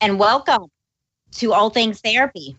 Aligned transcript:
and 0.00 0.18
welcome 0.18 0.66
to 1.32 1.52
All 1.52 1.68
Things 1.68 2.00
Therapy. 2.00 2.56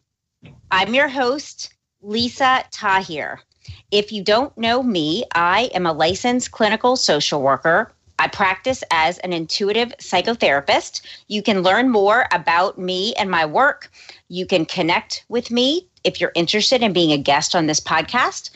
I'm 0.70 0.94
your 0.94 1.08
host, 1.08 1.74
Lisa 2.02 2.64
Tahir. 2.72 3.42
If 3.90 4.12
you 4.12 4.24
don't 4.24 4.56
know 4.58 4.84
me, 4.84 5.26
I 5.34 5.72
am 5.74 5.88
a 5.88 5.94
licensed 5.94 6.52
clinical 6.52 6.96
social 6.96 7.42
worker. 7.42 7.92
I 8.20 8.28
practice 8.28 8.84
as 8.92 9.18
an 9.20 9.34
intuitive 9.34 9.92
psychotherapist. 9.98 11.02
You 11.28 11.42
can 11.42 11.64
learn 11.64 11.90
more 11.90 12.28
about 12.32 12.78
me 12.78 13.16
and 13.16 13.32
my 13.32 13.46
work. 13.46 13.92
You 14.30 14.46
can 14.46 14.66
connect 14.66 15.26
with 15.28 15.50
me 15.50 15.88
if 16.04 16.22
you're 16.22 16.32
interested 16.36 16.84
in 16.84 16.94
being 16.94 17.12
a 17.12 17.18
guest 17.18 17.56
on 17.56 17.66
this 17.66 17.80
podcast 17.80 18.52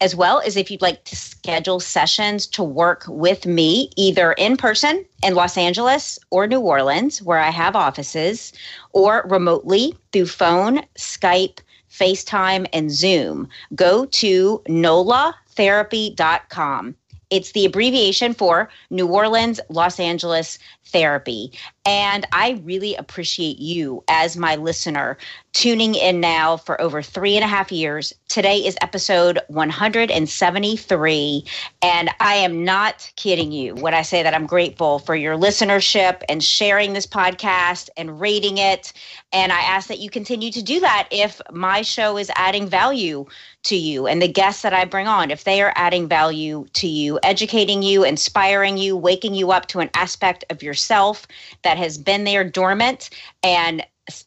as 0.00 0.14
well 0.14 0.40
as 0.40 0.56
if 0.56 0.70
you'd 0.70 0.82
like 0.82 1.04
to 1.04 1.16
schedule 1.16 1.80
sessions 1.80 2.46
to 2.48 2.62
work 2.62 3.04
with 3.08 3.46
me 3.46 3.90
either 3.96 4.32
in 4.32 4.56
person 4.56 5.04
in 5.22 5.34
Los 5.34 5.56
Angeles 5.56 6.18
or 6.30 6.46
New 6.46 6.60
Orleans, 6.60 7.22
where 7.22 7.38
I 7.38 7.50
have 7.50 7.76
offices, 7.76 8.52
or 8.92 9.24
remotely 9.28 9.96
through 10.12 10.26
phone, 10.26 10.80
Skype, 10.98 11.60
FaceTime, 11.90 12.66
and 12.72 12.90
Zoom. 12.90 13.48
Go 13.74 14.06
to 14.06 14.62
nolatherapy.com. 14.66 16.94
It's 17.30 17.52
the 17.52 17.64
abbreviation 17.64 18.34
for 18.34 18.68
New 18.90 19.06
Orleans, 19.06 19.60
Los 19.68 19.98
Angeles 19.98 20.58
Therapy. 20.86 21.52
And 21.86 22.26
I 22.32 22.62
really 22.64 22.94
appreciate 22.94 23.58
you 23.58 24.02
as 24.08 24.38
my 24.38 24.56
listener 24.56 25.18
tuning 25.52 25.94
in 25.94 26.18
now 26.18 26.56
for 26.56 26.80
over 26.80 27.02
three 27.02 27.36
and 27.36 27.44
a 27.44 27.48
half 27.48 27.70
years. 27.70 28.12
Today 28.28 28.56
is 28.56 28.76
episode 28.80 29.38
173. 29.48 31.44
And 31.82 32.10
I 32.20 32.34
am 32.34 32.64
not 32.64 33.12
kidding 33.16 33.52
you 33.52 33.74
when 33.76 33.92
I 33.94 34.02
say 34.02 34.22
that 34.22 34.34
I'm 34.34 34.46
grateful 34.46 34.98
for 34.98 35.14
your 35.14 35.36
listenership 35.36 36.22
and 36.28 36.42
sharing 36.42 36.94
this 36.94 37.06
podcast 37.06 37.90
and 37.96 38.18
rating 38.18 38.58
it. 38.58 38.92
And 39.32 39.52
I 39.52 39.60
ask 39.60 39.86
that 39.88 40.00
you 40.00 40.10
continue 40.10 40.50
to 40.52 40.62
do 40.62 40.80
that 40.80 41.06
if 41.10 41.40
my 41.52 41.82
show 41.82 42.16
is 42.16 42.30
adding 42.34 42.66
value 42.66 43.26
to 43.64 43.76
you 43.76 44.06
and 44.06 44.20
the 44.20 44.28
guests 44.28 44.62
that 44.62 44.74
I 44.74 44.84
bring 44.84 45.06
on, 45.06 45.30
if 45.30 45.44
they 45.44 45.62
are 45.62 45.72
adding 45.76 46.08
value 46.08 46.66
to 46.74 46.86
you, 46.86 47.18
educating 47.22 47.82
you, 47.82 48.04
inspiring 48.04 48.76
you, 48.76 48.96
waking 48.96 49.34
you 49.34 49.52
up 49.52 49.66
to 49.68 49.80
an 49.80 49.90
aspect 49.94 50.44
of 50.50 50.62
yourself 50.62 51.26
that 51.62 51.73
has 51.76 51.98
been 51.98 52.24
there 52.24 52.44
dormant 52.44 53.10
and 53.42 53.84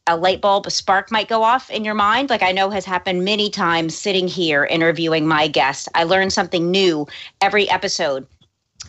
a 0.07 0.17
light 0.17 0.41
bulb, 0.41 0.65
a 0.65 0.71
spark 0.71 1.11
might 1.11 1.27
go 1.27 1.43
off 1.43 1.69
in 1.69 1.85
your 1.85 1.93
mind, 1.93 2.29
like 2.29 2.41
I 2.41 2.51
know 2.51 2.69
has 2.69 2.85
happened 2.85 3.23
many 3.23 3.49
times 3.49 3.95
sitting 3.95 4.27
here 4.27 4.65
interviewing 4.65 5.27
my 5.27 5.47
guests. 5.47 5.87
I 5.93 6.03
learn 6.03 6.29
something 6.29 6.71
new 6.71 7.07
every 7.41 7.69
episode. 7.69 8.25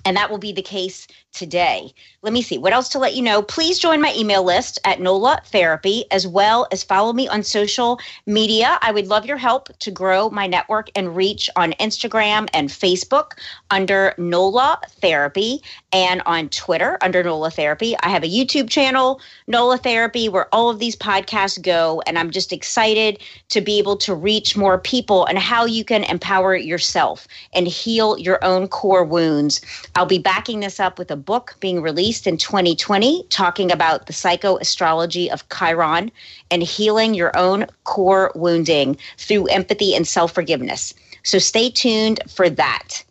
And 0.05 0.17
that 0.17 0.31
will 0.31 0.39
be 0.39 0.53
the 0.53 0.63
case 0.63 1.07
today. 1.33 1.93
Let 2.23 2.33
me 2.33 2.43
see 2.43 2.59
what 2.59 2.73
else 2.73 2.89
to 2.91 2.99
let 2.99 3.15
you 3.15 3.23
know. 3.23 3.43
Please 3.43 3.79
join 3.79 4.01
my 4.01 4.13
email 4.17 4.43
list 4.43 4.79
at 4.85 5.01
NOLA 5.01 5.41
Therapy 5.45 6.05
as 6.11 6.27
well 6.27 6.67
as 6.73 6.83
follow 6.83 7.13
me 7.13 7.29
on 7.29 7.43
social 7.43 8.01
media. 8.27 8.79
I 8.83 8.91
would 8.91 9.07
love 9.07 9.25
your 9.25 9.37
help 9.37 9.69
to 9.79 9.91
grow 9.91 10.31
my 10.31 10.47
network 10.47 10.91
and 10.97 11.15
reach 11.15 11.49
on 11.55 11.73
Instagram 11.75 12.49
and 12.55 12.69
Facebook 12.69 13.33
under 13.71 14.15
NOLA 14.19 14.81
Therapy 15.01 15.63
and 15.93 16.23
on 16.27 16.49
Twitter 16.49 16.99
under 17.03 17.23
NOLA 17.23 17.51
Therapy. 17.51 17.95
I 18.03 18.09
have 18.09 18.25
a 18.25 18.29
YouTube 18.29 18.69
channel, 18.69 19.21
NOLA 19.47 19.79
Therapy, 19.79 20.29
where 20.29 20.53
all 20.53 20.71
of 20.71 20.81
these 20.81 20.97
podcasts 20.97 21.61
go. 21.61 22.03
And 22.07 22.19
I'm 22.19 22.31
just 22.31 22.53
excited 22.53 23.21
to 23.51 23.61
be 23.61 23.79
able 23.79 23.97
to 23.99 24.15
reach 24.15 24.57
more 24.57 24.79
people 24.79 25.25
and 25.27 25.39
how 25.39 25.67
you 25.67 25.85
can 25.85 26.05
empower 26.05 26.57
yourself 26.57 27.29
and 27.53 27.69
heal 27.69 28.19
your 28.19 28.43
own 28.45 28.67
core 28.67 29.05
wounds. 29.05 29.61
I'll 29.95 30.07
be 30.07 30.19
backing 30.19 30.61
this 30.61 30.81
up 30.81 30.99
with 30.99 31.11
a 31.11 31.17
book 31.19 31.57
being 31.61 31.83
released 31.83 32.27
in 32.27 32.37
2020 32.37 33.25
talking 33.31 33.71
about 33.71 34.07
the 34.07 34.13
psychoastrology 34.13 35.31
of 35.31 35.49
Chiron 35.51 36.11
and 36.51 36.63
healing 36.63 37.15
your 37.15 37.37
own 37.37 37.67
core 37.85 38.33
wounding 38.35 38.97
through 39.19 39.47
empathy 39.49 39.95
and 39.95 40.07
self 40.07 40.33
forgiveness. 40.33 40.95
So 41.23 41.39
stay 41.39 41.71
tuned 41.71 42.21
for 42.29 42.49
that. 42.49 43.05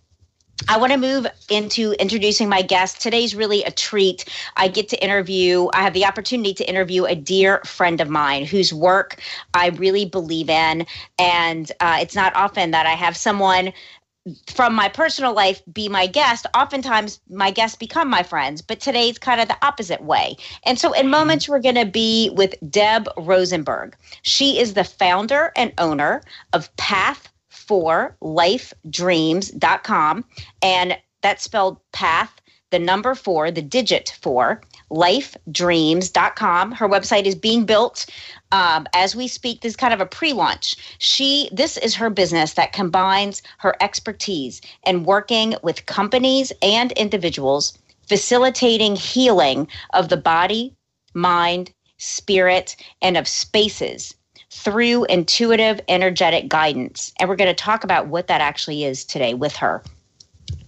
I 0.70 0.78
want 0.78 0.92
to 0.92 0.98
move 0.98 1.28
into 1.50 1.92
introducing 2.00 2.50
my 2.50 2.62
guest. 2.62 3.00
Today's 3.00 3.36
really 3.36 3.64
a 3.64 3.72
treat. 3.72 4.26
I 4.58 4.68
get 4.68 4.90
to 4.90 5.04
interview, 5.04 5.68
I 5.74 5.84
have 5.84 5.94
the 5.94 6.06
opportunity 6.06 6.54
to 6.56 6.68
interview 6.68 7.06
a 7.06 7.16
dear 7.16 7.62
friend 7.64 8.02
of 8.02 8.10
mine 8.10 8.46
whose 8.46 8.74
work 8.74 9.22
I 9.54 9.70
really 9.70 10.06
believe 10.06 10.50
in. 10.50 10.86
And 11.20 11.72
uh, 11.80 12.00
it's 12.02 12.16
not 12.16 12.36
often 12.36 12.72
that 12.72 12.88
I 12.88 12.94
have 12.94 13.16
someone 13.16 13.72
from 14.48 14.74
my 14.74 14.90
personal 14.90 15.34
life 15.34 15.62
be 15.72 15.88
my 15.90 16.08
guest 16.08 16.46
oftentimes 16.56 17.20
my 17.30 17.52
guests 17.52 17.78
become 17.78 18.10
my 18.10 18.24
friends 18.24 18.62
but 18.62 18.80
today's 18.80 19.18
kind 19.18 19.42
of 19.42 19.48
the 19.48 19.66
opposite 19.66 20.04
way. 20.04 20.36
And 20.66 20.80
so 20.80 20.94
in 20.94 21.06
hmm. 21.06 21.12
moments 21.12 21.50
we're 21.50 21.60
going 21.60 21.76
to 21.76 21.86
be 21.86 22.32
with 22.36 22.56
deb 22.70 23.08
rosenberg. 23.18 23.96
She 24.22 24.60
is 24.60 24.74
the 24.74 24.84
founder 24.84 25.52
and 25.56 25.74
owner 25.78 26.22
of 26.54 26.76
path 26.78 27.30
for 27.50 28.16
lifedreams.com 28.22 30.26
and 30.62 30.98
that's 31.22 31.44
spelled 31.44 31.80
path 31.92 32.34
the 32.72 32.80
number 32.80 33.16
four 33.16 33.52
the 33.52 33.62
digit 33.62 34.18
four 34.22 34.62
lifedreams.com 34.92 36.72
her 36.72 36.88
website 36.88 37.26
is 37.26 37.36
being 37.36 37.66
built 37.66 38.06
um, 38.52 38.88
as 38.94 39.16
we 39.16 39.28
speak 39.28 39.62
this 39.62 39.74
is 39.74 39.78
kind 39.78 39.94
of 39.94 40.02
a 40.02 40.06
pre-launch. 40.06 40.76
She 41.00 41.50
this 41.52 41.78
is 41.78 41.96
her 41.96 42.10
business 42.10 42.54
that 42.54 42.74
combines 42.74 43.42
her 43.58 43.76
expertise 43.82 44.62
in 44.86 45.04
working 45.04 45.56
with 45.64 45.86
companies 45.86 46.52
and 46.62 46.92
individuals 46.94 47.78
facilitating 48.08 48.96
healing 48.96 49.68
of 49.94 50.10
the 50.10 50.18
body 50.18 50.74
mind 51.14 51.72
spirit 51.98 52.76
and 53.02 53.18
of 53.18 53.28
spaces 53.28 54.14
through 54.50 55.04
intuitive 55.06 55.82
energetic 55.90 56.48
guidance. 56.48 57.12
And 57.20 57.28
we're 57.28 57.36
going 57.36 57.54
to 57.54 57.64
talk 57.64 57.84
about 57.84 58.08
what 58.08 58.28
that 58.28 58.40
actually 58.40 58.86
is 58.86 59.04
today 59.04 59.34
with 59.34 59.56
her 59.58 59.84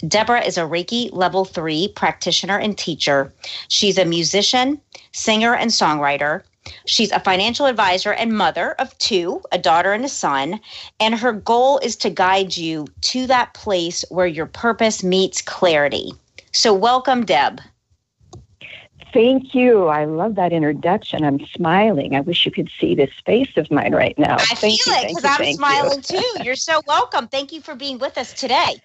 Deborah 0.08 0.44
is 0.44 0.58
a 0.58 0.62
Reiki 0.62 1.10
level 1.12 1.46
three 1.46 1.90
practitioner 1.90 2.58
and 2.58 2.78
teacher. 2.78 3.34
She's 3.68 3.98
a 3.98 4.06
musician, 4.06 4.80
singer, 5.12 5.56
and 5.56 5.72
songwriter. 5.72 6.44
She's 6.86 7.12
a 7.12 7.20
financial 7.20 7.66
advisor 7.66 8.14
and 8.14 8.38
mother 8.38 8.74
of 8.80 8.98
two, 8.98 9.42
a 9.52 9.58
daughter 9.58 9.92
and 9.92 10.06
a 10.06 10.10
son. 10.10 10.60
And 11.00 11.16
her 11.16 11.34
goal 11.34 11.80
is 11.80 11.96
to 11.98 12.10
guide 12.10 12.56
you 12.56 12.88
to 13.02 13.28
that 13.28 13.54
place 13.54 14.06
where 14.10 14.28
your 14.28 14.46
purpose 14.46 15.04
meets 15.04 15.42
clarity. 15.42 16.14
So, 16.52 16.74
welcome, 16.74 17.26
Deb. 17.26 17.62
Thank 19.14 19.56
you. 19.56 19.88
I 19.88 20.06
love 20.06 20.36
that 20.36 20.54
introduction. 20.54 21.24
I'm 21.24 21.40
smiling. 21.48 22.16
I 22.16 22.22
wish 22.22 22.46
you 22.46 22.52
could 22.52 22.70
see 22.80 22.94
this 22.94 23.10
face 23.26 23.58
of 23.58 23.72
mine 23.72 23.94
right 23.94 24.18
now. 24.20 24.38
I 24.38 24.56
thank 24.56 24.80
feel 24.80 24.94
you, 24.94 25.02
it 25.02 25.08
because 25.16 25.26
I'm 25.26 25.54
smiling 25.54 26.04
you. 26.10 26.22
too. 26.22 26.44
You're 26.44 26.56
so 26.56 26.82
welcome. 26.86 27.28
Thank 27.28 27.52
you 27.52 27.62
for 27.62 27.76
being 27.76 27.98
with 27.98 28.18
us 28.18 28.34
today. 28.34 28.76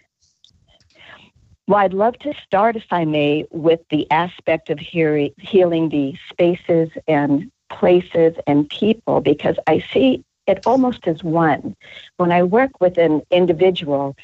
Well, 1.66 1.78
I'd 1.78 1.94
love 1.94 2.18
to 2.18 2.34
start, 2.44 2.76
if 2.76 2.86
I 2.90 3.06
may, 3.06 3.46
with 3.50 3.80
the 3.88 4.10
aspect 4.10 4.68
of 4.68 4.78
healing 4.78 5.88
the 5.88 6.14
spaces 6.28 6.90
and 7.08 7.50
places 7.70 8.34
and 8.46 8.68
people 8.68 9.20
because 9.22 9.56
I 9.66 9.82
see 9.92 10.22
it 10.46 10.66
almost 10.66 11.06
as 11.06 11.24
one. 11.24 11.74
When 12.18 12.30
I 12.32 12.42
work 12.42 12.80
with 12.80 12.98
an 12.98 13.22
individual, 13.30 14.14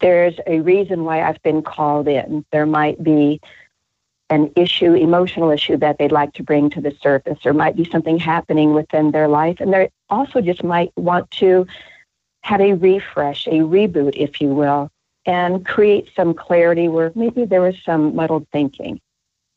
there's 0.00 0.34
a 0.48 0.60
reason 0.60 1.04
why 1.04 1.22
I've 1.22 1.40
been 1.42 1.62
called 1.62 2.08
in. 2.08 2.44
There 2.50 2.66
might 2.66 3.02
be 3.04 3.40
an 4.28 4.50
issue, 4.56 4.94
emotional 4.94 5.50
issue 5.50 5.76
that 5.76 5.98
they'd 5.98 6.12
like 6.12 6.32
to 6.34 6.42
bring 6.42 6.70
to 6.70 6.80
the 6.80 6.96
surface. 7.00 7.38
There 7.44 7.52
might 7.52 7.76
be 7.76 7.88
something 7.88 8.18
happening 8.18 8.74
within 8.74 9.12
their 9.12 9.28
life, 9.28 9.60
and 9.60 9.72
they 9.72 9.90
also 10.08 10.40
just 10.40 10.64
might 10.64 10.92
want 10.96 11.30
to 11.32 11.66
have 12.42 12.60
a 12.60 12.74
refresh, 12.74 13.46
a 13.46 13.60
reboot, 13.60 14.16
if 14.16 14.40
you 14.40 14.48
will, 14.48 14.90
and 15.30 15.64
create 15.64 16.10
some 16.16 16.34
clarity 16.34 16.88
where 16.88 17.12
maybe 17.14 17.44
there 17.44 17.60
was 17.60 17.76
some 17.86 18.16
muddled 18.16 18.48
thinking. 18.50 19.00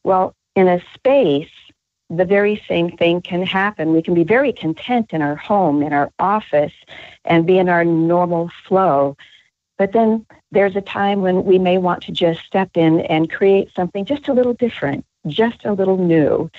Well, 0.04 0.36
in 0.56 0.68
a 0.68 0.80
space, 0.94 1.50
the 2.12 2.26
very 2.26 2.62
same 2.68 2.96
thing 2.96 3.24
can 3.24 3.44
happen. 3.44 3.92
We 3.92 4.04
can 4.04 4.14
be 4.14 4.24
very 4.24 4.54
content 4.54 5.08
in 5.14 5.24
our 5.24 5.36
home, 5.36 5.82
in 5.82 5.92
our 5.92 6.12
office, 6.20 6.74
and 7.26 7.48
be 7.48 7.58
in 7.58 7.70
our 7.70 7.84
normal 7.84 8.52
flow. 8.68 9.18
But 9.80 9.94
then 9.94 10.28
there's 10.52 10.76
a 10.76 10.82
time 10.82 11.22
when 11.22 11.44
we 11.44 11.58
may 11.58 11.80
want 11.80 12.04
to 12.04 12.12
just 12.12 12.42
step 12.42 12.70
in 12.76 13.00
and 13.08 13.32
create 13.32 13.72
something 13.76 14.06
just 14.06 14.28
a 14.28 14.34
little 14.34 14.54
different, 14.54 15.04
just 15.26 15.66
a 15.66 15.74
little 15.74 15.98
new. 15.98 16.52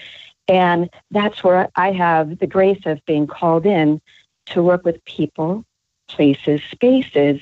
And 0.49 0.90
that's 1.12 1.44
where 1.44 1.69
I 1.76 1.93
have 1.93 2.40
the 2.40 2.49
grace 2.49 2.82
of 2.84 3.05
being 3.06 3.28
called 3.28 3.64
in 3.64 4.00
to 4.46 4.61
work 4.61 4.84
with 4.84 5.05
people, 5.05 5.64
places, 6.08 6.62
spaces, 6.72 7.40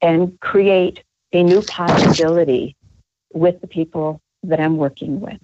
and 0.00 0.38
create 0.40 1.04
a 1.32 1.42
new 1.42 1.62
possibility 1.62 2.76
with 3.32 3.60
the 3.60 3.66
people 3.66 4.20
that 4.42 4.60
I'm 4.60 4.76
working 4.76 5.20
with. 5.20 5.40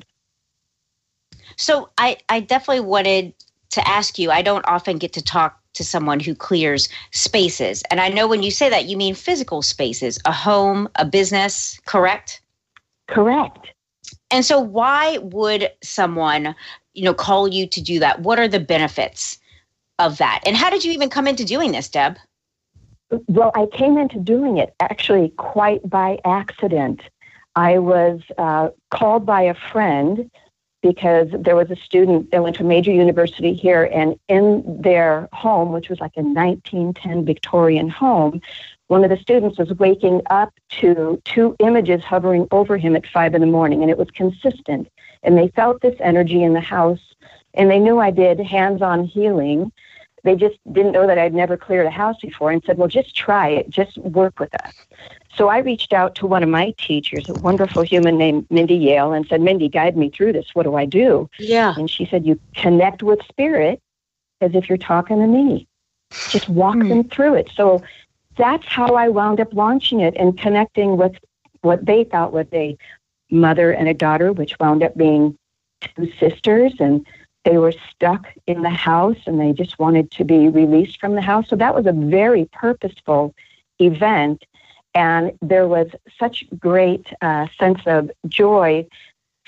So 1.57 1.91
I, 1.99 2.19
I 2.29 2.41
definitely 2.41 2.81
wanted 2.81 3.33
to 3.71 3.89
ask 3.89 4.19
you, 4.19 4.31
I 4.31 4.43
don't 4.43 4.65
often 4.67 4.99
get 4.99 5.13
to 5.15 5.23
talk 5.23 5.61
to 5.75 5.85
someone 5.85 6.21
who 6.21 6.35
clears 6.35 6.89
spaces. 7.13 7.83
And 7.91 8.01
I 8.01 8.09
know 8.09 8.27
when 8.27 8.43
you 8.43 8.51
say 8.51 8.69
that, 8.69 8.87
you 8.87 8.97
mean 8.97 9.15
physical 9.15 9.63
spaces, 9.63 10.19
a 10.25 10.33
home, 10.33 10.89
a 10.97 11.05
business, 11.05 11.79
correct? 11.85 12.41
Correct. 13.07 13.69
And 14.31 14.45
so 14.45 14.59
why 14.59 15.19
would 15.19 15.71
someone, 15.83 16.55
you 16.95 17.05
know, 17.05 17.15
call 17.15 17.49
you 17.49 17.67
to 17.69 17.81
do 17.81 17.99
that? 18.01 18.21
What 18.21 18.39
are 18.39 18.49
the 18.49 18.61
benefits 18.61 19.39
of 19.99 20.19
that? 20.19 20.43
And 20.45 20.57
how 20.57 20.71
did 20.71 20.85
you 20.85 20.93
even 20.93 21.11
come 21.11 21.27
into 21.27 21.45
doing 21.45 21.73
this, 21.73 21.89
Deb? 21.89 22.17
Well, 23.11 23.51
I 23.55 23.67
came 23.67 23.97
into 23.97 24.19
doing 24.19 24.59
it 24.59 24.75
actually 24.81 25.31
quite 25.31 25.89
by 25.89 26.19
accident. 26.25 27.01
I 27.57 27.79
was 27.79 28.21
uh, 28.37 28.69
called 28.91 29.25
by 29.25 29.43
a 29.43 29.55
friend 29.55 30.31
because 30.83 31.29
there 31.33 31.57
was 31.57 31.71
a 31.71 31.77
student 31.77 32.31
that 32.31 32.43
went 32.43 32.57
to 32.57 32.63
a 32.63 32.67
major 32.67 32.93
university 32.93 33.53
here, 33.53 33.91
and 33.93 34.19
in 34.29 34.81
their 34.81 35.29
home, 35.33 35.73
which 35.73 35.89
was 35.89 35.99
like 35.99 36.13
a 36.17 36.23
1910 36.23 37.25
Victorian 37.25 37.89
home, 37.89 38.41
one 38.87 39.03
of 39.03 39.11
the 39.11 39.17
students 39.17 39.59
was 39.59 39.73
waking 39.75 40.23
up 40.31 40.53
to 40.69 41.21
two 41.25 41.57
images 41.59 42.05
hovering 42.05 42.47
over 42.53 42.77
him 42.77 42.95
at 42.95 43.07
five 43.07 43.35
in 43.35 43.41
the 43.41 43.47
morning, 43.47 43.83
and 43.83 43.91
it 43.91 43.99
was 43.99 44.11
consistent. 44.11 44.89
And 45.23 45.37
they 45.37 45.49
felt 45.49 45.81
this 45.81 45.97
energy 46.01 46.43
in 46.43 46.55
the 46.55 46.61
house, 46.61 47.03
and 47.55 47.71
they 47.71 47.81
knew 47.81 47.99
I 47.99 48.13
did 48.13 48.39
hands 48.39 48.81
on 48.81 49.05
healing. 49.05 49.73
They 50.25 50.35
just 50.35 50.59
didn't 50.73 50.93
know 50.93 51.07
that 51.07 51.19
I'd 51.19 51.35
never 51.35 51.57
cleared 51.57 51.87
a 51.87 51.91
house 51.91 52.17
before 52.21 52.51
and 52.51 52.63
said, 52.65 52.79
Well, 52.79 52.89
just 52.89 53.15
try 53.15 53.49
it, 53.49 53.71
just 53.71 53.97
work 53.99 54.41
with 54.41 54.55
us. 54.65 54.75
So 55.35 55.49
I 55.49 55.59
reached 55.59 55.93
out 55.93 56.15
to 56.17 56.27
one 56.27 56.43
of 56.43 56.49
my 56.49 56.75
teachers, 56.79 57.29
a 57.29 57.35
wonderful 57.35 57.83
human 57.83 58.19
named 58.19 58.47
Mindy 58.51 58.75
Yale, 58.75 59.13
and 59.13 59.27
said, 59.27 59.41
Mindy, 59.41 59.69
guide 59.69 59.97
me 59.97 60.11
through 60.11 60.33
this. 60.33 60.55
What 60.55 60.65
do 60.65 60.75
I 60.75 60.85
do? 60.85 61.31
Yeah. 61.39 61.75
And 61.77 61.89
she 61.89 62.07
said, 62.07 62.27
You 62.27 62.39
connect 62.55 63.03
with 63.03 63.21
spirit 63.29 63.81
as 64.41 64.55
if 64.55 64.69
you're 64.69 64.79
talking 64.79 65.19
to 65.19 65.27
me. 65.27 65.67
Just 66.31 66.49
walk 66.49 66.77
mm. 66.77 66.89
them 66.89 67.05
through 67.05 67.35
it. 67.35 67.51
So 67.55 67.83
that's 68.37 68.67
how 68.67 68.95
I 68.95 69.09
wound 69.09 69.41
up 69.41 69.53
launching 69.53 70.01
it 70.01 70.15
and 70.17 70.39
connecting 70.39 70.97
with 70.97 71.13
what 71.61 71.85
they 71.85 72.05
thought 72.05 72.33
was 72.33 72.47
a 72.53 72.77
mother 73.31 73.73
and 73.73 73.89
a 73.89 73.95
daughter, 73.95 74.33
which 74.33 74.59
wound 74.59 74.83
up 74.83 74.97
being 74.97 75.37
two 75.81 76.11
sisters. 76.19 76.73
And 76.79 77.07
they 77.49 77.59
were 77.59 77.73
stuck 77.91 78.27
in 78.47 78.63
the 78.63 78.71
house 78.71 79.17
and 79.27 79.41
they 79.41 79.53
just 79.53 79.79
wanted 79.79 80.11
to 80.11 80.25
be 80.25 80.49
released 80.49 81.01
from 81.01 81.15
the 81.15 81.23
house. 81.23 81.49
So 81.49 81.57
that 81.57 81.75
was 81.75 81.87
a 81.87 81.93
very 81.93 82.45
purposeful 82.53 83.35
event 83.79 84.45
and 84.95 85.33
there 85.41 85.69
was 85.69 85.89
such 86.19 86.45
great 86.59 87.07
uh, 87.23 87.47
sense 87.59 87.81
of 87.87 88.11
joy 88.27 88.87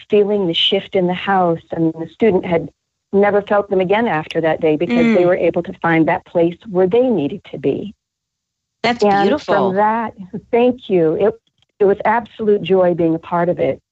feeling 0.08 0.46
the 0.46 0.54
shift 0.54 0.94
in 0.94 1.06
the 1.06 1.14
house. 1.14 1.62
And 1.72 1.92
the 1.94 2.08
student 2.08 2.46
had 2.46 2.70
never 3.12 3.42
felt 3.42 3.68
them 3.68 3.80
again 3.80 4.06
after 4.06 4.40
that 4.40 4.60
day 4.60 4.76
because 4.76 5.04
mm. 5.04 5.16
they 5.16 5.26
were 5.26 5.36
able 5.36 5.62
to 5.64 5.72
find 5.80 6.06
that 6.08 6.24
place 6.24 6.56
where 6.68 6.86
they 6.86 7.08
needed 7.08 7.42
to 7.50 7.58
be. 7.58 7.94
That's 8.82 9.02
and 9.02 9.28
beautiful. 9.28 9.70
From 9.70 9.76
that, 9.76 10.14
thank 10.50 10.88
you. 10.88 11.14
It, 11.14 11.34
it 11.80 11.84
was 11.84 11.98
absolute 12.04 12.62
joy 12.62 12.94
being 12.94 13.14
a 13.14 13.18
part 13.18 13.48
of 13.48 13.58
it. 13.58 13.82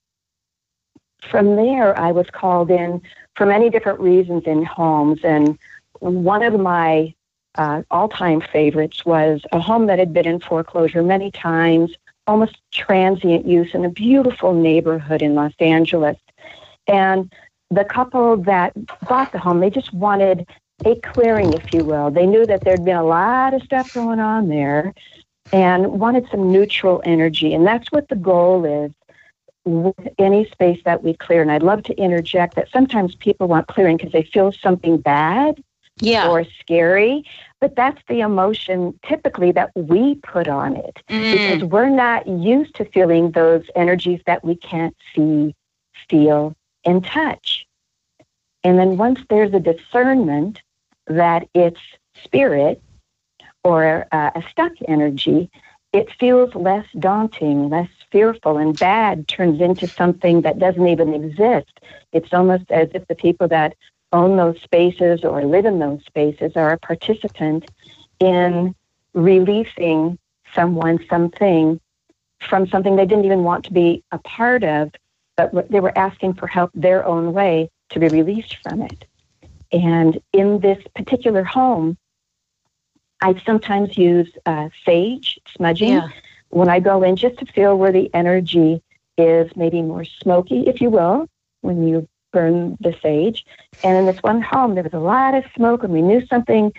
From 1.20 1.56
there, 1.56 1.98
I 1.98 2.12
was 2.12 2.26
called 2.30 2.70
in 2.70 3.02
for 3.36 3.46
many 3.46 3.70
different 3.70 4.00
reasons 4.00 4.44
in 4.46 4.64
homes. 4.64 5.20
And 5.24 5.58
one 6.00 6.42
of 6.42 6.58
my 6.58 7.14
uh, 7.56 7.82
all 7.90 8.08
time 8.08 8.40
favorites 8.40 9.04
was 9.04 9.42
a 9.52 9.60
home 9.60 9.86
that 9.86 9.98
had 9.98 10.12
been 10.12 10.26
in 10.26 10.40
foreclosure 10.40 11.02
many 11.02 11.30
times, 11.30 11.94
almost 12.26 12.58
transient 12.72 13.46
use 13.46 13.74
in 13.74 13.84
a 13.84 13.90
beautiful 13.90 14.54
neighborhood 14.54 15.22
in 15.22 15.34
Los 15.34 15.54
Angeles. 15.58 16.16
And 16.86 17.32
the 17.70 17.84
couple 17.84 18.36
that 18.38 18.72
bought 19.06 19.32
the 19.32 19.38
home, 19.38 19.60
they 19.60 19.70
just 19.70 19.92
wanted 19.92 20.46
a 20.84 20.94
clearing, 20.96 21.52
if 21.52 21.74
you 21.74 21.84
will. 21.84 22.10
They 22.10 22.26
knew 22.26 22.46
that 22.46 22.62
there'd 22.62 22.84
been 22.84 22.96
a 22.96 23.04
lot 23.04 23.54
of 23.54 23.62
stuff 23.62 23.92
going 23.92 24.20
on 24.20 24.48
there 24.48 24.94
and 25.52 25.98
wanted 26.00 26.28
some 26.30 26.52
neutral 26.52 27.02
energy. 27.04 27.54
And 27.54 27.66
that's 27.66 27.90
what 27.90 28.08
the 28.08 28.16
goal 28.16 28.64
is 28.64 28.92
with 29.68 30.08
any 30.18 30.48
space 30.50 30.80
that 30.84 31.02
we 31.02 31.14
clear. 31.14 31.42
And 31.42 31.50
I'd 31.50 31.62
love 31.62 31.82
to 31.84 31.96
interject 31.96 32.56
that 32.56 32.70
sometimes 32.72 33.14
people 33.14 33.48
want 33.48 33.68
clearing 33.68 33.96
because 33.96 34.12
they 34.12 34.22
feel 34.22 34.52
something 34.52 34.98
bad 34.98 35.62
yeah. 36.00 36.28
or 36.28 36.44
scary. 36.60 37.24
But 37.60 37.76
that's 37.76 38.00
the 38.08 38.20
emotion 38.20 38.98
typically 39.04 39.52
that 39.52 39.70
we 39.74 40.16
put 40.16 40.48
on 40.48 40.76
it 40.76 40.98
mm. 41.08 41.32
because 41.32 41.64
we're 41.64 41.90
not 41.90 42.26
used 42.26 42.74
to 42.76 42.84
feeling 42.84 43.32
those 43.32 43.64
energies 43.74 44.20
that 44.26 44.44
we 44.44 44.54
can't 44.56 44.96
see, 45.14 45.54
feel, 46.08 46.54
and 46.84 47.04
touch. 47.04 47.66
And 48.64 48.78
then 48.78 48.96
once 48.96 49.20
there's 49.28 49.52
a 49.54 49.60
discernment 49.60 50.62
that 51.06 51.48
it's 51.54 51.80
spirit 52.22 52.82
or 53.64 54.06
uh, 54.12 54.30
a 54.34 54.42
stuck 54.50 54.72
energy, 54.86 55.50
it 55.92 56.12
feels 56.18 56.54
less 56.54 56.86
daunting, 56.98 57.70
less 57.70 57.88
fearful, 58.10 58.58
and 58.58 58.78
bad 58.78 59.28
turns 59.28 59.60
into 59.60 59.86
something 59.86 60.42
that 60.42 60.58
doesn't 60.58 60.86
even 60.86 61.14
exist. 61.14 61.80
It's 62.12 62.32
almost 62.32 62.70
as 62.70 62.88
if 62.94 63.06
the 63.06 63.14
people 63.14 63.48
that 63.48 63.74
own 64.12 64.36
those 64.36 64.60
spaces 64.62 65.24
or 65.24 65.44
live 65.44 65.66
in 65.66 65.78
those 65.78 66.04
spaces 66.04 66.52
are 66.56 66.72
a 66.72 66.78
participant 66.78 67.70
in 68.20 68.74
releasing 69.14 70.18
someone, 70.54 70.98
something 71.08 71.80
from 72.40 72.66
something 72.68 72.96
they 72.96 73.06
didn't 73.06 73.24
even 73.24 73.42
want 73.44 73.64
to 73.64 73.72
be 73.72 74.02
a 74.12 74.18
part 74.18 74.64
of, 74.64 74.92
but 75.36 75.70
they 75.70 75.80
were 75.80 75.96
asking 75.96 76.34
for 76.34 76.46
help 76.46 76.70
their 76.74 77.04
own 77.04 77.32
way 77.32 77.68
to 77.90 77.98
be 77.98 78.08
released 78.08 78.56
from 78.62 78.82
it. 78.82 79.04
And 79.72 80.20
in 80.32 80.60
this 80.60 80.82
particular 80.94 81.44
home, 81.44 81.98
I 83.20 83.40
sometimes 83.44 83.98
use 83.98 84.30
uh, 84.46 84.68
sage 84.84 85.40
smudging 85.56 85.88
yeah. 85.88 86.08
When 86.50 86.68
I 86.68 86.80
go 86.80 87.02
in 87.02 87.16
just 87.16 87.38
to 87.38 87.46
feel 87.46 87.76
where 87.76 87.92
the 87.92 88.10
energy 88.14 88.82
is 89.16 89.50
maybe 89.56 89.82
more 89.82 90.04
smoky, 90.04 90.64
if 90.66 90.80
you 90.80 90.90
will, 90.90 91.26
when 91.60 91.86
you 91.86 92.08
burn 92.32 92.76
the 92.80 92.94
sage. 93.02 93.44
And 93.82 93.96
in 93.96 94.06
this 94.06 94.22
one 94.22 94.40
home, 94.42 94.74
there 94.74 94.84
was 94.84 94.92
a 94.92 94.98
lot 94.98 95.34
of 95.34 95.44
smoke, 95.54 95.82
and 95.82 95.92
we 95.92 96.02
knew 96.02 96.24
something 96.26 96.72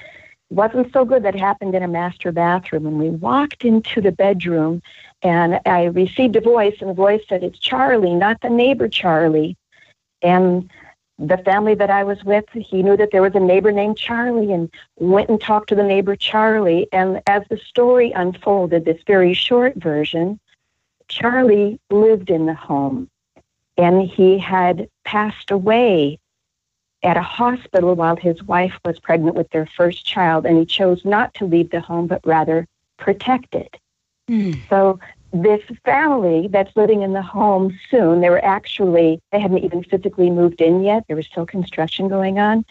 wasn't 0.49 0.91
so 0.91 1.05
good 1.05 1.23
that 1.23 1.35
happened 1.35 1.75
in 1.75 1.83
a 1.83 1.87
master 1.87 2.31
bathroom. 2.31 2.87
And 2.87 2.97
we 2.97 3.09
walked 3.09 3.65
into 3.65 4.01
the 4.01 4.11
bedroom, 4.11 4.81
and 5.21 5.59
I 5.65 5.85
received 5.85 6.35
a 6.35 6.41
voice, 6.41 6.75
and 6.79 6.89
the 6.89 6.95
voice 6.95 7.21
said, 7.29 7.43
It's 7.43 7.59
Charlie, 7.59 8.15
not 8.15 8.41
the 8.41 8.49
neighbor 8.49 8.87
Charlie. 8.87 9.57
And 10.21 10.69
the 11.19 11.37
family 11.39 11.75
that 11.75 11.89
I 11.89 12.03
was 12.03 12.23
with, 12.23 12.45
he 12.53 12.81
knew 12.81 12.95
that 12.95 13.09
there 13.11 13.21
was 13.21 13.35
a 13.35 13.39
neighbor 13.39 13.71
named 13.71 13.97
Charlie 13.97 14.53
and 14.53 14.71
went 14.97 15.29
and 15.29 15.39
talked 15.39 15.69
to 15.69 15.75
the 15.75 15.83
neighbor 15.83 16.15
Charlie. 16.15 16.87
And 16.93 17.21
as 17.27 17.43
the 17.49 17.57
story 17.57 18.11
unfolded, 18.11 18.85
this 18.85 19.01
very 19.05 19.33
short 19.33 19.75
version, 19.75 20.39
Charlie 21.09 21.79
lived 21.89 22.29
in 22.29 22.45
the 22.45 22.53
home 22.53 23.09
and 23.77 24.01
he 24.01 24.37
had 24.37 24.89
passed 25.03 25.51
away 25.51 26.19
at 27.03 27.17
a 27.17 27.21
hospital 27.21 27.95
while 27.95 28.15
his 28.15 28.43
wife 28.43 28.77
was 28.83 28.99
pregnant 28.99 29.35
with 29.35 29.49
their 29.51 29.65
first 29.65 30.05
child, 30.05 30.45
and 30.45 30.57
he 30.57 30.65
chose 30.65 31.05
not 31.05 31.33
to 31.35 31.45
leave 31.45 31.69
the 31.69 31.79
home, 31.79 32.07
but 32.07 32.19
rather 32.25 32.67
protect 32.97 33.55
it. 33.55 33.77
Mm. 34.29 34.59
So 34.69 34.99
this 35.31 35.61
family 35.85 36.47
that's 36.49 36.75
living 36.75 37.01
in 37.01 37.13
the 37.13 37.21
home 37.21 37.77
soon, 37.89 38.21
they 38.21 38.29
were 38.29 38.43
actually, 38.43 39.21
they 39.31 39.39
hadn't 39.39 39.63
even 39.63 39.83
physically 39.83 40.29
moved 40.29 40.61
in 40.61 40.83
yet. 40.83 41.05
There 41.07 41.15
was 41.15 41.27
still 41.27 41.45
construction 41.45 42.07
going 42.07 42.39
on. 42.39 42.65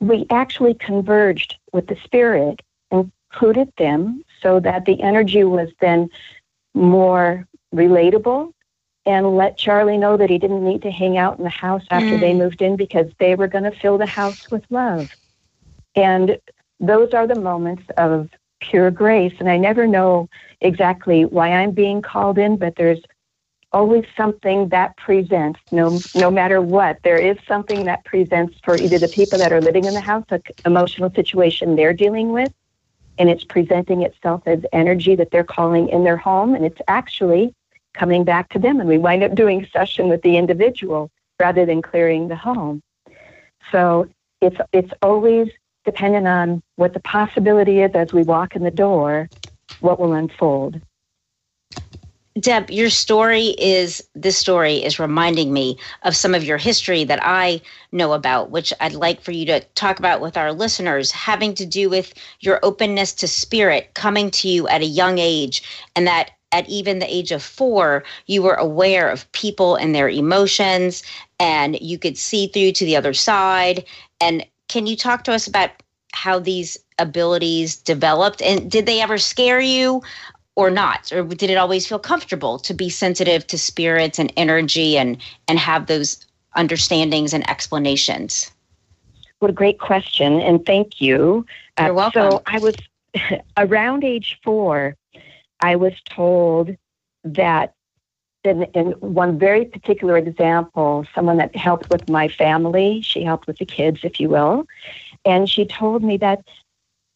We 0.00 0.26
actually 0.30 0.74
converged 0.74 1.56
with 1.72 1.88
the 1.88 1.96
spirit, 2.04 2.62
included 2.90 3.72
them 3.76 4.24
so 4.42 4.60
that 4.60 4.84
the 4.84 5.02
energy 5.02 5.44
was 5.44 5.70
then 5.80 6.08
more 6.74 7.46
relatable 7.74 8.52
and 9.06 9.36
let 9.36 9.58
Charlie 9.58 9.98
know 9.98 10.16
that 10.16 10.30
he 10.30 10.38
didn't 10.38 10.64
need 10.64 10.82
to 10.82 10.90
hang 10.90 11.18
out 11.18 11.38
in 11.38 11.44
the 11.44 11.50
house 11.50 11.84
after 11.90 12.16
mm. 12.16 12.20
they 12.20 12.34
moved 12.34 12.62
in 12.62 12.76
because 12.76 13.10
they 13.18 13.34
were 13.34 13.48
going 13.48 13.64
to 13.64 13.70
fill 13.70 13.98
the 13.98 14.06
house 14.06 14.50
with 14.50 14.64
love. 14.70 15.10
And 15.96 16.38
those 16.78 17.12
are 17.12 17.26
the 17.26 17.40
moments 17.40 17.82
of 17.96 18.30
pure 18.60 18.90
grace. 18.90 19.34
And 19.38 19.48
I 19.48 19.56
never 19.56 19.86
know 19.86 20.28
exactly 20.60 21.24
why 21.24 21.52
I'm 21.52 21.72
being 21.72 22.02
called 22.02 22.38
in, 22.38 22.56
but 22.56 22.74
there's 22.76 23.00
always 23.72 24.04
something 24.16 24.68
that 24.70 24.96
presents 24.96 25.60
no 25.70 26.00
no 26.14 26.28
matter 26.30 26.60
what 26.60 26.98
there 27.04 27.20
is 27.20 27.36
something 27.46 27.84
that 27.84 28.04
presents 28.04 28.56
for 28.64 28.76
either 28.76 28.98
the 28.98 29.08
people 29.08 29.38
that 29.38 29.52
are 29.52 29.60
living 29.60 29.86
in 29.86 29.94
the 29.94 30.00
house 30.00 30.24
an 30.30 30.42
emotional 30.66 31.08
situation 31.14 31.76
they're 31.76 31.92
dealing 31.92 32.32
with 32.32 32.52
and 33.18 33.28
it's 33.28 33.44
presenting 33.44 34.02
itself 34.02 34.42
as 34.46 34.60
energy 34.72 35.14
that 35.14 35.30
they're 35.30 35.44
calling 35.44 35.88
in 35.90 36.04
their 36.04 36.16
home 36.16 36.54
and 36.54 36.64
it's 36.64 36.80
actually 36.88 37.54
coming 37.94 38.24
back 38.24 38.48
to 38.50 38.58
them. 38.58 38.80
And 38.80 38.88
we 38.88 38.98
wind 38.98 39.22
up 39.22 39.34
doing 39.34 39.66
session 39.72 40.08
with 40.08 40.22
the 40.22 40.36
individual 40.36 41.10
rather 41.38 41.66
than 41.66 41.82
clearing 41.82 42.28
the 42.28 42.36
home. 42.36 42.82
So 43.70 44.08
it's 44.40 44.56
it's 44.72 44.92
always 45.02 45.48
dependent 45.90 46.28
on 46.28 46.62
what 46.76 46.94
the 46.94 47.00
possibility 47.00 47.80
is 47.80 47.90
as 47.94 48.12
we 48.12 48.22
walk 48.22 48.54
in 48.54 48.62
the 48.62 48.70
door, 48.70 49.28
what 49.80 49.98
will 49.98 50.12
unfold. 50.12 50.80
Deb, 52.38 52.70
your 52.70 52.90
story 52.90 53.56
is 53.58 54.02
this 54.14 54.38
story 54.38 54.76
is 54.76 55.00
reminding 55.00 55.52
me 55.52 55.76
of 56.04 56.14
some 56.14 56.32
of 56.32 56.44
your 56.44 56.58
history 56.58 57.02
that 57.02 57.18
I 57.22 57.60
know 57.90 58.12
about, 58.12 58.50
which 58.52 58.72
I'd 58.80 58.92
like 58.92 59.20
for 59.20 59.32
you 59.32 59.44
to 59.46 59.60
talk 59.74 59.98
about 59.98 60.20
with 60.20 60.36
our 60.36 60.52
listeners, 60.52 61.10
having 61.10 61.54
to 61.54 61.66
do 61.66 61.90
with 61.90 62.14
your 62.38 62.60
openness 62.62 63.12
to 63.14 63.26
spirit 63.26 63.90
coming 63.94 64.30
to 64.30 64.48
you 64.48 64.68
at 64.68 64.82
a 64.82 64.86
young 64.86 65.18
age, 65.18 65.62
and 65.96 66.06
that 66.06 66.30
at 66.52 66.68
even 66.68 67.00
the 67.00 67.14
age 67.14 67.32
of 67.32 67.42
four, 67.42 68.04
you 68.26 68.42
were 68.42 68.54
aware 68.54 69.10
of 69.10 69.30
people 69.32 69.74
and 69.74 69.92
their 69.92 70.08
emotions, 70.08 71.02
and 71.40 71.80
you 71.80 71.98
could 71.98 72.16
see 72.16 72.46
through 72.46 72.72
to 72.72 72.84
the 72.84 72.96
other 72.96 73.12
side. 73.12 73.84
And 74.20 74.46
can 74.70 74.86
you 74.86 74.96
talk 74.96 75.24
to 75.24 75.32
us 75.32 75.46
about 75.46 75.70
how 76.12 76.38
these 76.38 76.78
abilities 76.98 77.76
developed? 77.76 78.40
And 78.40 78.70
did 78.70 78.86
they 78.86 79.00
ever 79.00 79.18
scare 79.18 79.60
you? 79.60 80.02
Or 80.56 80.68
not, 80.68 81.10
or 81.12 81.22
did 81.22 81.48
it 81.48 81.56
always 81.56 81.86
feel 81.86 81.98
comfortable 81.98 82.58
to 82.58 82.74
be 82.74 82.90
sensitive 82.90 83.46
to 83.46 83.56
spirits 83.56 84.18
and 84.18 84.30
energy 84.36 84.98
and 84.98 85.16
and 85.48 85.58
have 85.58 85.86
those 85.86 86.26
understandings 86.54 87.32
and 87.32 87.48
explanations? 87.48 88.50
What 89.38 89.50
a 89.50 89.54
great 89.54 89.78
question, 89.78 90.40
and 90.40 90.66
thank 90.66 91.00
you. 91.00 91.46
You're 91.78 91.90
uh, 91.90 91.94
welcome. 91.94 92.32
So 92.32 92.42
I 92.46 92.58
was 92.58 92.74
around 93.56 94.04
age 94.04 94.38
four. 94.42 94.96
I 95.60 95.76
was 95.76 95.94
told 96.04 96.76
that 97.24 97.74
in, 98.44 98.62
in, 98.74 98.92
one 98.92 99.38
very 99.38 99.64
particular 99.64 100.16
example, 100.16 101.04
someone 101.14 101.36
that 101.38 101.54
helped 101.54 101.90
with 101.90 102.08
my 102.08 102.28
family, 102.28 103.02
she 103.02 103.22
helped 103.22 103.46
with 103.46 103.58
the 103.58 103.66
kids, 103.66 104.00
if 104.02 104.18
you 104.18 104.28
will, 104.28 104.66
and 105.24 105.48
she 105.48 105.66
told 105.66 106.02
me 106.02 106.16
that 106.18 106.42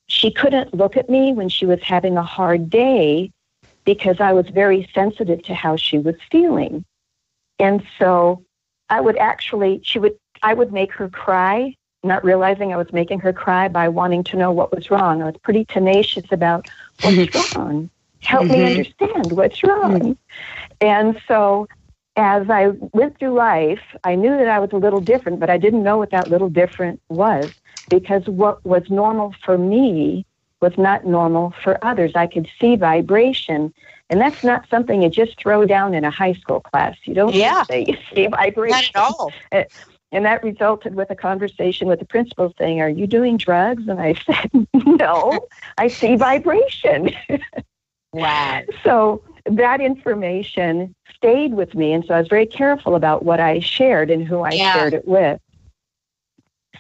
she 0.06 0.30
couldn't 0.30 0.74
look 0.74 0.96
at 0.96 1.08
me 1.08 1.32
when 1.32 1.48
she 1.48 1.64
was 1.64 1.82
having 1.82 2.16
a 2.16 2.22
hard 2.22 2.68
day 2.68 3.30
because 3.84 4.20
I 4.20 4.32
was 4.32 4.48
very 4.48 4.88
sensitive 4.94 5.42
to 5.44 5.54
how 5.54 5.76
she 5.76 5.98
was 5.98 6.16
feeling. 6.30 6.84
And 7.58 7.82
so 7.98 8.44
I 8.90 9.00
would 9.00 9.16
actually, 9.16 9.80
she 9.82 9.98
would, 9.98 10.16
I 10.42 10.52
would 10.52 10.72
make 10.72 10.92
her 10.92 11.08
cry, 11.08 11.74
not 12.02 12.22
realizing 12.22 12.72
I 12.72 12.76
was 12.76 12.92
making 12.92 13.20
her 13.20 13.32
cry 13.32 13.68
by 13.68 13.88
wanting 13.88 14.24
to 14.24 14.36
know 14.36 14.52
what 14.52 14.74
was 14.74 14.90
wrong. 14.90 15.22
I 15.22 15.26
was 15.26 15.36
pretty 15.42 15.64
tenacious 15.64 16.30
about 16.30 16.68
what's 17.02 17.56
wrong 17.56 17.88
help 18.24 18.44
mm-hmm. 18.44 18.52
me 18.52 18.70
understand 18.70 19.32
what's 19.32 19.62
wrong. 19.62 20.00
Mm-hmm. 20.00 20.12
And 20.80 21.20
so 21.26 21.66
as 22.16 22.48
I 22.48 22.68
went 22.92 23.18
through 23.18 23.34
life, 23.34 23.80
I 24.04 24.14
knew 24.14 24.30
that 24.30 24.48
I 24.48 24.58
was 24.58 24.70
a 24.72 24.76
little 24.76 25.00
different, 25.00 25.40
but 25.40 25.50
I 25.50 25.58
didn't 25.58 25.82
know 25.82 25.98
what 25.98 26.10
that 26.10 26.30
little 26.30 26.48
different 26.48 27.00
was 27.08 27.52
because 27.88 28.26
what 28.26 28.64
was 28.64 28.88
normal 28.88 29.34
for 29.44 29.58
me 29.58 30.24
was 30.60 30.76
not 30.78 31.04
normal 31.04 31.52
for 31.62 31.78
others. 31.84 32.12
I 32.14 32.26
could 32.26 32.48
see 32.60 32.76
vibration, 32.76 33.74
and 34.08 34.20
that's 34.20 34.44
not 34.44 34.68
something 34.70 35.02
you 35.02 35.10
just 35.10 35.38
throw 35.38 35.66
down 35.66 35.92
in 35.94 36.04
a 36.04 36.10
high 36.10 36.34
school 36.34 36.60
class. 36.60 36.96
You 37.04 37.14
don't 37.14 37.34
yeah. 37.34 37.64
say 37.64 37.84
you 37.88 37.96
see 38.14 38.26
vibration. 38.28 38.92
Not 38.94 39.12
at 39.12 39.14
all. 39.18 39.32
And 40.12 40.24
that 40.26 40.44
resulted 40.44 40.94
with 40.94 41.10
a 41.10 41.16
conversation 41.16 41.88
with 41.88 41.98
the 41.98 42.04
principal 42.04 42.54
saying, 42.56 42.80
Are 42.80 42.88
you 42.88 43.08
doing 43.08 43.36
drugs? 43.36 43.88
And 43.88 44.00
I 44.00 44.14
said, 44.14 44.68
No, 44.86 45.48
I 45.76 45.88
see 45.88 46.14
vibration. 46.14 47.10
Wow. 48.12 48.62
So 48.84 49.24
that 49.46 49.80
information 49.80 50.94
stayed 51.14 51.54
with 51.54 51.74
me. 51.74 51.92
And 51.92 52.04
so 52.04 52.14
I 52.14 52.18
was 52.18 52.28
very 52.28 52.46
careful 52.46 52.94
about 52.94 53.24
what 53.24 53.40
I 53.40 53.60
shared 53.60 54.10
and 54.10 54.26
who 54.26 54.40
I 54.40 54.52
yeah. 54.52 54.72
shared 54.74 54.94
it 54.94 55.06
with. 55.06 55.40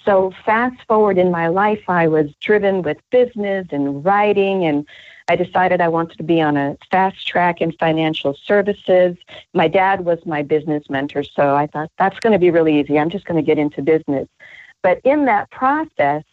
So 0.04 0.32
fast 0.44 0.76
forward 0.86 1.18
in 1.18 1.30
my 1.30 1.48
life, 1.48 1.82
I 1.88 2.08
was 2.08 2.30
driven 2.40 2.82
with 2.82 2.98
business 3.10 3.66
and 3.70 4.04
writing, 4.04 4.64
and 4.64 4.86
I 5.28 5.36
decided 5.36 5.80
I 5.80 5.88
wanted 5.88 6.18
to 6.18 6.24
be 6.24 6.42
on 6.42 6.58
a 6.58 6.76
fast 6.90 7.26
track 7.26 7.62
in 7.62 7.72
financial 7.72 8.36
services. 8.44 9.16
My 9.54 9.66
dad 9.66 10.04
was 10.04 10.18
my 10.26 10.42
business 10.42 10.90
mentor, 10.90 11.22
so 11.22 11.54
I 11.54 11.68
thought 11.68 11.90
that's 11.96 12.20
going 12.20 12.34
to 12.34 12.38
be 12.38 12.50
really 12.50 12.78
easy. 12.80 12.98
I'm 12.98 13.08
just 13.08 13.24
going 13.24 13.42
to 13.42 13.46
get 13.46 13.58
into 13.58 13.80
business. 13.80 14.28
But 14.82 15.00
in 15.04 15.24
that 15.24 15.50
process, 15.50 16.24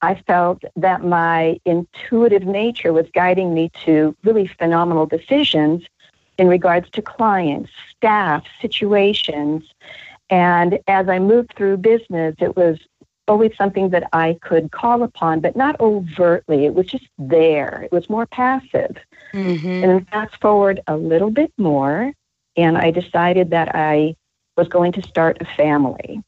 I 0.00 0.14
felt 0.26 0.62
that 0.76 1.04
my 1.04 1.60
intuitive 1.64 2.44
nature 2.44 2.92
was 2.92 3.06
guiding 3.14 3.52
me 3.52 3.70
to 3.84 4.16
really 4.24 4.46
phenomenal 4.46 5.06
decisions 5.06 5.84
in 6.38 6.46
regards 6.46 6.88
to 6.90 7.02
clients, 7.02 7.70
staff, 7.96 8.44
situations. 8.62 9.64
And 10.30 10.78
as 10.86 11.08
I 11.08 11.18
moved 11.18 11.54
through 11.56 11.78
business, 11.78 12.36
it 12.38 12.56
was 12.56 12.78
always 13.26 13.56
something 13.56 13.90
that 13.90 14.08
I 14.12 14.38
could 14.40 14.70
call 14.70 15.02
upon, 15.02 15.40
but 15.40 15.56
not 15.56 15.78
overtly. 15.80 16.64
It 16.64 16.74
was 16.74 16.86
just 16.86 17.08
there. 17.18 17.82
It 17.82 17.92
was 17.92 18.08
more 18.08 18.26
passive. 18.26 18.96
Mm-hmm. 19.32 19.68
And 19.68 19.84
then 19.84 20.04
fast 20.06 20.40
forward 20.40 20.80
a 20.86 20.96
little 20.96 21.30
bit 21.30 21.52
more, 21.58 22.12
and 22.56 22.78
I 22.78 22.90
decided 22.90 23.50
that 23.50 23.74
I 23.74 24.16
was 24.56 24.68
going 24.68 24.92
to 24.92 25.02
start 25.02 25.38
a 25.40 25.44
family. 25.56 26.22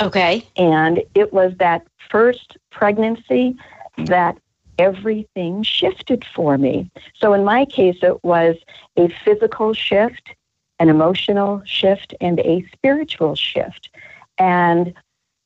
Okay. 0.00 0.46
And 0.56 1.02
it 1.14 1.32
was 1.32 1.54
that 1.58 1.86
first 2.10 2.56
pregnancy 2.70 3.56
that 3.96 4.38
everything 4.78 5.62
shifted 5.62 6.24
for 6.24 6.56
me. 6.56 6.90
So 7.14 7.32
in 7.32 7.44
my 7.44 7.64
case, 7.64 7.98
it 8.02 8.22
was 8.22 8.56
a 8.96 9.08
physical 9.24 9.74
shift, 9.74 10.34
an 10.78 10.88
emotional 10.88 11.62
shift, 11.64 12.14
and 12.20 12.38
a 12.40 12.64
spiritual 12.72 13.34
shift. 13.34 13.90
And 14.38 14.94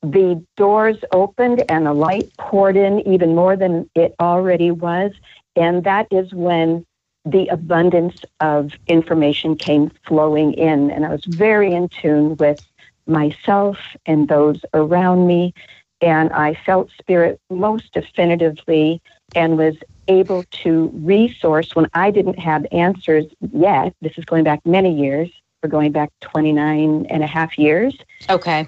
the 0.02 0.44
doors 0.56 0.98
opened 1.12 1.64
and 1.70 1.86
the 1.86 1.94
light 1.94 2.30
poured 2.36 2.76
in 2.76 3.00
even 3.08 3.34
more 3.34 3.56
than 3.56 3.88
it 3.94 4.14
already 4.20 4.70
was. 4.70 5.12
And 5.56 5.84
that 5.84 6.08
is 6.10 6.32
when 6.34 6.84
the 7.24 7.46
abundance 7.48 8.20
of 8.40 8.72
information 8.88 9.56
came 9.56 9.90
flowing 10.06 10.52
in. 10.54 10.90
And 10.90 11.06
I 11.06 11.10
was 11.10 11.24
very 11.24 11.72
in 11.72 11.88
tune 11.88 12.36
with 12.36 12.66
myself 13.06 13.78
and 14.06 14.28
those 14.28 14.60
around 14.74 15.26
me. 15.26 15.54
And 16.00 16.32
I 16.32 16.54
felt 16.54 16.90
spirit 16.98 17.40
most 17.48 17.92
definitively 17.92 19.00
and 19.36 19.56
was 19.56 19.76
able 20.08 20.42
to 20.50 20.90
resource 20.94 21.74
when 21.74 21.88
I 21.94 22.10
didn't 22.10 22.38
have 22.38 22.66
answers 22.72 23.26
yet. 23.52 23.94
This 24.00 24.18
is 24.18 24.24
going 24.24 24.44
back 24.44 24.60
many 24.66 24.94
years. 24.94 25.30
We're 25.62 25.70
going 25.70 25.92
back 25.92 26.10
29 26.20 27.06
and 27.08 27.22
a 27.22 27.26
half 27.26 27.56
years. 27.56 27.96
Okay. 28.28 28.66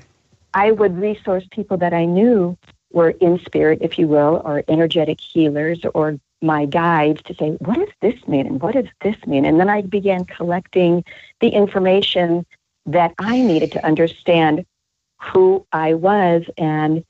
I 0.55 0.71
would 0.71 0.97
resource 0.97 1.45
people 1.51 1.77
that 1.79 1.93
I 1.93 2.05
knew 2.05 2.57
were 2.93 3.11
in 3.11 3.41
spirit, 3.41 3.81
if 3.83 3.99
you 3.99 4.07
will, 4.07 4.41
or 4.45 4.63
energetic 4.69 5.21
healers 5.21 5.81
or 5.95 6.19
my 6.41 6.67
guides 6.67 7.23
to 7.25 7.35
say, 7.35 7.51
what 7.59 7.79
does 7.79 7.89
this 8.01 8.29
mean? 8.29 8.47
And 8.47 8.63
what 8.63 8.75
does 8.75 8.87
this 9.03 9.17
mean? 9.27 9.45
And 9.45 9.59
then 9.59 9.69
I 9.69 9.83
began 9.83 10.25
collecting 10.25 11.05
the 11.41 11.49
information 11.49 12.47
that 12.87 13.15
I 13.19 13.41
needed 13.41 13.73
to 13.73 13.85
understand 13.85 14.67
who 15.21 15.67
I 15.73 15.95
was 15.95 16.45
and 16.59 17.05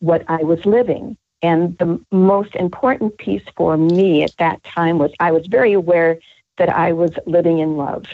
what 0.00 0.24
I 0.28 0.42
was 0.42 0.64
living. 0.66 1.16
And 1.42 1.76
the 1.78 2.00
most 2.10 2.54
important 2.56 3.18
piece 3.18 3.44
for 3.56 3.76
me 3.76 4.22
at 4.22 4.36
that 4.38 4.62
time 4.64 4.98
was 4.98 5.12
I 5.20 5.32
was 5.32 5.46
very 5.46 5.72
aware 5.72 6.18
that 6.58 6.68
I 6.68 6.92
was 6.92 7.10
living 7.26 7.58
in 7.58 7.76
love. 7.76 8.04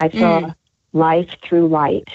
I 0.00 0.08
saw 0.10 0.40
mm. 0.40 0.54
life 0.92 1.36
through 1.44 1.68
light. 1.68 2.08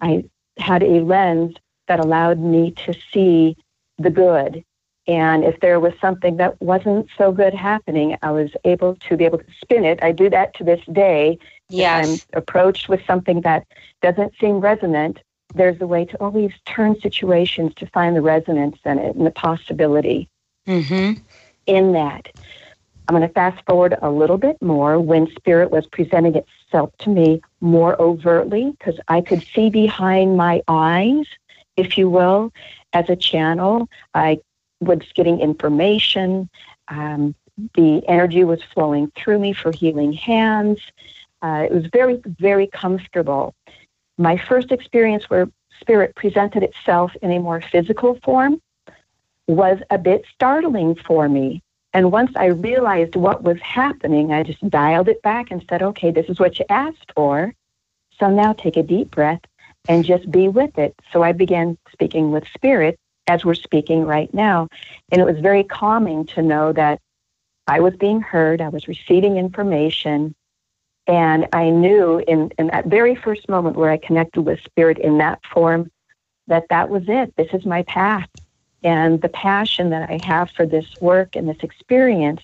I 0.00 0.24
had 0.58 0.82
a 0.82 1.00
lens 1.00 1.56
that 1.88 2.00
allowed 2.00 2.38
me 2.38 2.72
to 2.72 2.94
see 3.12 3.56
the 3.98 4.10
good. 4.10 4.64
And 5.06 5.44
if 5.44 5.60
there 5.60 5.78
was 5.78 5.94
something 6.00 6.36
that 6.38 6.60
wasn't 6.60 7.08
so 7.16 7.30
good 7.30 7.54
happening, 7.54 8.16
I 8.22 8.32
was 8.32 8.50
able 8.64 8.96
to 8.96 9.16
be 9.16 9.24
able 9.24 9.38
to 9.38 9.52
spin 9.62 9.84
it. 9.84 10.02
I 10.02 10.12
do 10.12 10.28
that 10.30 10.54
to 10.54 10.64
this 10.64 10.84
day 10.92 11.38
Yes. 11.68 12.26
I'm 12.32 12.38
approached 12.38 12.88
with 12.88 13.00
something 13.06 13.40
that 13.42 13.66
doesn't 14.02 14.34
seem 14.40 14.60
resonant, 14.60 15.20
there's 15.54 15.80
a 15.80 15.86
way 15.86 16.04
to 16.04 16.16
always 16.18 16.52
turn 16.64 17.00
situations 17.00 17.72
to 17.76 17.86
find 17.86 18.16
the 18.16 18.22
resonance 18.22 18.78
in 18.84 18.98
it 18.98 19.16
and 19.16 19.26
the 19.26 19.30
possibility 19.30 20.28
mm-hmm. 20.66 21.20
in 21.66 21.92
that. 21.92 22.28
I'm 23.08 23.14
going 23.14 23.26
to 23.26 23.32
fast 23.32 23.64
forward 23.66 23.96
a 24.02 24.10
little 24.10 24.36
bit 24.36 24.60
more 24.60 24.98
when 24.98 25.30
spirit 25.30 25.70
was 25.70 25.86
presenting 25.86 26.34
itself 26.34 26.90
to 26.98 27.10
me 27.10 27.40
more 27.60 28.00
overtly 28.02 28.72
because 28.72 28.98
I 29.06 29.20
could 29.20 29.44
see 29.54 29.70
behind 29.70 30.36
my 30.36 30.62
eyes, 30.66 31.26
if 31.76 31.96
you 31.96 32.10
will, 32.10 32.52
as 32.92 33.08
a 33.08 33.14
channel. 33.14 33.88
I 34.14 34.40
was 34.80 35.00
getting 35.14 35.40
information. 35.40 36.50
Um, 36.88 37.36
the 37.74 38.06
energy 38.08 38.42
was 38.42 38.60
flowing 38.74 39.12
through 39.16 39.38
me 39.38 39.52
for 39.52 39.70
healing 39.70 40.12
hands. 40.12 40.80
Uh, 41.42 41.66
it 41.68 41.72
was 41.72 41.86
very, 41.92 42.20
very 42.40 42.66
comfortable. 42.66 43.54
My 44.18 44.36
first 44.36 44.72
experience 44.72 45.28
where 45.28 45.48
spirit 45.80 46.14
presented 46.14 46.62
itself 46.62 47.12
in 47.22 47.30
a 47.32 47.38
more 47.38 47.60
physical 47.60 48.18
form 48.24 48.60
was 49.46 49.78
a 49.90 49.98
bit 49.98 50.24
startling 50.34 50.94
for 50.94 51.28
me. 51.28 51.62
And 51.92 52.12
once 52.12 52.32
I 52.36 52.46
realized 52.46 53.16
what 53.16 53.42
was 53.42 53.60
happening, 53.60 54.32
I 54.32 54.42
just 54.42 54.68
dialed 54.68 55.08
it 55.08 55.22
back 55.22 55.50
and 55.50 55.64
said, 55.68 55.82
okay, 55.82 56.10
this 56.10 56.26
is 56.28 56.38
what 56.38 56.58
you 56.58 56.64
asked 56.68 57.12
for. 57.14 57.54
So 58.18 58.28
now 58.30 58.52
take 58.52 58.76
a 58.76 58.82
deep 58.82 59.10
breath 59.10 59.40
and 59.88 60.04
just 60.04 60.30
be 60.30 60.48
with 60.48 60.76
it. 60.78 60.94
So 61.12 61.22
I 61.22 61.32
began 61.32 61.78
speaking 61.92 62.32
with 62.32 62.44
spirit 62.54 62.98
as 63.28 63.44
we're 63.44 63.54
speaking 63.54 64.04
right 64.04 64.32
now. 64.34 64.68
And 65.10 65.20
it 65.20 65.24
was 65.24 65.38
very 65.38 65.64
calming 65.64 66.26
to 66.26 66.42
know 66.42 66.72
that 66.72 67.00
I 67.66 67.80
was 67.80 67.96
being 67.96 68.20
heard, 68.20 68.60
I 68.60 68.68
was 68.68 68.88
receiving 68.88 69.36
information, 69.36 70.34
and 71.06 71.46
I 71.52 71.70
knew 71.70 72.18
in, 72.26 72.50
in 72.58 72.68
that 72.68 72.86
very 72.86 73.14
first 73.14 73.48
moment 73.48 73.76
where 73.76 73.90
I 73.90 73.96
connected 73.96 74.42
with 74.42 74.60
spirit 74.60 74.98
in 74.98 75.18
that 75.18 75.40
form 75.52 75.90
that 76.48 76.66
that 76.70 76.88
was 76.88 77.04
it. 77.08 77.34
This 77.36 77.48
is 77.52 77.64
my 77.64 77.82
path. 77.84 78.28
And 78.82 79.20
the 79.20 79.28
passion 79.28 79.90
that 79.90 80.10
I 80.10 80.18
have 80.24 80.50
for 80.50 80.66
this 80.66 80.86
work 81.00 81.36
and 81.36 81.48
this 81.48 81.62
experience 81.62 82.42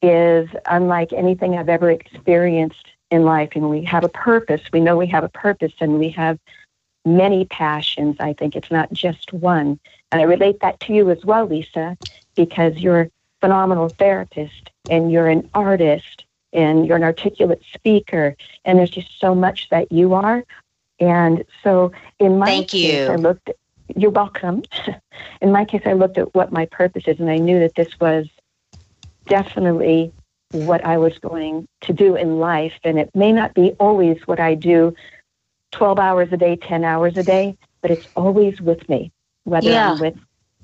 is 0.00 0.48
unlike 0.66 1.12
anything 1.12 1.56
I've 1.56 1.68
ever 1.68 1.90
experienced 1.90 2.88
in 3.10 3.24
life. 3.24 3.50
And 3.54 3.70
we 3.70 3.84
have 3.84 4.04
a 4.04 4.08
purpose. 4.08 4.62
We 4.72 4.80
know 4.80 4.96
we 4.96 5.06
have 5.08 5.24
a 5.24 5.28
purpose 5.28 5.72
and 5.80 5.98
we 5.98 6.08
have 6.10 6.38
many 7.04 7.44
passions. 7.46 8.16
I 8.20 8.32
think 8.32 8.56
it's 8.56 8.70
not 8.70 8.92
just 8.92 9.32
one. 9.32 9.78
And 10.10 10.20
I 10.20 10.24
relate 10.24 10.60
that 10.60 10.80
to 10.80 10.92
you 10.92 11.10
as 11.10 11.24
well, 11.24 11.46
Lisa, 11.46 11.96
because 12.36 12.78
you're 12.78 13.02
a 13.02 13.10
phenomenal 13.40 13.88
therapist 13.88 14.70
and 14.90 15.12
you're 15.12 15.28
an 15.28 15.48
artist 15.54 16.24
and 16.52 16.86
you're 16.86 16.96
an 16.96 17.02
articulate 17.02 17.62
speaker. 17.74 18.36
And 18.64 18.78
there's 18.78 18.90
just 18.90 19.18
so 19.20 19.34
much 19.34 19.68
that 19.70 19.90
you 19.92 20.14
are. 20.14 20.44
And 21.00 21.44
so 21.62 21.92
in 22.18 22.38
my 22.38 22.46
Thank 22.46 22.68
case, 22.68 23.02
you. 23.02 23.08
I 23.08 23.16
looked, 23.16 23.50
you're 23.96 24.10
welcome. 24.10 24.62
in 25.40 25.52
my 25.52 25.64
case, 25.64 25.82
I 25.86 25.92
looked 25.94 26.18
at 26.18 26.34
what 26.34 26.52
my 26.52 26.66
purpose 26.66 27.04
is 27.06 27.20
and 27.20 27.30
I 27.30 27.38
knew 27.38 27.58
that 27.60 27.74
this 27.74 27.98
was 28.00 28.28
definitely 29.28 30.12
what 30.52 30.84
I 30.84 30.98
was 30.98 31.18
going 31.18 31.66
to 31.82 31.92
do 31.92 32.16
in 32.16 32.38
life. 32.38 32.74
And 32.84 32.98
it 32.98 33.10
may 33.14 33.32
not 33.32 33.54
be 33.54 33.72
always 33.80 34.18
what 34.26 34.40
I 34.40 34.54
do 34.54 34.94
12 35.72 35.98
hours 35.98 36.28
a 36.32 36.36
day, 36.36 36.56
10 36.56 36.84
hours 36.84 37.16
a 37.16 37.22
day, 37.22 37.56
but 37.80 37.90
it's 37.90 38.06
always 38.14 38.60
with 38.60 38.88
me, 38.88 39.10
whether 39.44 39.70
Yeah. 39.70 39.90
I'm 39.90 39.98
with 39.98 40.14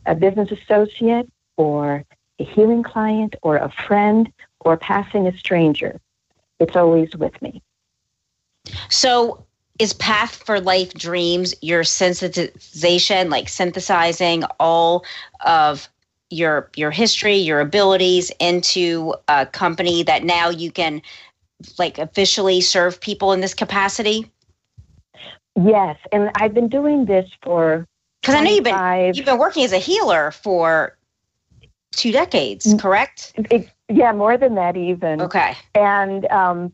a 0.07 0.15
business 0.15 0.51
associate 0.51 1.29
or 1.57 2.05
a 2.39 2.45
healing 2.45 2.83
client 2.83 3.35
or 3.43 3.57
a 3.57 3.71
friend 3.87 4.31
or 4.61 4.77
passing 4.77 5.27
a 5.27 5.37
stranger. 5.37 6.01
It's 6.61 6.77
always 6.77 7.15
with 7.15 7.41
me. 7.43 7.63
So, 8.91 9.45
is 9.79 9.93
Path 9.95 10.43
for 10.45 10.61
Life 10.61 10.93
Dreams 10.95 11.55
your 11.63 11.83
sensitization, 11.83 13.31
like 13.31 13.49
synthesizing 13.49 14.43
all 14.59 15.05
of 15.45 15.89
your 16.31 16.71
your 16.77 16.91
history, 16.91 17.37
your 17.37 17.61
abilities 17.61 18.31
into 18.41 19.15
a 19.29 19.47
company 19.47 20.03
that 20.03 20.25
now 20.25 20.51
you 20.51 20.71
can 20.71 21.01
like 21.79 21.99
officially 21.99 22.61
serve 22.61 23.01
people 23.01 23.33
in 23.33 23.41
this 23.41 23.55
capacity? 23.55 24.31
Yes, 25.57 25.97
and 26.13 26.31
I've 26.37 26.55
been 26.55 26.69
doing 26.69 27.05
this 27.05 27.29
for 27.43 27.87
Because 28.21 28.35
I 28.35 28.43
know 28.43 28.51
you've 28.51 28.65
been 28.65 29.15
you've 29.15 29.27
been 29.27 29.39
working 29.39 29.65
as 29.65 29.73
a 29.73 29.79
healer 29.79 30.33
for 30.33 30.97
two 31.93 32.13
decades, 32.13 32.67
Mm. 32.67 32.81
correct? 32.81 33.33
it- 33.51 33.69
yeah, 33.89 34.13
more 34.13 34.37
than 34.37 34.55
that 34.57 34.77
even. 34.77 35.21
Okay. 35.23 35.57
And 35.75 36.27
um, 36.27 36.73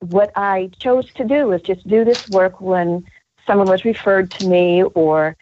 what 0.00 0.30
I 0.36 0.70
chose 0.78 1.12
to 1.14 1.24
do 1.24 1.46
was 1.46 1.62
just 1.62 1.86
do 1.86 2.04
this 2.04 2.28
work 2.28 2.60
when 2.60 3.04
someone 3.46 3.68
was 3.68 3.84
referred 3.84 4.30
to 4.32 4.48
me 4.48 4.82
or 4.82 5.36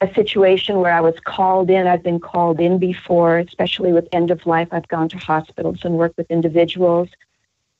a 0.00 0.12
situation 0.14 0.78
where 0.80 0.92
I 0.92 1.00
was 1.00 1.14
called 1.24 1.70
in. 1.70 1.86
I've 1.86 2.02
been 2.02 2.20
called 2.20 2.60
in 2.60 2.78
before, 2.78 3.38
especially 3.38 3.92
with 3.92 4.08
end 4.12 4.30
of 4.30 4.46
life. 4.46 4.68
I've 4.72 4.88
gone 4.88 5.08
to 5.10 5.18
hospitals 5.18 5.80
and 5.84 5.94
worked 5.94 6.16
with 6.16 6.30
individuals. 6.30 7.08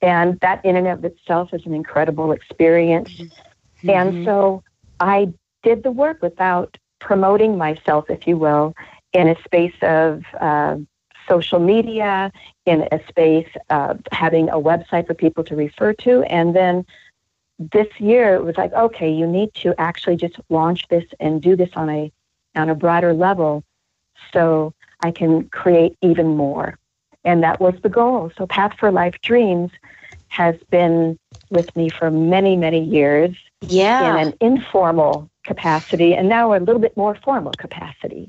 And 0.02 0.38
that 0.40 0.64
in 0.64 0.76
and 0.76 0.86
of 0.86 1.04
itself 1.04 1.54
is 1.54 1.64
an 1.66 1.74
incredible 1.74 2.32
experience. 2.32 3.10
Mm-hmm. 3.10 3.90
And 3.90 4.24
so 4.24 4.62
I 4.98 5.32
did 5.62 5.82
the 5.82 5.90
work 5.90 6.20
without 6.22 6.76
promoting 6.98 7.56
myself, 7.56 8.10
if 8.10 8.26
you 8.26 8.36
will, 8.36 8.74
in 9.12 9.28
a 9.28 9.42
space 9.42 9.74
of 9.82 10.22
uh, 10.38 10.76
social 11.30 11.60
media, 11.74 12.32
in 12.66 12.78
a 12.92 13.00
space 13.08 13.48
of 13.70 14.00
having 14.12 14.46
a 14.50 14.60
website 14.70 15.06
for 15.06 15.14
people 15.14 15.44
to 15.44 15.54
refer 15.56 15.92
to. 16.06 16.22
And 16.24 16.54
then 16.54 16.84
this 17.76 17.88
year 17.98 18.34
it 18.34 18.44
was 18.44 18.56
like, 18.56 18.72
okay, 18.72 19.10
you 19.20 19.26
need 19.26 19.50
to 19.62 19.68
actually 19.78 20.16
just 20.16 20.36
launch 20.48 20.80
this 20.88 21.04
and 21.20 21.40
do 21.40 21.56
this 21.56 21.70
on 21.76 21.88
a 21.90 22.12
on 22.56 22.68
a 22.68 22.74
broader 22.74 23.12
level 23.14 23.62
so 24.32 24.74
I 25.02 25.10
can 25.12 25.48
create 25.50 25.96
even 26.02 26.26
more. 26.44 26.76
And 27.24 27.42
that 27.44 27.60
was 27.60 27.74
the 27.82 27.88
goal. 27.88 28.30
So 28.36 28.46
Path 28.46 28.74
for 28.78 28.90
Life 28.90 29.16
Dreams 29.22 29.70
has 30.28 30.56
been 30.70 31.18
with 31.50 31.74
me 31.76 31.90
for 31.90 32.10
many, 32.10 32.56
many 32.56 32.82
years 32.82 33.36
Yeah. 33.68 34.00
in 34.04 34.28
an 34.28 34.34
informal 34.40 35.28
capacity 35.44 36.14
and 36.14 36.28
now 36.28 36.54
a 36.54 36.58
little 36.58 36.80
bit 36.80 36.96
more 36.96 37.14
formal 37.24 37.52
capacity. 37.58 38.28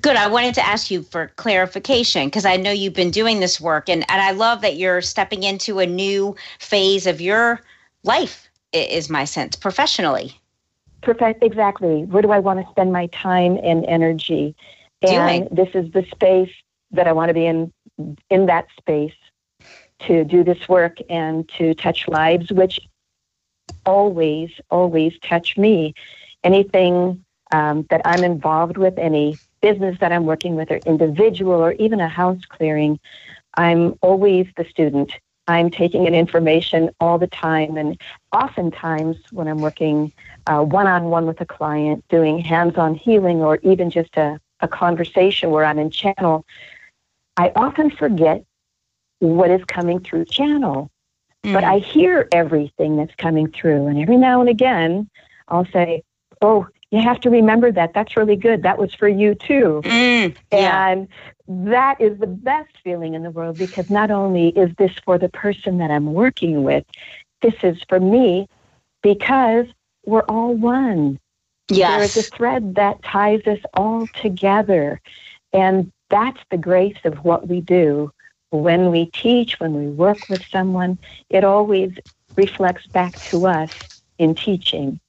Good. 0.00 0.16
I 0.16 0.28
wanted 0.28 0.54
to 0.54 0.66
ask 0.66 0.90
you 0.90 1.02
for 1.02 1.28
clarification 1.36 2.26
because 2.26 2.44
I 2.44 2.56
know 2.56 2.70
you've 2.70 2.94
been 2.94 3.10
doing 3.10 3.40
this 3.40 3.60
work, 3.60 3.88
and, 3.88 4.04
and 4.10 4.22
I 4.22 4.30
love 4.32 4.60
that 4.60 4.76
you're 4.76 5.00
stepping 5.00 5.42
into 5.42 5.78
a 5.80 5.86
new 5.86 6.36
phase 6.58 7.06
of 7.06 7.20
your 7.20 7.60
life, 8.04 8.48
is 8.72 9.10
my 9.10 9.24
sense, 9.24 9.56
professionally. 9.56 10.36
Perfect, 11.02 11.42
exactly. 11.42 12.04
Where 12.04 12.22
do 12.22 12.30
I 12.30 12.38
want 12.38 12.64
to 12.64 12.70
spend 12.70 12.92
my 12.92 13.06
time 13.08 13.58
and 13.62 13.84
energy? 13.86 14.54
And 15.02 15.48
Doing. 15.48 15.66
this 15.66 15.74
is 15.74 15.90
the 15.92 16.04
space 16.10 16.50
that 16.90 17.06
I 17.06 17.12
want 17.12 17.28
to 17.28 17.34
be 17.34 17.46
in, 17.46 17.72
in 18.30 18.46
that 18.46 18.66
space 18.76 19.14
to 20.00 20.24
do 20.24 20.44
this 20.44 20.68
work 20.68 20.98
and 21.08 21.48
to 21.56 21.74
touch 21.74 22.08
lives, 22.08 22.52
which 22.52 22.80
always, 23.86 24.50
always 24.70 25.18
touch 25.22 25.56
me. 25.56 25.94
Anything 26.44 27.24
um, 27.52 27.86
that 27.90 28.00
I'm 28.04 28.24
involved 28.24 28.76
with, 28.76 28.98
any 28.98 29.36
business 29.60 29.98
that 30.00 30.12
I'm 30.12 30.26
working 30.26 30.54
with, 30.56 30.70
or 30.70 30.76
individual, 30.78 31.54
or 31.54 31.72
even 31.72 32.00
a 32.00 32.08
house 32.08 32.44
clearing, 32.48 32.98
I'm 33.54 33.98
always 34.02 34.46
the 34.56 34.64
student. 34.64 35.12
I'm 35.46 35.70
taking 35.70 36.06
in 36.06 36.14
information 36.14 36.90
all 37.00 37.18
the 37.18 37.26
time, 37.26 37.76
and 37.76 38.00
oftentimes 38.32 39.16
when 39.32 39.48
I'm 39.48 39.58
working 39.58 40.12
one 40.46 40.86
on 40.86 41.04
one 41.04 41.26
with 41.26 41.40
a 41.40 41.46
client, 41.46 42.04
doing 42.08 42.38
hands 42.38 42.76
on 42.76 42.94
healing, 42.94 43.42
or 43.42 43.58
even 43.62 43.90
just 43.90 44.16
a, 44.16 44.38
a 44.60 44.68
conversation 44.68 45.50
where 45.50 45.64
I'm 45.64 45.78
in 45.78 45.90
channel, 45.90 46.44
I 47.36 47.52
often 47.56 47.90
forget 47.90 48.44
what 49.20 49.50
is 49.50 49.64
coming 49.64 50.00
through 50.00 50.26
channel. 50.26 50.90
Mm. 51.44 51.52
But 51.54 51.64
I 51.64 51.78
hear 51.78 52.28
everything 52.32 52.96
that's 52.96 53.14
coming 53.14 53.50
through. 53.50 53.86
And 53.86 53.98
every 53.98 54.16
now 54.16 54.40
and 54.40 54.48
again, 54.48 55.08
I'll 55.48 55.66
say, 55.66 56.02
Oh, 56.42 56.66
you 56.90 57.02
have 57.02 57.20
to 57.20 57.30
remember 57.30 57.70
that. 57.72 57.92
That's 57.92 58.16
really 58.16 58.36
good. 58.36 58.62
That 58.62 58.78
was 58.78 58.94
for 58.94 59.08
you 59.08 59.34
too. 59.34 59.82
Mm, 59.84 60.36
yeah. 60.52 60.88
And 60.88 61.08
that 61.48 62.00
is 62.00 62.18
the 62.18 62.26
best 62.26 62.70
feeling 62.82 63.14
in 63.14 63.22
the 63.22 63.30
world 63.30 63.58
because 63.58 63.90
not 63.90 64.10
only 64.10 64.48
is 64.48 64.74
this 64.76 64.92
for 65.04 65.18
the 65.18 65.28
person 65.28 65.78
that 65.78 65.90
I'm 65.90 66.12
working 66.12 66.62
with, 66.62 66.84
this 67.42 67.54
is 67.62 67.78
for 67.88 68.00
me 68.00 68.48
because 69.02 69.66
we're 70.04 70.22
all 70.22 70.54
one. 70.54 71.18
Yes. 71.68 72.14
There 72.14 72.22
is 72.22 72.26
a 72.26 72.36
thread 72.36 72.74
that 72.76 73.02
ties 73.02 73.46
us 73.46 73.60
all 73.74 74.06
together. 74.08 75.00
And 75.52 75.92
that's 76.08 76.40
the 76.50 76.58
grace 76.58 76.98
of 77.04 77.24
what 77.24 77.48
we 77.48 77.60
do. 77.60 78.12
When 78.50 78.90
we 78.90 79.06
teach, 79.06 79.60
when 79.60 79.74
we 79.74 79.88
work 79.88 80.28
with 80.30 80.42
someone, 80.46 80.98
it 81.28 81.44
always 81.44 81.92
reflects 82.36 82.86
back 82.86 83.14
to 83.26 83.46
us 83.46 84.02
in 84.18 84.34
teaching. 84.34 85.00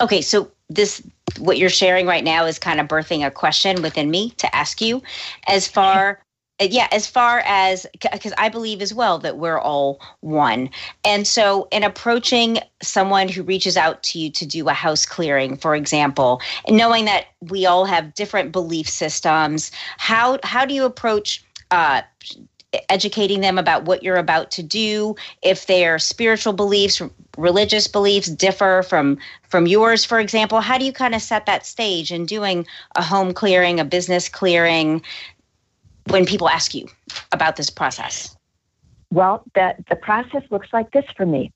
Okay, 0.00 0.22
so 0.22 0.50
this 0.68 1.02
what 1.38 1.58
you're 1.58 1.68
sharing 1.68 2.06
right 2.06 2.24
now 2.24 2.44
is 2.44 2.58
kind 2.58 2.80
of 2.80 2.88
birthing 2.88 3.26
a 3.26 3.30
question 3.30 3.82
within 3.82 4.10
me 4.10 4.30
to 4.32 4.54
ask 4.54 4.80
you. 4.80 5.02
As 5.46 5.68
far 5.68 6.22
yeah 6.60 6.88
as 6.92 7.06
far 7.06 7.42
as 7.46 7.86
because 8.12 8.34
i 8.36 8.48
believe 8.48 8.82
as 8.82 8.92
well 8.92 9.18
that 9.18 9.38
we're 9.38 9.58
all 9.58 9.98
one. 10.20 10.68
And 11.04 11.26
so 11.26 11.68
in 11.70 11.82
approaching 11.82 12.58
someone 12.82 13.28
who 13.28 13.42
reaches 13.42 13.76
out 13.76 14.02
to 14.04 14.18
you 14.18 14.30
to 14.32 14.46
do 14.46 14.68
a 14.68 14.72
house 14.72 15.06
clearing 15.06 15.56
for 15.56 15.74
example 15.74 16.40
knowing 16.68 17.06
that 17.06 17.26
we 17.40 17.66
all 17.66 17.86
have 17.86 18.14
different 18.14 18.52
belief 18.52 18.88
systems 18.88 19.70
how 19.96 20.38
how 20.42 20.64
do 20.64 20.74
you 20.74 20.84
approach 20.84 21.42
uh, 21.70 22.02
educating 22.88 23.40
them 23.40 23.58
about 23.58 23.84
what 23.84 24.02
you're 24.02 24.16
about 24.16 24.50
to 24.52 24.62
do 24.62 25.16
if 25.42 25.66
their 25.66 25.98
spiritual 25.98 26.52
beliefs 26.52 27.02
religious 27.36 27.88
beliefs 27.88 28.28
differ 28.28 28.84
from 28.88 29.18
from 29.48 29.66
yours 29.66 30.04
for 30.04 30.20
example 30.20 30.60
how 30.60 30.78
do 30.78 30.84
you 30.84 30.92
kind 30.92 31.14
of 31.14 31.22
set 31.22 31.46
that 31.46 31.66
stage 31.66 32.12
in 32.12 32.26
doing 32.26 32.64
a 32.94 33.02
home 33.02 33.32
clearing 33.32 33.80
a 33.80 33.84
business 33.84 34.28
clearing 34.28 35.02
when 36.08 36.26
people 36.26 36.48
ask 36.48 36.74
you 36.74 36.86
about 37.32 37.56
this 37.56 37.70
process 37.70 38.36
Well, 39.12 39.42
that 39.54 39.84
the 39.88 39.96
process 39.96 40.42
looks 40.50 40.68
like 40.72 40.92
this 40.92 41.04
for 41.16 41.26
me. 41.26 41.52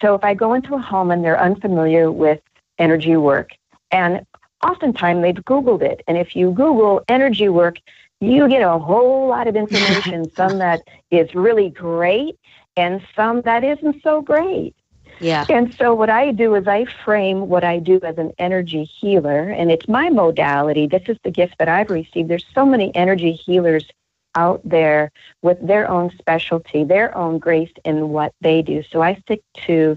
So 0.00 0.14
if 0.14 0.24
I 0.24 0.34
go 0.34 0.54
into 0.54 0.74
a 0.74 0.78
home 0.78 1.10
and 1.10 1.24
they're 1.24 1.40
unfamiliar 1.40 2.12
with 2.12 2.40
energy 2.78 3.16
work, 3.16 3.50
and 3.90 4.26
oftentimes 4.62 5.22
they've 5.22 5.34
Googled 5.34 5.82
it, 5.82 6.02
and 6.06 6.18
if 6.18 6.36
you 6.36 6.50
Google 6.50 7.02
energy 7.08 7.48
work, 7.48 7.78
you 8.20 8.48
get 8.48 8.62
a 8.62 8.78
whole 8.78 9.28
lot 9.28 9.46
of 9.46 9.56
information, 9.56 10.30
some 10.36 10.58
that 10.58 10.82
is 11.10 11.34
really 11.34 11.70
great 11.70 12.38
and 12.76 13.02
some 13.14 13.42
that 13.42 13.64
isn't 13.64 14.02
so 14.02 14.20
great. 14.20 14.74
Yeah. 15.20 15.46
And 15.48 15.74
so 15.74 15.94
what 15.94 16.10
I 16.10 16.32
do 16.32 16.54
is 16.56 16.66
I 16.66 16.84
frame 17.04 17.48
what 17.48 17.64
I 17.64 17.78
do 17.78 17.98
as 18.02 18.18
an 18.18 18.32
energy 18.38 18.84
healer, 18.84 19.48
and 19.48 19.70
it's 19.70 19.88
my 19.88 20.10
modality. 20.10 20.86
This 20.86 21.04
is 21.08 21.16
the 21.24 21.30
gift 21.30 21.56
that 21.58 21.68
I've 21.68 21.88
received. 21.88 22.28
There's 22.28 22.44
so 22.54 22.66
many 22.66 22.94
energy 22.94 23.32
healers 23.32 23.88
out 24.34 24.60
there 24.62 25.10
with 25.40 25.66
their 25.66 25.88
own 25.90 26.10
specialty, 26.18 26.84
their 26.84 27.16
own 27.16 27.38
grace 27.38 27.72
in 27.84 28.10
what 28.10 28.34
they 28.42 28.60
do. 28.60 28.82
So 28.90 29.00
I 29.00 29.14
stick 29.16 29.40
to 29.66 29.96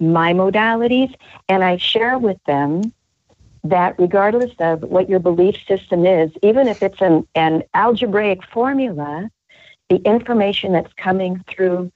my 0.00 0.32
modalities 0.32 1.14
and 1.48 1.62
I 1.62 1.76
share 1.76 2.18
with 2.18 2.38
them 2.46 2.92
that 3.70 3.98
regardless 3.98 4.52
of 4.58 4.82
what 4.82 5.08
your 5.08 5.18
belief 5.18 5.56
system 5.66 6.06
is, 6.06 6.30
even 6.42 6.68
if 6.68 6.82
it's 6.82 7.00
an, 7.00 7.26
an 7.34 7.62
algebraic 7.74 8.44
formula, 8.44 9.30
the 9.88 9.96
information 9.96 10.72
that's 10.72 10.92
coming 10.94 11.44
through 11.48 11.90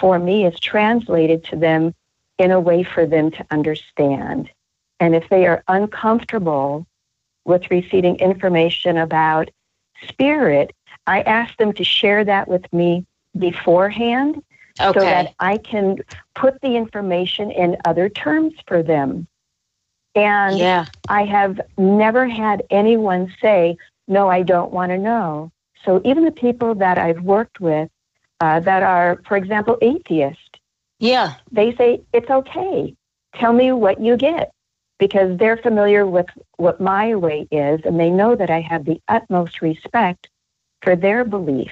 for 0.00 0.18
me 0.18 0.44
is 0.44 0.58
translated 0.58 1.44
to 1.44 1.56
them 1.56 1.94
in 2.38 2.50
a 2.50 2.60
way 2.60 2.82
for 2.82 3.06
them 3.06 3.30
to 3.30 3.46
understand. 3.50 4.50
And 5.00 5.14
if 5.14 5.28
they 5.28 5.46
are 5.46 5.62
uncomfortable 5.68 6.86
with 7.44 7.70
receiving 7.70 8.16
information 8.16 8.96
about 8.96 9.50
spirit, 10.08 10.74
I 11.06 11.20
ask 11.22 11.56
them 11.56 11.72
to 11.74 11.84
share 11.84 12.24
that 12.24 12.48
with 12.48 12.70
me 12.72 13.06
beforehand 13.38 14.42
okay. 14.80 14.98
so 14.98 15.04
that 15.04 15.34
I 15.38 15.58
can 15.58 15.98
put 16.34 16.60
the 16.60 16.76
information 16.76 17.50
in 17.50 17.76
other 17.84 18.08
terms 18.08 18.54
for 18.66 18.82
them. 18.82 19.28
And 20.16 20.58
yeah. 20.58 20.86
I 21.08 21.24
have 21.24 21.60
never 21.76 22.26
had 22.26 22.62
anyone 22.70 23.32
say, 23.40 23.76
No, 24.08 24.28
I 24.28 24.42
don't 24.42 24.72
want 24.72 24.90
to 24.90 24.98
know. 24.98 25.52
So 25.84 26.00
even 26.04 26.24
the 26.24 26.32
people 26.32 26.74
that 26.76 26.98
I've 26.98 27.20
worked 27.20 27.60
with 27.60 27.90
uh, 28.40 28.60
that 28.60 28.82
are, 28.82 29.20
for 29.28 29.36
example, 29.36 29.78
atheists, 29.82 30.42
yeah, 30.98 31.34
they 31.52 31.76
say, 31.76 32.00
It's 32.14 32.30
okay. 32.30 32.96
Tell 33.34 33.52
me 33.52 33.70
what 33.72 34.00
you 34.00 34.16
get. 34.16 34.50
Because 34.98 35.36
they're 35.38 35.58
familiar 35.58 36.06
with 36.06 36.24
what 36.56 36.80
my 36.80 37.14
way 37.14 37.46
is, 37.50 37.82
and 37.84 38.00
they 38.00 38.08
know 38.08 38.34
that 38.34 38.48
I 38.48 38.62
have 38.62 38.86
the 38.86 38.98
utmost 39.08 39.60
respect 39.60 40.30
for 40.80 40.96
their 40.96 41.22
belief. 41.22 41.70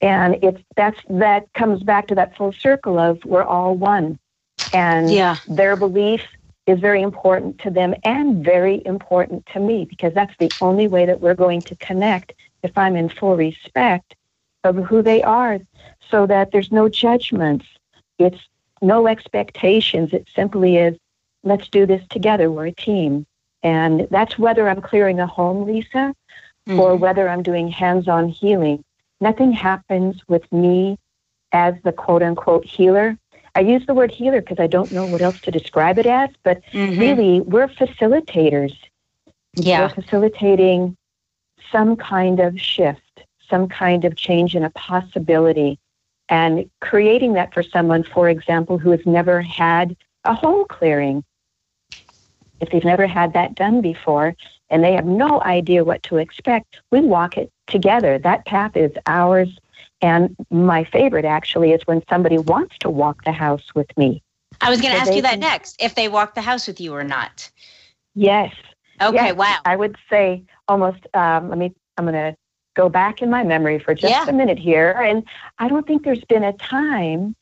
And 0.00 0.42
it's 0.42 0.60
that's 0.74 0.98
that 1.08 1.52
comes 1.52 1.84
back 1.84 2.08
to 2.08 2.16
that 2.16 2.36
full 2.36 2.52
circle 2.52 2.98
of 2.98 3.24
we're 3.24 3.44
all 3.44 3.76
one. 3.76 4.18
And 4.72 5.08
yeah. 5.08 5.36
their 5.46 5.76
belief 5.76 6.22
is 6.70 6.80
very 6.80 7.02
important 7.02 7.58
to 7.60 7.70
them 7.70 7.94
and 8.04 8.44
very 8.44 8.82
important 8.86 9.44
to 9.46 9.60
me 9.60 9.84
because 9.84 10.14
that's 10.14 10.34
the 10.38 10.50
only 10.60 10.88
way 10.88 11.04
that 11.06 11.20
we're 11.20 11.34
going 11.34 11.60
to 11.62 11.76
connect 11.76 12.32
if 12.62 12.76
I'm 12.76 12.96
in 12.96 13.08
full 13.08 13.36
respect 13.36 14.14
of 14.64 14.76
who 14.76 15.02
they 15.02 15.22
are 15.22 15.58
so 16.10 16.26
that 16.26 16.52
there's 16.52 16.70
no 16.70 16.88
judgments. 16.88 17.66
It's 18.18 18.40
no 18.82 19.06
expectations. 19.06 20.12
It 20.12 20.28
simply 20.34 20.76
is, 20.76 20.96
let's 21.42 21.68
do 21.68 21.86
this 21.86 22.06
together. 22.08 22.50
We're 22.50 22.66
a 22.66 22.72
team. 22.72 23.26
And 23.62 24.06
that's 24.10 24.38
whether 24.38 24.68
I'm 24.68 24.80
clearing 24.80 25.20
a 25.20 25.26
home, 25.26 25.66
Lisa, 25.66 26.14
mm-hmm. 26.68 26.80
or 26.80 26.96
whether 26.96 27.28
I'm 27.28 27.42
doing 27.42 27.68
hands 27.68 28.08
on 28.08 28.28
healing. 28.28 28.84
Nothing 29.20 29.52
happens 29.52 30.22
with 30.28 30.50
me 30.52 30.98
as 31.52 31.74
the 31.84 31.92
quote 31.92 32.22
unquote 32.22 32.64
healer. 32.64 33.18
I 33.54 33.60
use 33.60 33.84
the 33.86 33.94
word 33.94 34.10
healer 34.10 34.40
because 34.40 34.58
I 34.60 34.66
don't 34.66 34.92
know 34.92 35.06
what 35.06 35.22
else 35.22 35.40
to 35.42 35.50
describe 35.50 35.98
it 35.98 36.06
as, 36.06 36.30
but 36.42 36.62
mm-hmm. 36.72 37.00
really, 37.00 37.40
we're 37.40 37.68
facilitators. 37.68 38.76
Yeah. 39.54 39.82
We're 39.82 40.02
facilitating 40.02 40.96
some 41.72 41.96
kind 41.96 42.40
of 42.40 42.60
shift, 42.60 43.24
some 43.48 43.68
kind 43.68 44.04
of 44.04 44.16
change 44.16 44.54
in 44.54 44.64
a 44.64 44.70
possibility, 44.70 45.78
and 46.28 46.70
creating 46.80 47.32
that 47.34 47.52
for 47.52 47.62
someone, 47.62 48.04
for 48.04 48.28
example, 48.28 48.78
who 48.78 48.90
has 48.90 49.04
never 49.04 49.42
had 49.42 49.96
a 50.24 50.34
home 50.34 50.64
clearing. 50.68 51.24
If 52.60 52.70
they've 52.70 52.84
never 52.84 53.06
had 53.06 53.32
that 53.32 53.54
done 53.54 53.80
before 53.80 54.34
and 54.68 54.84
they 54.84 54.92
have 54.92 55.06
no 55.06 55.42
idea 55.42 55.82
what 55.82 56.02
to 56.04 56.18
expect, 56.18 56.80
we 56.90 57.00
walk 57.00 57.36
it 57.36 57.50
together. 57.66 58.18
That 58.18 58.44
path 58.44 58.76
is 58.76 58.92
ours. 59.06 59.48
And 60.02 60.34
my 60.50 60.84
favorite 60.84 61.24
actually 61.24 61.72
is 61.72 61.82
when 61.86 62.02
somebody 62.08 62.38
wants 62.38 62.76
to 62.78 62.90
walk 62.90 63.24
the 63.24 63.32
house 63.32 63.74
with 63.74 63.96
me. 63.98 64.22
I 64.60 64.70
was 64.70 64.80
going 64.80 64.92
to 64.92 64.98
so 64.98 65.02
ask 65.02 65.14
you 65.14 65.22
that 65.22 65.32
can, 65.32 65.40
next, 65.40 65.76
if 65.80 65.94
they 65.94 66.08
walk 66.08 66.34
the 66.34 66.40
house 66.40 66.66
with 66.66 66.80
you 66.80 66.94
or 66.94 67.04
not. 67.04 67.50
Yes. 68.14 68.54
Okay, 69.00 69.26
yes, 69.26 69.36
wow. 69.36 69.58
I 69.64 69.76
would 69.76 69.96
say 70.08 70.42
almost, 70.68 71.06
um, 71.14 71.48
let 71.48 71.58
me, 71.58 71.74
I'm 71.96 72.04
going 72.04 72.14
to 72.14 72.36
go 72.74 72.88
back 72.88 73.22
in 73.22 73.30
my 73.30 73.42
memory 73.42 73.78
for 73.78 73.94
just 73.94 74.12
yeah. 74.12 74.28
a 74.28 74.32
minute 74.32 74.58
here. 74.58 74.90
And 74.90 75.24
I 75.58 75.68
don't 75.68 75.86
think 75.86 76.04
there's 76.04 76.24
been 76.24 76.44
a 76.44 76.52
time 76.54 77.34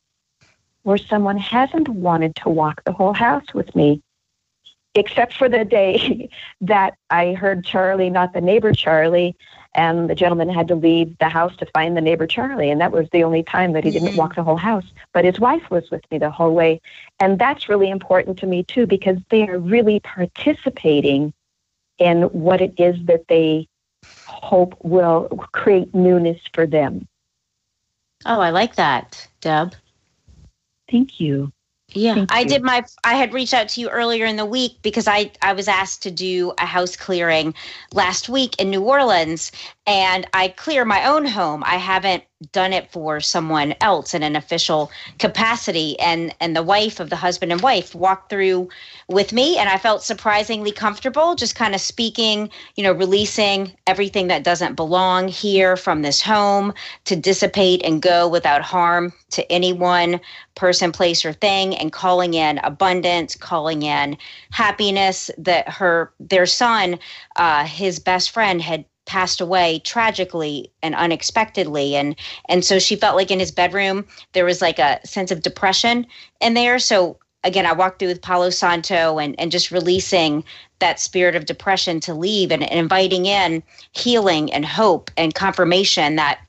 where 0.83 0.97
someone 0.97 1.37
hasn't 1.37 1.89
wanted 1.89 2.35
to 2.37 2.49
walk 2.49 2.83
the 2.83 2.93
whole 2.93 3.13
house 3.13 3.53
with 3.53 3.75
me, 3.75 4.01
except 4.95 5.33
for 5.33 5.49
the 5.49 5.65
day 5.65 6.29
that 6.61 6.95
I 7.09 7.33
heard 7.33 7.65
Charlie, 7.65 8.09
not 8.09 8.33
the 8.33 8.41
neighbor 8.41 8.73
Charlie, 8.73 9.35
and 9.75 10.09
the 10.09 10.15
gentleman 10.15 10.49
had 10.49 10.67
to 10.67 10.75
leave 10.75 11.17
the 11.19 11.29
house 11.29 11.55
to 11.57 11.65
find 11.67 11.95
the 11.95 12.01
neighbor 12.01 12.25
Charlie, 12.25 12.71
and 12.71 12.81
that 12.81 12.91
was 12.91 13.07
the 13.11 13.23
only 13.23 13.43
time 13.43 13.73
that 13.73 13.83
he 13.83 13.91
didn't 13.91 14.09
mm-hmm. 14.09 14.17
walk 14.17 14.35
the 14.35 14.43
whole 14.43 14.57
house. 14.57 14.85
But 15.13 15.25
his 15.25 15.39
wife 15.39 15.69
was 15.69 15.89
with 15.91 16.03
me 16.11 16.17
the 16.17 16.31
whole 16.31 16.53
way, 16.53 16.81
and 17.19 17.37
that's 17.37 17.69
really 17.69 17.89
important 17.89 18.39
to 18.39 18.47
me 18.47 18.63
too 18.63 18.87
because 18.87 19.17
they 19.29 19.47
are 19.47 19.59
really 19.59 19.99
participating 19.99 21.33
in 21.99 22.23
what 22.23 22.61
it 22.61 22.73
is 22.77 22.95
that 23.05 23.27
they 23.27 23.67
hope 24.25 24.75
will 24.81 25.27
create 25.51 25.93
newness 25.93 26.39
for 26.53 26.65
them. 26.65 27.07
Oh, 28.25 28.39
I 28.39 28.49
like 28.49 28.75
that, 28.75 29.27
Deb. 29.41 29.75
Thank 30.89 31.19
you. 31.19 31.51
Yeah, 31.93 32.15
Thank 32.15 32.31
I 32.31 32.43
you. 32.43 32.49
did 32.49 32.63
my. 32.63 32.85
I 33.03 33.15
had 33.15 33.33
reached 33.33 33.53
out 33.53 33.69
to 33.69 33.81
you 33.81 33.89
earlier 33.89 34.25
in 34.25 34.35
the 34.35 34.45
week 34.45 34.77
because 34.83 35.07
I 35.07 35.31
I 35.41 35.53
was 35.53 35.67
asked 35.67 36.03
to 36.03 36.11
do 36.11 36.53
a 36.59 36.65
house 36.65 36.95
clearing 36.95 37.53
last 37.93 38.29
week 38.29 38.59
in 38.59 38.69
New 38.69 38.83
Orleans, 38.83 39.51
and 39.89 40.27
I 40.33 40.49
clear 40.49 40.85
my 40.85 41.03
own 41.07 41.25
home. 41.25 41.63
I 41.65 41.77
haven't 41.77 42.23
done 42.51 42.73
it 42.73 42.89
for 42.91 43.19
someone 43.19 43.73
else 43.81 44.13
in 44.13 44.23
an 44.23 44.35
official 44.35 44.91
capacity 45.17 45.99
and 45.99 46.33
and 46.39 46.55
the 46.55 46.63
wife 46.63 46.99
of 47.01 47.09
the 47.09 47.15
husband 47.17 47.51
and 47.51 47.59
wife 47.59 47.93
walked 47.93 48.29
through 48.29 48.69
with 49.09 49.33
me 49.33 49.57
and 49.57 49.67
I 49.67 49.77
felt 49.77 50.03
surprisingly 50.03 50.71
comfortable 50.71 51.35
just 51.35 51.55
kind 51.55 51.75
of 51.75 51.81
speaking, 51.81 52.49
you 52.75 52.83
know, 52.83 52.93
releasing 52.93 53.73
everything 53.87 54.27
that 54.27 54.43
doesn't 54.43 54.75
belong 54.75 55.27
here 55.27 55.75
from 55.75 56.01
this 56.01 56.21
home 56.21 56.73
to 57.05 57.15
dissipate 57.15 57.81
and 57.83 58.01
go 58.01 58.27
without 58.27 58.61
harm 58.61 59.11
to 59.31 59.51
anyone, 59.51 60.21
person, 60.55 60.91
place 60.93 61.25
or 61.25 61.33
thing 61.33 61.75
and 61.75 61.91
calling 61.91 62.35
in 62.35 62.59
abundance, 62.59 63.35
calling 63.35 63.81
in 63.81 64.17
happiness 64.51 65.29
that 65.37 65.67
her 65.67 66.13
their 66.19 66.45
son 66.45 66.99
uh 67.37 67.65
his 67.65 67.99
best 67.99 68.29
friend 68.29 68.61
had 68.61 68.85
passed 69.09 69.41
away 69.41 69.79
tragically 69.79 70.71
and 70.83 70.93
unexpectedly. 70.93 71.95
And 71.95 72.15
and 72.47 72.63
so 72.63 72.77
she 72.77 72.95
felt 72.95 73.15
like 73.15 73.31
in 73.31 73.39
his 73.39 73.51
bedroom 73.51 74.05
there 74.33 74.45
was 74.45 74.61
like 74.61 74.77
a 74.77 74.99
sense 75.05 75.31
of 75.31 75.41
depression 75.41 76.05
in 76.39 76.53
there. 76.53 76.77
So 76.77 77.17
again 77.45 77.65
i 77.65 77.71
walked 77.71 77.99
through 77.99 78.09
with 78.09 78.21
palo 78.21 78.49
santo 78.49 79.17
and 79.17 79.33
and 79.39 79.49
just 79.49 79.71
releasing 79.71 80.43
that 80.79 80.99
spirit 80.99 81.37
of 81.37 81.45
depression 81.45 82.01
to 82.01 82.13
leave 82.13 82.51
and, 82.51 82.61
and 82.63 82.79
inviting 82.79 83.25
in 83.25 83.63
healing 83.93 84.51
and 84.51 84.65
hope 84.65 85.09
and 85.15 85.33
confirmation 85.33 86.17
that 86.17 86.41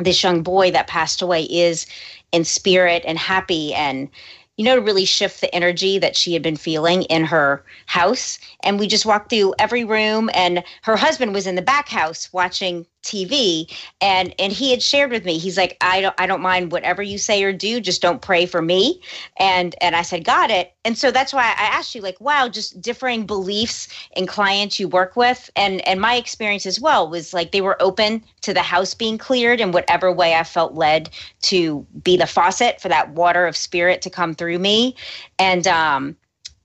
this 0.00 0.20
young 0.20 0.42
boy 0.42 0.68
that 0.72 0.88
passed 0.88 1.22
away 1.22 1.44
is 1.44 1.86
in 2.32 2.44
spirit 2.44 3.04
and 3.06 3.18
happy 3.18 3.72
and 3.74 4.08
you 4.56 4.64
know, 4.64 4.76
to 4.76 4.82
really 4.82 5.04
shift 5.04 5.40
the 5.40 5.54
energy 5.54 5.98
that 5.98 6.16
she 6.16 6.32
had 6.34 6.42
been 6.42 6.56
feeling 6.56 7.02
in 7.04 7.24
her 7.24 7.64
house. 7.86 8.38
And 8.62 8.78
we 8.78 8.86
just 8.86 9.06
walked 9.06 9.30
through 9.30 9.54
every 9.58 9.84
room, 9.84 10.30
and 10.34 10.62
her 10.82 10.96
husband 10.96 11.32
was 11.32 11.46
in 11.46 11.54
the 11.54 11.62
back 11.62 11.88
house 11.88 12.32
watching 12.32 12.86
TV 13.02 13.70
and 14.00 14.34
and 14.38 14.52
he 14.52 14.70
had 14.70 14.82
shared 14.82 15.10
with 15.10 15.24
me 15.24 15.36
he's 15.36 15.56
like 15.56 15.76
I 15.80 16.00
don't 16.00 16.14
I 16.18 16.26
don't 16.26 16.40
mind 16.40 16.70
whatever 16.70 17.02
you 17.02 17.18
say 17.18 17.42
or 17.42 17.52
do 17.52 17.80
just 17.80 18.00
don't 18.00 18.22
pray 18.22 18.46
for 18.46 18.62
me. 18.62 19.00
And 19.38 19.74
and 19.80 19.96
I 19.96 20.02
said 20.02 20.24
got 20.24 20.50
it. 20.50 20.72
And 20.84 20.96
so 20.96 21.10
that's 21.10 21.32
why 21.32 21.42
I 21.42 21.64
asked 21.64 21.94
you 21.94 22.00
like 22.00 22.20
wow 22.20 22.48
just 22.48 22.80
differing 22.80 23.26
beliefs 23.26 23.88
in 24.16 24.26
clients 24.26 24.78
you 24.78 24.88
work 24.88 25.16
with. 25.16 25.50
And 25.56 25.86
and 25.86 26.00
my 26.00 26.14
experience 26.14 26.64
as 26.64 26.80
well 26.80 27.10
was 27.10 27.34
like 27.34 27.50
they 27.50 27.60
were 27.60 27.80
open 27.82 28.22
to 28.42 28.54
the 28.54 28.62
house 28.62 28.94
being 28.94 29.18
cleared 29.18 29.60
in 29.60 29.72
whatever 29.72 30.12
way 30.12 30.34
I 30.34 30.44
felt 30.44 30.74
led 30.74 31.10
to 31.42 31.84
be 32.04 32.16
the 32.16 32.26
faucet 32.26 32.80
for 32.80 32.88
that 32.88 33.10
water 33.10 33.46
of 33.46 33.56
spirit 33.56 34.02
to 34.02 34.10
come 34.10 34.34
through 34.34 34.58
me. 34.58 34.94
And 35.38 35.66
um 35.66 36.16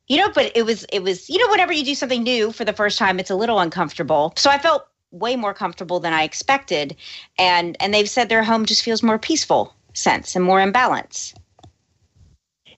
you 0.08 0.18
know 0.18 0.30
but 0.34 0.52
it 0.56 0.66
was 0.66 0.86
it 0.94 1.02
was 1.02 1.30
you 1.30 1.40
know 1.40 1.50
whenever 1.52 1.74
you 1.74 1.84
do 1.84 1.96
something 1.96 2.24
new 2.24 2.52
for 2.52 2.64
the 2.64 2.74
first 2.74 3.00
time 3.00 3.20
it's 3.20 3.32
a 3.32 3.36
little 3.36 3.60
uncomfortable. 3.60 4.34
So 4.38 4.52
i 4.52 4.60
felt 4.60 4.88
way 5.20 5.36
more 5.36 5.54
comfortable 5.54 6.00
than 6.00 6.14
I 6.14 6.24
expected. 6.24 6.96
And 7.38 7.78
and 7.80 7.94
they've 7.94 8.10
said 8.10 8.30
their 8.30 8.44
home 8.44 8.66
just 8.66 8.84
feels 8.84 9.04
more 9.04 9.20
peaceful 9.20 9.74
sense 9.94 10.36
and 10.36 10.46
more 10.46 10.62
in 10.62 10.72
balance. 10.72 11.34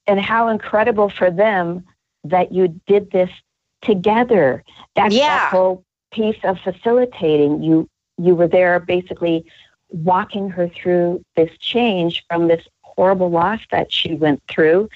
And 0.07 0.19
how 0.19 0.47
incredible 0.47 1.09
for 1.09 1.29
them 1.29 1.83
that 2.23 2.51
you 2.51 2.79
did 2.87 3.11
this 3.11 3.29
together. 3.81 4.63
That's 4.95 5.13
yeah. 5.13 5.27
that 5.27 5.51
whole 5.51 5.83
piece 6.11 6.39
of 6.43 6.59
facilitating. 6.59 7.61
You 7.61 7.87
you 8.17 8.35
were 8.35 8.47
there 8.47 8.79
basically 8.79 9.45
walking 9.89 10.49
her 10.49 10.69
through 10.69 11.23
this 11.35 11.51
change 11.59 12.23
from 12.29 12.47
this 12.47 12.65
horrible 12.81 13.29
loss 13.29 13.61
that 13.71 13.91
she 13.91 14.13
went 14.13 14.41
through 14.47 14.89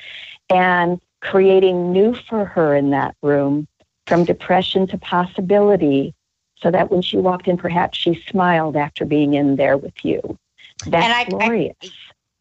and 0.50 1.00
creating 1.22 1.92
new 1.92 2.14
for 2.14 2.46
her 2.46 2.76
in 2.76 2.90
that 2.92 3.16
room 3.24 3.66
from 4.08 4.26
depression 4.26 4.86
to 4.88 4.98
possibility 4.98 6.14
so 6.64 6.72
that 6.72 6.90
when 6.90 7.02
she 7.02 7.18
walked 7.18 7.48
in, 7.48 7.58
perhaps 7.58 7.98
she 7.98 8.24
smiled 8.28 8.76
after 8.76 9.06
being 9.06 9.34
in 9.34 9.58
there 9.58 9.78
with 9.78 9.94
you. 10.04 10.40
That's 10.88 11.04
and 11.06 11.14
I, 11.14 11.26
glorious. 11.26 11.76
I, 11.84 11.90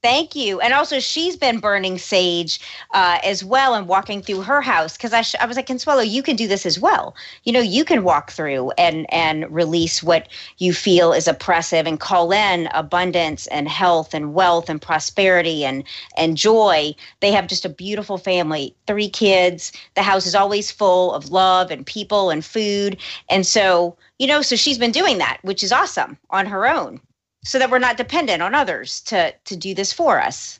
Thank 0.03 0.35
you. 0.35 0.61
And 0.61 0.75
also, 0.75 0.99
she's 0.99 1.37
been 1.37 1.61
burning 1.61 1.97
sage 1.97 2.61
uh, 2.93 3.19
as 3.23 3.45
well 3.45 3.75
and 3.75 3.87
walking 3.87 4.21
through 4.21 4.43
her 4.43 4.61
house 4.61 4.97
because 4.97 5.12
I, 5.12 5.23
sh- 5.23 5.37
I 5.41 5.47
was 5.47 5.57
like, 5.57 5.67
Consuelo, 5.67 6.03
you 6.03 6.23
can 6.25 6.35
do 6.35 6.49
this 6.49 6.67
as 6.67 6.79
well. 6.81 7.15
You 7.45 7.53
know, 7.53 7.61
you 7.61 7.85
can 7.85 8.03
walk 8.03 8.33
through 8.33 8.73
and 8.73 9.07
and 9.12 9.49
release 9.55 10.03
what 10.03 10.29
you 10.59 10.73
feel 10.75 11.12
is 11.12 11.29
oppressive 11.29 11.87
and 11.87 12.01
call 12.01 12.33
in 12.33 12.69
abundance 12.75 13.47
and 13.49 13.69
health 13.69 14.12
and 14.12 14.35
wealth 14.35 14.69
and 14.69 14.83
prosperity 14.83 15.65
and 15.65 15.85
and 16.17 16.37
joy. 16.37 16.95
They 17.21 17.31
have 17.31 17.47
just 17.47 17.65
a 17.65 17.69
beautiful 17.69 18.19
family, 18.19 18.75
three 18.88 19.09
kids. 19.09 19.73
The 19.95 20.03
house 20.03 20.27
is 20.27 20.35
always 20.35 20.73
full 20.73 21.12
of 21.12 21.31
love 21.31 21.71
and 21.71 21.87
people 21.87 22.31
and 22.31 22.45
food. 22.45 22.97
And 23.31 23.47
so, 23.47 23.97
you 24.19 24.27
know, 24.27 24.43
so 24.43 24.57
she's 24.57 24.79
been 24.79 24.91
doing 24.93 25.19
that, 25.19 25.38
which 25.43 25.62
is 25.62 25.71
awesome 25.73 26.19
on 26.31 26.47
her 26.47 26.67
own 26.67 27.01
so 27.45 27.59
that 27.59 27.71
we're 27.71 27.79
not 27.79 27.97
dependent 27.97 28.43
on 28.43 28.55
others 28.55 29.01
to 29.03 29.33
to 29.45 29.57
do 29.57 29.75
this 29.75 29.93
for 29.93 30.21
us. 30.21 30.59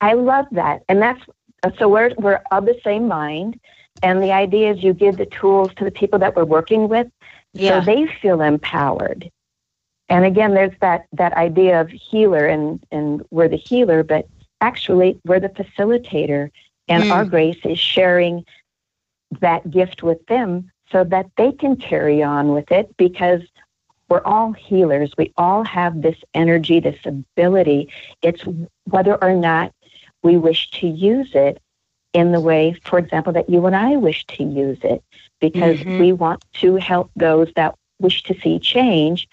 I 0.00 0.14
love 0.14 0.46
that, 0.52 0.82
and 0.88 1.02
that's 1.02 1.20
so 1.78 1.88
we're 1.88 2.12
we're 2.18 2.40
of 2.50 2.66
the 2.66 2.78
same 2.84 3.08
mind, 3.08 3.58
and 4.02 4.22
the 4.22 4.32
idea 4.32 4.72
is 4.72 4.82
you 4.82 4.92
give 4.92 5.16
the 5.16 5.26
tools 5.26 5.70
to 5.76 5.84
the 5.84 5.90
people 5.90 6.18
that 6.20 6.36
we're 6.36 6.44
working 6.44 6.88
with, 6.88 7.08
yeah. 7.52 7.80
so 7.80 7.86
they 7.86 8.06
feel 8.20 8.40
empowered. 8.40 9.30
And 10.08 10.24
again, 10.24 10.54
there's 10.54 10.76
that 10.80 11.06
that 11.12 11.32
idea 11.34 11.80
of 11.80 11.90
healer, 11.90 12.46
and 12.46 12.82
and 12.90 13.24
we're 13.30 13.48
the 13.48 13.56
healer, 13.56 14.02
but 14.02 14.28
actually 14.60 15.18
we're 15.24 15.40
the 15.40 15.50
facilitator, 15.50 16.50
and 16.88 17.04
mm. 17.04 17.12
our 17.12 17.24
grace 17.24 17.58
is 17.64 17.78
sharing 17.78 18.44
that 19.40 19.70
gift 19.70 20.02
with 20.02 20.24
them 20.26 20.70
so 20.90 21.04
that 21.04 21.26
they 21.36 21.52
can 21.52 21.76
carry 21.76 22.22
on 22.22 22.52
with 22.52 22.70
it 22.72 22.96
because 22.96 23.42
we're 24.08 24.22
all 24.24 24.52
healers. 24.52 25.12
We 25.18 25.32
all 25.36 25.64
have 25.64 26.02
this 26.02 26.16
energy, 26.34 26.80
this 26.80 26.98
ability. 27.04 27.92
It's 28.22 28.42
whether 28.84 29.22
or 29.22 29.34
not 29.34 29.72
we 30.22 30.36
wish 30.36 30.70
to 30.72 30.86
use 30.86 31.34
it 31.34 31.60
in 32.12 32.32
the 32.32 32.40
way, 32.40 32.78
for 32.84 32.98
example, 32.98 33.32
that 33.34 33.50
you 33.50 33.66
and 33.66 33.76
I 33.76 33.96
wish 33.96 34.24
to 34.26 34.42
use 34.42 34.78
it, 34.82 35.02
because 35.40 35.78
mm-hmm. 35.78 35.98
we 35.98 36.12
want 36.12 36.42
to 36.54 36.76
help 36.76 37.10
those 37.16 37.52
that 37.54 37.74
wish 38.00 38.22
to 38.24 38.34
see 38.40 38.58
change 38.58 39.28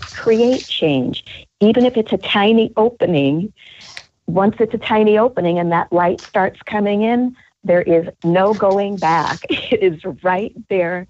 create 0.00 0.66
change. 0.66 1.24
Even 1.60 1.84
if 1.84 1.96
it's 1.96 2.12
a 2.12 2.18
tiny 2.18 2.72
opening, 2.76 3.52
once 4.26 4.56
it's 4.60 4.74
a 4.74 4.78
tiny 4.78 5.18
opening 5.18 5.58
and 5.58 5.72
that 5.72 5.92
light 5.92 6.20
starts 6.20 6.60
coming 6.62 7.02
in, 7.02 7.36
there 7.64 7.82
is 7.82 8.08
no 8.24 8.54
going 8.54 8.96
back. 8.96 9.40
It 9.50 9.82
is 9.82 10.04
right 10.22 10.54
there 10.68 11.06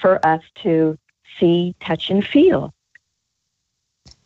for 0.00 0.24
us 0.24 0.42
to 0.62 0.98
see, 1.38 1.74
touch, 1.80 2.10
and 2.10 2.24
feel. 2.24 2.72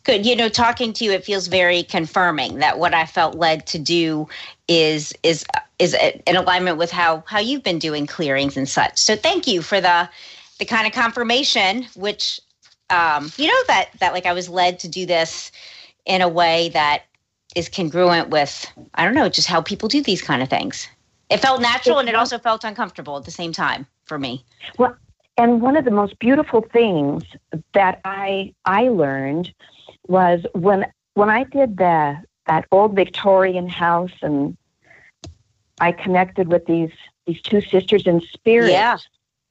Good. 0.03 0.25
You 0.25 0.35
know, 0.35 0.49
talking 0.49 0.93
to 0.93 1.03
you, 1.03 1.11
it 1.11 1.23
feels 1.23 1.47
very 1.47 1.83
confirming 1.83 2.57
that 2.57 2.79
what 2.79 2.93
I 2.93 3.05
felt 3.05 3.35
led 3.35 3.67
to 3.67 3.79
do 3.79 4.27
is 4.67 5.13
is 5.21 5.45
is 5.77 5.95
in 6.25 6.35
alignment 6.35 6.77
with 6.77 6.91
how 6.91 7.23
how 7.27 7.39
you've 7.39 7.63
been 7.63 7.77
doing 7.77 8.07
clearings 8.07 8.57
and 8.57 8.67
such. 8.67 8.97
So 8.97 9.15
thank 9.15 9.45
you 9.45 9.61
for 9.61 9.79
the 9.79 10.09
the 10.57 10.65
kind 10.65 10.87
of 10.87 10.93
confirmation, 10.93 11.87
which 11.95 12.39
um, 12.89 13.31
you 13.37 13.47
know 13.47 13.63
that 13.67 13.89
that 13.99 14.13
like 14.13 14.25
I 14.25 14.33
was 14.33 14.49
led 14.49 14.79
to 14.79 14.87
do 14.87 15.05
this 15.05 15.51
in 16.05 16.21
a 16.21 16.29
way 16.29 16.69
that 16.69 17.03
is 17.55 17.69
congruent 17.69 18.29
with 18.29 18.65
I 18.95 19.05
don't 19.05 19.13
know 19.13 19.29
just 19.29 19.47
how 19.47 19.61
people 19.61 19.87
do 19.87 20.01
these 20.01 20.21
kind 20.21 20.41
of 20.41 20.49
things. 20.49 20.87
It 21.29 21.39
felt 21.39 21.61
natural 21.61 21.99
and 21.99 22.09
it 22.09 22.15
also 22.15 22.39
felt 22.39 22.63
uncomfortable 22.63 23.17
at 23.17 23.23
the 23.23 23.31
same 23.31 23.53
time 23.53 23.87
for 24.03 24.19
me. 24.19 24.43
Well, 24.77 24.97
and 25.41 25.59
one 25.59 25.75
of 25.75 25.85
the 25.85 25.91
most 25.91 26.19
beautiful 26.19 26.61
things 26.61 27.23
that 27.73 27.99
I 28.05 28.53
I 28.65 28.89
learned 28.89 29.51
was 30.07 30.45
when 30.53 30.85
when 31.15 31.31
I 31.31 31.45
did 31.45 31.77
the 31.77 32.21
that 32.45 32.65
old 32.71 32.95
Victorian 32.95 33.67
house 33.67 34.11
and 34.21 34.55
I 35.79 35.93
connected 35.93 36.47
with 36.47 36.67
these 36.67 36.91
these 37.25 37.41
two 37.41 37.61
sisters 37.61 38.05
in 38.05 38.21
spirit. 38.21 38.71
Yeah. 38.71 38.99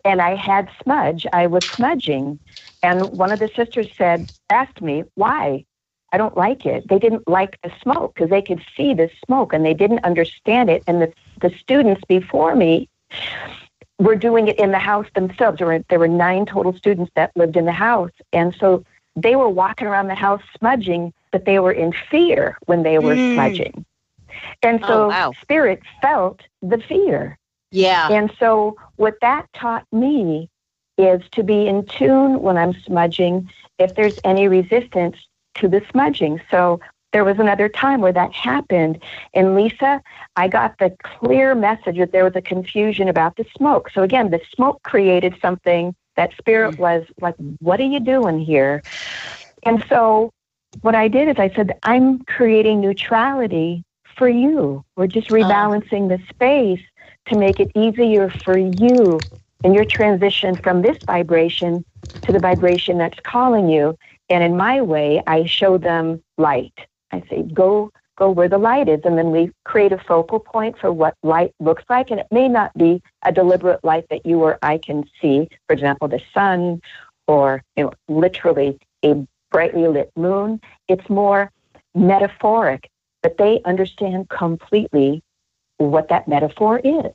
And 0.04 0.22
I 0.22 0.36
had 0.36 0.70
smudge. 0.82 1.26
I 1.32 1.46
was 1.48 1.64
smudging. 1.74 2.38
And 2.82 3.10
one 3.10 3.32
of 3.32 3.38
the 3.38 3.50
sisters 3.54 3.88
said, 3.98 4.32
asked 4.48 4.80
me, 4.80 5.04
why? 5.14 5.66
I 6.12 6.16
don't 6.16 6.36
like 6.36 6.64
it. 6.64 6.88
They 6.88 6.98
didn't 6.98 7.28
like 7.28 7.58
the 7.62 7.70
smoke 7.82 8.14
because 8.14 8.30
they 8.30 8.40
could 8.40 8.62
see 8.76 8.94
the 8.94 9.10
smoke 9.26 9.52
and 9.52 9.64
they 9.64 9.74
didn't 9.74 10.04
understand 10.04 10.70
it. 10.70 10.82
And 10.86 11.02
the, 11.02 11.12
the 11.42 11.50
students 11.50 12.00
before 12.08 12.56
me 12.56 12.88
were 14.00 14.16
doing 14.16 14.48
it 14.48 14.58
in 14.58 14.70
the 14.72 14.78
house 14.78 15.06
themselves. 15.14 15.58
There 15.58 15.66
were, 15.66 15.84
there 15.90 15.98
were 15.98 16.08
nine 16.08 16.46
total 16.46 16.74
students 16.74 17.12
that 17.14 17.30
lived 17.36 17.56
in 17.56 17.66
the 17.66 17.72
house. 17.72 18.10
And 18.32 18.54
so 18.58 18.84
they 19.14 19.36
were 19.36 19.48
walking 19.48 19.86
around 19.86 20.08
the 20.08 20.14
house 20.14 20.42
smudging, 20.58 21.12
but 21.30 21.44
they 21.44 21.58
were 21.58 21.72
in 21.72 21.92
fear 22.10 22.58
when 22.66 22.82
they 22.82 22.98
were 22.98 23.14
mm. 23.14 23.34
smudging. 23.34 23.84
And 24.62 24.80
so 24.86 25.04
oh, 25.04 25.08
wow. 25.08 25.32
spirit 25.42 25.82
felt 26.00 26.40
the 26.62 26.78
fear. 26.78 27.38
Yeah. 27.70 28.08
And 28.10 28.32
so 28.38 28.76
what 28.96 29.16
that 29.20 29.52
taught 29.52 29.86
me 29.92 30.48
is 30.96 31.22
to 31.32 31.42
be 31.42 31.66
in 31.66 31.84
tune 31.86 32.40
when 32.40 32.56
I'm 32.56 32.74
smudging 32.82 33.50
if 33.78 33.94
there's 33.94 34.18
any 34.24 34.48
resistance 34.48 35.16
to 35.56 35.68
the 35.68 35.82
smudging. 35.90 36.40
So 36.50 36.80
there 37.12 37.24
was 37.24 37.38
another 37.38 37.68
time 37.68 38.00
where 38.00 38.12
that 38.12 38.32
happened. 38.32 39.02
And 39.34 39.54
Lisa, 39.54 40.02
I 40.36 40.48
got 40.48 40.78
the 40.78 40.96
clear 41.02 41.54
message 41.54 41.98
that 41.98 42.12
there 42.12 42.24
was 42.24 42.36
a 42.36 42.42
confusion 42.42 43.08
about 43.08 43.36
the 43.36 43.44
smoke. 43.56 43.90
So 43.92 44.02
again, 44.02 44.30
the 44.30 44.40
smoke 44.54 44.82
created 44.82 45.34
something 45.42 45.94
that 46.16 46.32
spirit 46.38 46.76
mm. 46.76 46.78
was 46.78 47.04
like, 47.20 47.34
what 47.60 47.80
are 47.80 47.84
you 47.84 48.00
doing 48.00 48.38
here? 48.38 48.82
And 49.64 49.84
so 49.88 50.32
what 50.82 50.94
I 50.94 51.08
did 51.08 51.28
is 51.28 51.36
I 51.38 51.50
said, 51.54 51.78
I'm 51.82 52.20
creating 52.24 52.80
neutrality 52.80 53.84
for 54.16 54.28
you. 54.28 54.84
We're 54.96 55.06
just 55.06 55.30
uh. 55.30 55.34
rebalancing 55.34 56.08
the 56.08 56.20
space 56.28 56.82
to 57.26 57.38
make 57.38 57.60
it 57.60 57.70
easier 57.74 58.30
for 58.30 58.56
you 58.56 59.18
in 59.62 59.74
your 59.74 59.84
transition 59.84 60.54
from 60.56 60.82
this 60.82 60.96
vibration 61.04 61.84
to 62.22 62.32
the 62.32 62.38
vibration 62.38 62.98
that's 62.98 63.18
calling 63.20 63.68
you. 63.68 63.96
And 64.28 64.42
in 64.42 64.56
my 64.56 64.80
way, 64.80 65.22
I 65.26 65.44
show 65.44 65.76
them 65.76 66.22
light. 66.38 66.72
I 67.12 67.22
say, 67.28 67.42
go 67.42 67.90
go 68.20 68.30
where 68.30 68.48
the 68.48 68.58
light 68.58 68.88
is. 68.88 69.00
And 69.04 69.18
then 69.18 69.30
we 69.30 69.50
create 69.64 69.92
a 69.92 69.98
focal 69.98 70.38
point 70.38 70.78
for 70.78 70.92
what 70.92 71.14
light 71.22 71.54
looks 71.58 71.82
like. 71.88 72.10
And 72.10 72.20
it 72.20 72.26
may 72.30 72.48
not 72.48 72.72
be 72.76 73.02
a 73.24 73.32
deliberate 73.32 73.82
light 73.82 74.06
that 74.10 74.26
you 74.26 74.40
or 74.42 74.58
I 74.62 74.78
can 74.78 75.04
see, 75.20 75.48
for 75.66 75.72
example, 75.72 76.06
the 76.06 76.20
sun 76.32 76.82
or 77.26 77.64
you 77.76 77.84
know, 77.84 77.92
literally 78.08 78.78
a 79.04 79.26
brightly 79.50 79.88
lit 79.88 80.12
moon. 80.16 80.60
It's 80.86 81.08
more 81.08 81.50
metaphoric, 81.94 82.90
but 83.22 83.38
they 83.38 83.62
understand 83.64 84.28
completely 84.28 85.22
what 85.78 86.08
that 86.10 86.28
metaphor 86.28 86.80
is. 86.84 87.12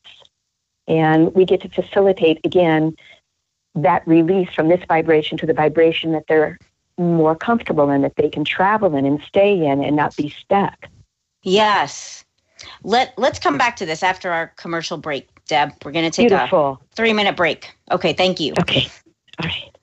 And 0.88 1.34
we 1.36 1.46
get 1.46 1.62
to 1.62 1.70
facilitate 1.70 2.40
again 2.44 2.96
that 3.76 4.08
release 4.08 4.50
from 4.54 4.70
this 4.70 4.84
vibration 4.88 5.38
to 5.38 5.46
the 5.46 5.54
vibration 5.54 6.14
that 6.14 6.24
they're 6.28 6.58
more 6.98 7.36
comfortable 7.36 7.90
in, 7.90 8.02
that 8.02 8.16
they 8.16 8.30
can 8.30 8.44
travel 8.44 8.96
in 8.96 9.06
and 9.06 9.22
stay 9.22 9.66
in 9.66 9.84
and 9.84 9.96
not 9.96 10.16
be 10.16 10.30
stuck. 10.30 10.88
Yes. 11.44 12.24
Let 12.84 13.14
let's 13.18 13.40
come 13.40 13.58
back 13.58 13.76
to 13.78 13.86
this 13.86 14.02
after 14.02 14.32
our 14.32 14.48
commercial 14.56 14.98
break, 14.98 15.28
Deb. 15.46 15.74
We're 15.84 15.92
going 15.92 16.10
to 16.10 16.12
take 16.12 16.30
Beautiful. 16.30 16.82
a 16.92 16.96
3-minute 16.96 17.36
break. 17.36 17.76
Okay, 17.92 18.14
thank 18.14 18.40
you. 18.40 18.54
Okay. 18.60 18.88
All 19.42 19.50
right. 19.50 19.76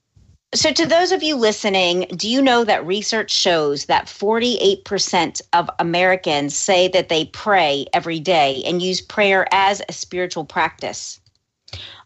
So, 0.54 0.70
to 0.70 0.84
those 0.84 1.12
of 1.12 1.22
you 1.22 1.36
listening, 1.36 2.06
do 2.16 2.28
you 2.28 2.42
know 2.42 2.62
that 2.64 2.86
research 2.86 3.30
shows 3.30 3.86
that 3.86 4.04
48% 4.04 5.40
of 5.54 5.70
Americans 5.78 6.54
say 6.54 6.88
that 6.88 7.08
they 7.08 7.24
pray 7.26 7.86
every 7.94 8.20
day 8.20 8.62
and 8.66 8.82
use 8.82 9.00
prayer 9.00 9.46
as 9.50 9.80
a 9.88 9.94
spiritual 9.94 10.44
practice? 10.44 11.20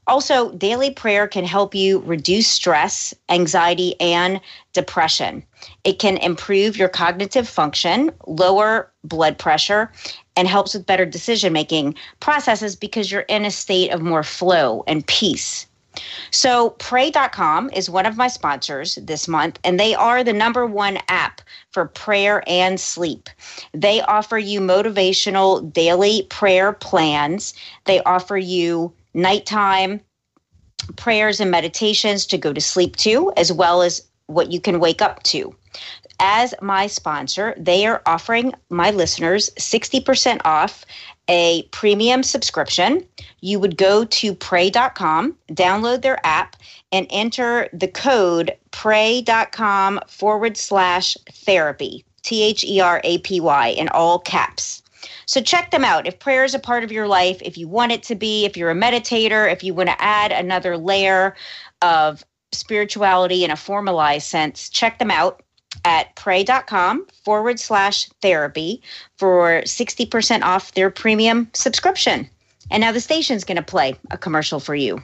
Also, 0.06 0.52
daily 0.52 0.90
prayer 0.90 1.26
can 1.26 1.44
help 1.44 1.74
you 1.74 1.98
reduce 2.00 2.46
stress, 2.46 3.12
anxiety, 3.28 4.00
and 4.00 4.40
depression. 4.72 5.42
It 5.82 5.98
can 5.98 6.16
improve 6.18 6.76
your 6.76 6.88
cognitive 6.88 7.48
function, 7.48 8.12
lower 8.26 8.90
blood 9.02 9.36
pressure, 9.36 9.90
and 10.36 10.46
helps 10.46 10.74
with 10.74 10.86
better 10.86 11.06
decision 11.06 11.52
making 11.52 11.96
processes 12.20 12.76
because 12.76 13.10
you're 13.10 13.22
in 13.22 13.44
a 13.44 13.50
state 13.50 13.90
of 13.90 14.00
more 14.00 14.22
flow 14.22 14.84
and 14.86 15.04
peace. 15.06 15.66
So, 16.30 16.70
pray.com 16.70 17.70
is 17.70 17.88
one 17.88 18.04
of 18.04 18.18
my 18.18 18.28
sponsors 18.28 18.96
this 18.96 19.26
month, 19.26 19.58
and 19.64 19.80
they 19.80 19.94
are 19.94 20.22
the 20.22 20.32
number 20.32 20.66
one 20.66 20.98
app 21.08 21.40
for 21.70 21.86
prayer 21.86 22.44
and 22.46 22.78
sleep. 22.78 23.30
They 23.72 24.02
offer 24.02 24.36
you 24.36 24.60
motivational 24.60 25.72
daily 25.72 26.24
prayer 26.28 26.74
plans, 26.74 27.54
they 27.86 28.02
offer 28.02 28.36
you 28.36 28.92
nighttime 29.16 30.00
prayers 30.94 31.40
and 31.40 31.50
meditations 31.50 32.26
to 32.26 32.38
go 32.38 32.52
to 32.52 32.60
sleep 32.60 32.94
to, 32.96 33.32
as 33.36 33.52
well 33.52 33.82
as 33.82 34.06
what 34.26 34.52
you 34.52 34.60
can 34.60 34.78
wake 34.78 35.02
up 35.02 35.22
to. 35.24 35.54
as 36.18 36.54
my 36.62 36.86
sponsor, 36.86 37.54
they 37.58 37.86
are 37.86 38.00
offering 38.06 38.54
my 38.70 38.90
listeners 38.90 39.50
60% 39.58 40.40
off 40.44 40.86
a 41.28 41.62
premium 41.72 42.22
subscription. 42.22 43.06
You 43.40 43.60
would 43.60 43.76
go 43.76 44.04
to 44.04 44.34
pray.com, 44.34 45.36
download 45.50 46.00
their 46.00 46.24
app, 46.24 46.56
and 46.92 47.06
enter 47.10 47.68
the 47.72 47.88
code 47.88 48.56
pray.com 48.70 50.00
forward 50.06 50.56
slash 50.56 51.16
therapy, 51.32 52.04
T 52.22 52.42
H 52.42 52.64
E 52.64 52.80
R 52.80 53.00
A 53.04 53.18
P 53.18 53.40
Y, 53.40 53.68
in 53.68 53.88
all 53.88 54.18
caps. 54.18 54.82
So 55.26 55.40
check 55.40 55.72
them 55.72 55.84
out. 55.84 56.06
If 56.06 56.18
prayer 56.18 56.44
is 56.44 56.54
a 56.54 56.58
part 56.58 56.84
of 56.84 56.92
your 56.92 57.08
life, 57.08 57.40
if 57.42 57.58
you 57.58 57.68
want 57.68 57.92
it 57.92 58.02
to 58.04 58.14
be, 58.14 58.44
if 58.44 58.56
you're 58.56 58.70
a 58.70 58.74
meditator, 58.74 59.52
if 59.52 59.64
you 59.64 59.74
want 59.74 59.88
to 59.88 60.02
add 60.02 60.32
another 60.32 60.76
layer 60.76 61.34
of 61.82 62.24
spirituality 62.52 63.44
in 63.44 63.50
a 63.50 63.56
formalized 63.56 64.26
sense, 64.26 64.68
check 64.68 64.98
them 64.98 65.10
out 65.10 65.42
at 65.84 66.14
pray.com 66.16 67.06
forward 67.24 67.60
slash 67.60 68.08
therapy 68.22 68.82
for 69.18 69.62
60% 69.62 70.42
off 70.42 70.72
their 70.72 70.90
premium 70.90 71.50
subscription. 71.52 72.28
And 72.70 72.80
now 72.80 72.92
the 72.92 73.00
station's 73.00 73.44
going 73.44 73.56
to 73.56 73.62
play 73.62 73.96
a 74.10 74.18
commercial 74.18 74.60
for 74.60 74.74
you. 74.74 75.02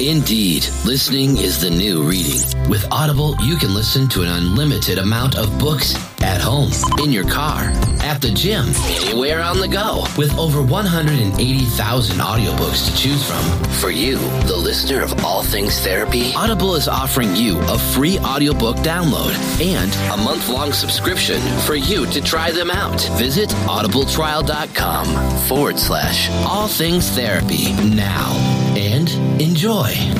Indeed, 0.00 0.66
listening 0.86 1.36
is 1.36 1.60
the 1.60 1.68
new 1.68 2.02
reading. 2.02 2.40
With 2.70 2.86
Audible, 2.90 3.36
you 3.42 3.56
can 3.56 3.74
listen 3.74 4.08
to 4.08 4.22
an 4.22 4.28
unlimited 4.28 4.98
amount 4.98 5.36
of 5.36 5.58
books 5.58 5.94
at 6.22 6.40
home, 6.40 6.70
in 7.02 7.12
your 7.12 7.24
car, 7.24 7.72
at 8.02 8.20
the 8.20 8.30
gym, 8.30 8.66
anywhere 8.86 9.40
on 9.40 9.58
the 9.58 9.68
go. 9.68 10.04
With 10.16 10.36
over 10.38 10.62
180,000 10.62 12.16
audiobooks 12.16 12.90
to 12.90 12.96
choose 12.96 13.24
from. 13.26 13.42
For 13.80 13.90
you, 13.90 14.16
the 14.46 14.56
listener 14.56 15.02
of 15.02 15.24
all 15.24 15.42
things 15.42 15.78
therapy, 15.80 16.32
Audible 16.34 16.74
is 16.74 16.88
offering 16.88 17.34
you 17.36 17.58
a 17.62 17.78
free 17.78 18.18
audiobook 18.18 18.76
download 18.76 19.34
and 19.60 19.92
a 20.12 20.22
month-long 20.22 20.72
subscription 20.72 21.40
for 21.60 21.74
you 21.74 22.06
to 22.06 22.20
try 22.20 22.50
them 22.50 22.70
out. 22.70 23.00
Visit 23.18 23.48
audibletrial.com 23.66 25.38
forward 25.48 25.78
slash 25.78 26.30
all 26.46 26.68
things 26.68 27.08
therapy 27.10 27.72
now 27.94 28.32
and 28.76 29.08
enjoy. 29.40 30.19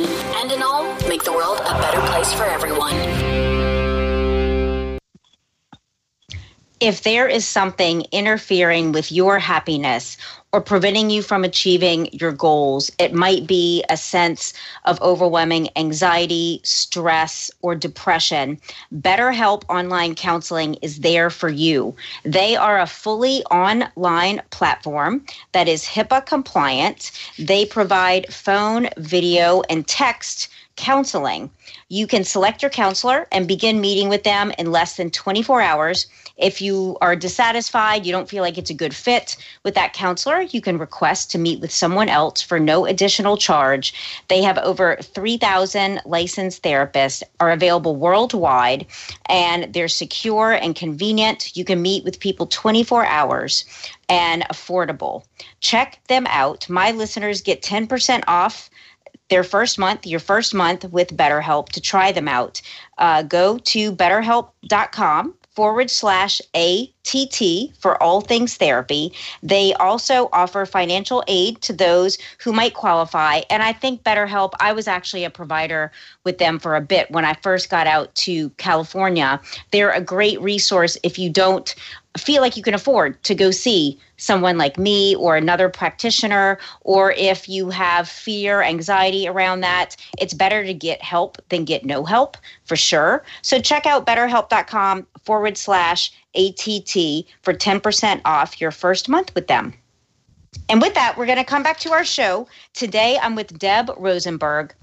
and 0.07 0.51
in 0.51 0.61
all, 0.61 0.83
make 1.07 1.23
the 1.23 1.31
world 1.31 1.59
a 1.59 1.73
better 1.79 2.01
place 2.07 2.33
for 2.33 2.43
everyone. 2.43 2.95
If 6.79 7.03
there 7.03 7.27
is 7.27 7.47
something 7.47 8.05
interfering 8.11 8.91
with 8.91 9.11
your 9.11 9.37
happiness 9.37 10.17
or 10.53 10.61
preventing 10.61 11.09
you 11.09 11.21
from 11.21 11.43
achieving 11.43 12.09
your 12.11 12.31
goals, 12.31 12.91
it 12.99 13.13
might 13.13 13.47
be 13.47 13.83
a 13.89 13.95
sense 13.95 14.53
of 14.85 15.01
overwhelming 15.01 15.69
anxiety, 15.75 16.59
stress, 16.63 17.49
or 17.61 17.75
depression. 17.75 18.59
BetterHelp 18.93 19.63
Online 19.69 20.13
Counseling 20.13 20.75
is 20.75 20.99
there 20.99 21.29
for 21.29 21.49
you. 21.49 21.95
They 22.23 22.55
are 22.55 22.79
a 22.79 22.87
fully 22.87 23.43
online 23.45 24.41
platform 24.49 25.25
that 25.53 25.67
is 25.67 25.85
HIPAA 25.85 26.25
compliant. 26.25 27.11
They 27.39 27.65
provide 27.65 28.33
phone, 28.33 28.89
video, 28.97 29.61
and 29.69 29.87
text 29.87 30.49
counseling. 30.81 31.49
You 31.89 32.07
can 32.07 32.23
select 32.23 32.61
your 32.61 32.71
counselor 32.71 33.27
and 33.31 33.47
begin 33.47 33.79
meeting 33.79 34.09
with 34.09 34.23
them 34.23 34.51
in 34.57 34.71
less 34.71 34.97
than 34.97 35.11
24 35.11 35.61
hours. 35.61 36.07
If 36.37 36.59
you 36.59 36.97
are 37.01 37.15
dissatisfied, 37.15 38.03
you 38.03 38.11
don't 38.11 38.27
feel 38.27 38.41
like 38.41 38.57
it's 38.57 38.71
a 38.71 38.73
good 38.73 38.95
fit 38.95 39.37
with 39.63 39.75
that 39.75 39.93
counselor, 39.93 40.41
you 40.41 40.59
can 40.59 40.79
request 40.79 41.29
to 41.31 41.37
meet 41.37 41.61
with 41.61 41.71
someone 41.71 42.09
else 42.09 42.41
for 42.41 42.59
no 42.59 42.85
additional 42.85 43.37
charge. 43.37 43.93
They 44.27 44.41
have 44.41 44.57
over 44.57 44.97
3,000 45.01 46.01
licensed 46.03 46.63
therapists 46.63 47.21
are 47.39 47.51
available 47.51 47.95
worldwide 47.95 48.87
and 49.27 49.71
they're 49.71 49.87
secure 49.87 50.53
and 50.53 50.75
convenient. 50.75 51.55
You 51.55 51.63
can 51.63 51.81
meet 51.81 52.03
with 52.03 52.19
people 52.19 52.47
24 52.47 53.05
hours 53.05 53.65
and 54.09 54.43
affordable. 54.49 55.25
Check 55.59 55.99
them 56.07 56.25
out. 56.27 56.67
My 56.67 56.91
listeners 56.91 57.41
get 57.41 57.61
10% 57.61 58.23
off 58.27 58.71
their 59.31 59.43
first 59.43 59.79
month, 59.79 60.05
your 60.05 60.19
first 60.19 60.53
month 60.53 60.83
with 60.91 61.15
BetterHelp 61.15 61.69
to 61.69 61.81
try 61.81 62.11
them 62.11 62.27
out. 62.27 62.61
Uh, 62.99 63.23
go 63.23 63.57
to 63.59 63.91
betterhelp.com 63.93 65.33
forward 65.55 65.89
slash 65.89 66.41
ATT 66.53 67.75
for 67.79 68.01
all 68.01 68.21
things 68.21 68.55
therapy. 68.55 69.13
They 69.41 69.73
also 69.75 70.29
offer 70.31 70.65
financial 70.65 71.23
aid 71.27 71.61
to 71.61 71.73
those 71.73 72.17
who 72.39 72.53
might 72.53 72.73
qualify. 72.73 73.41
And 73.49 73.63
I 73.63 73.73
think 73.73 74.03
BetterHelp, 74.03 74.51
I 74.59 74.73
was 74.73 74.87
actually 74.87 75.23
a 75.23 75.29
provider 75.29 75.91
with 76.23 76.37
them 76.37 76.59
for 76.59 76.75
a 76.75 76.81
bit 76.81 77.09
when 77.11 77.25
I 77.25 77.33
first 77.35 77.69
got 77.69 77.87
out 77.87 78.13
to 78.15 78.49
California. 78.51 79.41
They're 79.71 79.91
a 79.91 80.01
great 80.01 80.41
resource 80.41 80.97
if 81.03 81.17
you 81.17 81.29
don't 81.29 81.73
feel 82.17 82.41
like 82.41 82.57
you 82.57 82.63
can 82.63 82.73
afford 82.73 83.21
to 83.23 83.35
go 83.35 83.51
see 83.51 83.99
someone 84.17 84.57
like 84.57 84.77
me 84.77 85.15
or 85.15 85.35
another 85.35 85.69
practitioner, 85.69 86.59
or 86.81 87.13
if 87.13 87.47
you 87.47 87.69
have 87.69 88.07
fear, 88.07 88.61
anxiety 88.61 89.27
around 89.27 89.61
that, 89.61 89.95
it's 90.19 90.33
better 90.33 90.63
to 90.63 90.73
get 90.73 91.01
help 91.01 91.37
than 91.49 91.65
get 91.65 91.85
no 91.85 92.03
help 92.03 92.37
for 92.65 92.75
sure. 92.75 93.23
So 93.41 93.59
check 93.59 93.85
out 93.85 94.05
betterhelp.com 94.05 95.07
forward 95.23 95.57
slash 95.57 96.11
ATT 96.35 97.25
for 97.41 97.53
10% 97.53 98.21
off 98.25 98.59
your 98.59 98.71
first 98.71 99.09
month 99.09 99.33
with 99.33 99.47
them. 99.47 99.73
And 100.69 100.81
with 100.81 100.93
that, 100.95 101.17
we're 101.17 101.25
going 101.25 101.37
to 101.37 101.43
come 101.43 101.63
back 101.63 101.79
to 101.79 101.91
our 101.91 102.05
show. 102.05 102.47
Today, 102.73 103.17
I'm 103.21 103.35
with 103.35 103.57
Deb 103.57 103.89
Rosenberg. 103.97 104.73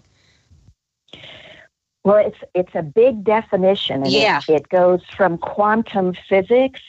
Well, 2.04 2.24
it's 2.24 2.38
it's 2.54 2.74
a 2.74 2.82
big 2.82 3.24
definition, 3.24 4.04
and 4.04 4.12
yeah. 4.12 4.40
it, 4.48 4.54
it 4.54 4.68
goes 4.68 5.00
from 5.16 5.38
quantum 5.38 6.14
physics 6.28 6.80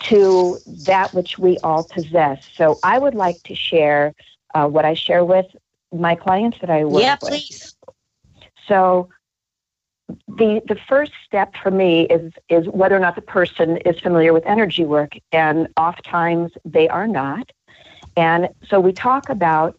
to 0.00 0.58
that 0.66 1.12
which 1.14 1.38
we 1.38 1.58
all 1.58 1.84
possess. 1.84 2.42
So 2.56 2.78
I 2.82 2.98
would 2.98 3.14
like 3.14 3.42
to 3.44 3.54
share 3.54 4.14
uh, 4.54 4.66
what 4.66 4.84
I 4.84 4.94
share 4.94 5.24
with 5.24 5.46
my 5.92 6.14
clients 6.14 6.58
that 6.60 6.70
I 6.70 6.84
work 6.84 7.02
yeah, 7.02 7.16
with. 7.20 7.32
Yeah, 7.32 7.38
please. 7.38 7.74
So 8.66 9.08
the 10.26 10.62
the 10.66 10.76
first 10.88 11.12
step 11.24 11.54
for 11.62 11.70
me 11.70 12.02
is 12.06 12.32
is 12.48 12.66
whether 12.68 12.96
or 12.96 13.00
not 13.00 13.14
the 13.14 13.22
person 13.22 13.76
is 13.78 13.98
familiar 14.00 14.32
with 14.32 14.44
energy 14.46 14.84
work, 14.84 15.12
and 15.32 15.68
oftentimes 15.76 16.52
they 16.64 16.88
are 16.88 17.06
not. 17.06 17.50
And 18.16 18.48
so 18.68 18.80
we 18.80 18.92
talk 18.92 19.28
about 19.28 19.78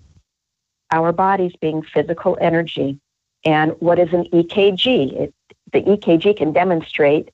our 0.91 1.11
bodies 1.11 1.53
being 1.59 1.81
physical 1.81 2.37
energy, 2.39 2.99
and 3.43 3.71
what 3.79 3.99
is 3.99 4.13
an 4.13 4.25
EKG? 4.31 5.13
It, 5.13 5.33
the 5.73 5.81
EKG 5.81 6.37
can 6.37 6.51
demonstrate 6.51 7.31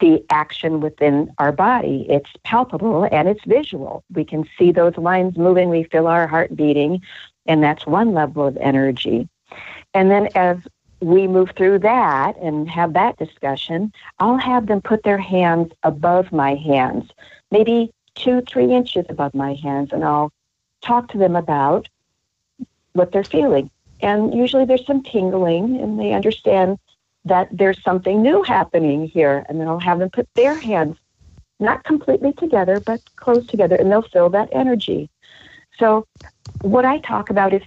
the 0.00 0.24
action 0.30 0.80
within 0.80 1.32
our 1.38 1.52
body. 1.52 2.06
It's 2.08 2.30
palpable 2.42 3.08
and 3.10 3.28
it's 3.28 3.44
visual. 3.44 4.04
We 4.12 4.24
can 4.24 4.48
see 4.58 4.72
those 4.72 4.96
lines 4.96 5.36
moving, 5.36 5.70
we 5.70 5.84
feel 5.84 6.06
our 6.06 6.26
heart 6.26 6.54
beating, 6.56 7.02
and 7.46 7.62
that's 7.62 7.86
one 7.86 8.12
level 8.12 8.46
of 8.46 8.56
energy. 8.56 9.28
And 9.92 10.10
then 10.10 10.28
as 10.34 10.58
we 11.00 11.26
move 11.26 11.52
through 11.56 11.80
that 11.80 12.36
and 12.38 12.68
have 12.68 12.94
that 12.94 13.18
discussion, 13.18 13.92
I'll 14.18 14.38
have 14.38 14.66
them 14.66 14.80
put 14.80 15.02
their 15.02 15.18
hands 15.18 15.72
above 15.82 16.32
my 16.32 16.54
hands, 16.54 17.10
maybe 17.50 17.92
two, 18.14 18.42
three 18.42 18.72
inches 18.72 19.06
above 19.08 19.34
my 19.34 19.54
hands, 19.54 19.90
and 19.92 20.04
I'll 20.04 20.32
talk 20.80 21.08
to 21.08 21.18
them 21.18 21.36
about 21.36 21.88
what 22.92 23.12
they're 23.12 23.24
feeling. 23.24 23.70
And 24.00 24.34
usually 24.34 24.64
there's 24.64 24.86
some 24.86 25.02
tingling, 25.02 25.80
and 25.80 25.98
they 25.98 26.12
understand 26.12 26.78
that 27.24 27.48
there's 27.50 27.82
something 27.82 28.22
new 28.22 28.42
happening 28.42 29.06
here. 29.06 29.44
And 29.48 29.60
then 29.60 29.68
I'll 29.68 29.80
have 29.80 29.98
them 29.98 30.10
put 30.10 30.28
their 30.34 30.54
hands 30.54 30.96
not 31.60 31.84
completely 31.84 32.32
together, 32.32 32.80
but 32.80 33.00
close 33.16 33.46
together, 33.46 33.76
and 33.76 33.90
they'll 33.90 34.02
feel 34.02 34.28
that 34.30 34.48
energy. 34.52 35.08
So, 35.78 36.06
what 36.60 36.84
I 36.84 36.98
talk 36.98 37.30
about 37.30 37.52
is 37.52 37.62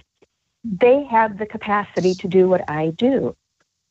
they 0.64 1.04
have 1.04 1.38
the 1.38 1.46
capacity 1.46 2.14
to 2.14 2.28
do 2.28 2.48
what 2.48 2.68
I 2.70 2.90
do. 2.90 3.36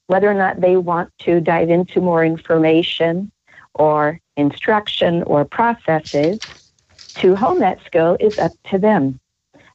Whether 0.07 0.29
or 0.29 0.33
not 0.33 0.61
they 0.61 0.77
want 0.77 1.11
to 1.19 1.41
dive 1.41 1.69
into 1.69 1.99
more 1.99 2.23
information 2.23 3.31
or 3.73 4.19
instruction 4.37 5.23
or 5.23 5.45
processes 5.45 6.39
to 7.15 7.35
hone 7.35 7.59
that 7.59 7.79
skill 7.85 8.17
is 8.19 8.37
up 8.39 8.51
to 8.65 8.77
them. 8.77 9.19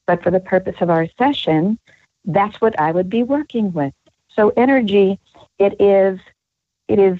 But 0.07 0.22
for 0.22 0.30
the 0.30 0.40
purpose 0.40 0.76
of 0.80 0.90
our 0.90 1.07
session, 1.18 1.78
that's 2.24 2.61
what 2.61 2.78
I 2.78 2.93
would 2.93 3.11
be 3.11 3.22
working 3.22 3.72
with. 3.72 3.93
So 4.34 4.53
energy, 4.57 5.18
it 5.59 5.80
is 5.80 6.18
it 6.88 6.98
is 6.98 7.18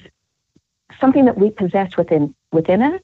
something 0.99 1.25
that 1.25 1.37
we 1.37 1.49
possess 1.49 1.97
within 1.97 2.33
within 2.51 2.81
us. 2.81 3.01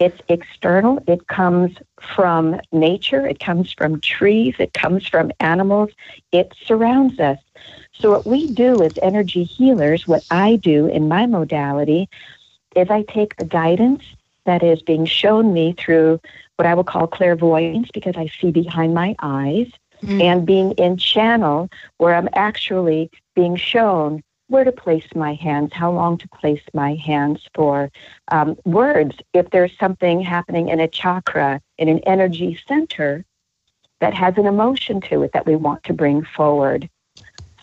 It's 0.00 0.20
external. 0.28 1.02
It 1.06 1.28
comes 1.28 1.76
from 2.00 2.60
nature. 2.72 3.26
It 3.26 3.38
comes 3.38 3.72
from 3.72 4.00
trees. 4.00 4.56
It 4.58 4.72
comes 4.72 5.06
from 5.06 5.30
animals. 5.38 5.90
It 6.32 6.52
surrounds 6.64 7.20
us. 7.20 7.38
So 7.92 8.10
what 8.10 8.26
we 8.26 8.50
do 8.52 8.82
as 8.82 8.98
energy 9.02 9.44
healers, 9.44 10.06
what 10.08 10.24
I 10.30 10.56
do 10.56 10.86
in 10.86 11.08
my 11.08 11.26
modality, 11.26 12.08
is 12.74 12.90
I 12.90 13.02
take 13.02 13.36
the 13.36 13.44
guidance 13.44 14.02
that 14.46 14.62
is 14.62 14.82
being 14.82 15.06
shown 15.06 15.52
me 15.52 15.74
through 15.78 16.20
what 16.56 16.66
I 16.66 16.74
will 16.74 16.84
call 16.84 17.06
clairvoyance 17.06 17.88
because 17.92 18.16
I 18.16 18.30
see 18.40 18.50
behind 18.50 18.94
my 18.94 19.14
eyes 19.20 19.70
mm-hmm. 20.02 20.20
and 20.20 20.46
being 20.46 20.72
in 20.72 20.96
channel 20.96 21.68
where 21.98 22.14
I'm 22.14 22.28
actually 22.34 23.10
being 23.34 23.56
shown 23.56 24.22
where 24.48 24.64
to 24.64 24.72
place 24.72 25.06
my 25.14 25.34
hands, 25.34 25.72
how 25.72 25.90
long 25.90 26.18
to 26.18 26.28
place 26.28 26.62
my 26.72 26.94
hands 26.94 27.40
for. 27.54 27.90
Um, 28.30 28.56
words, 28.64 29.16
if 29.32 29.50
there's 29.50 29.76
something 29.78 30.20
happening 30.20 30.68
in 30.68 30.80
a 30.80 30.88
chakra, 30.88 31.60
in 31.78 31.88
an 31.88 32.00
energy 32.00 32.58
center 32.68 33.24
that 34.00 34.14
has 34.14 34.36
an 34.36 34.46
emotion 34.46 35.00
to 35.00 35.22
it 35.22 35.32
that 35.32 35.46
we 35.46 35.56
want 35.56 35.82
to 35.84 35.92
bring 35.92 36.24
forward. 36.24 36.88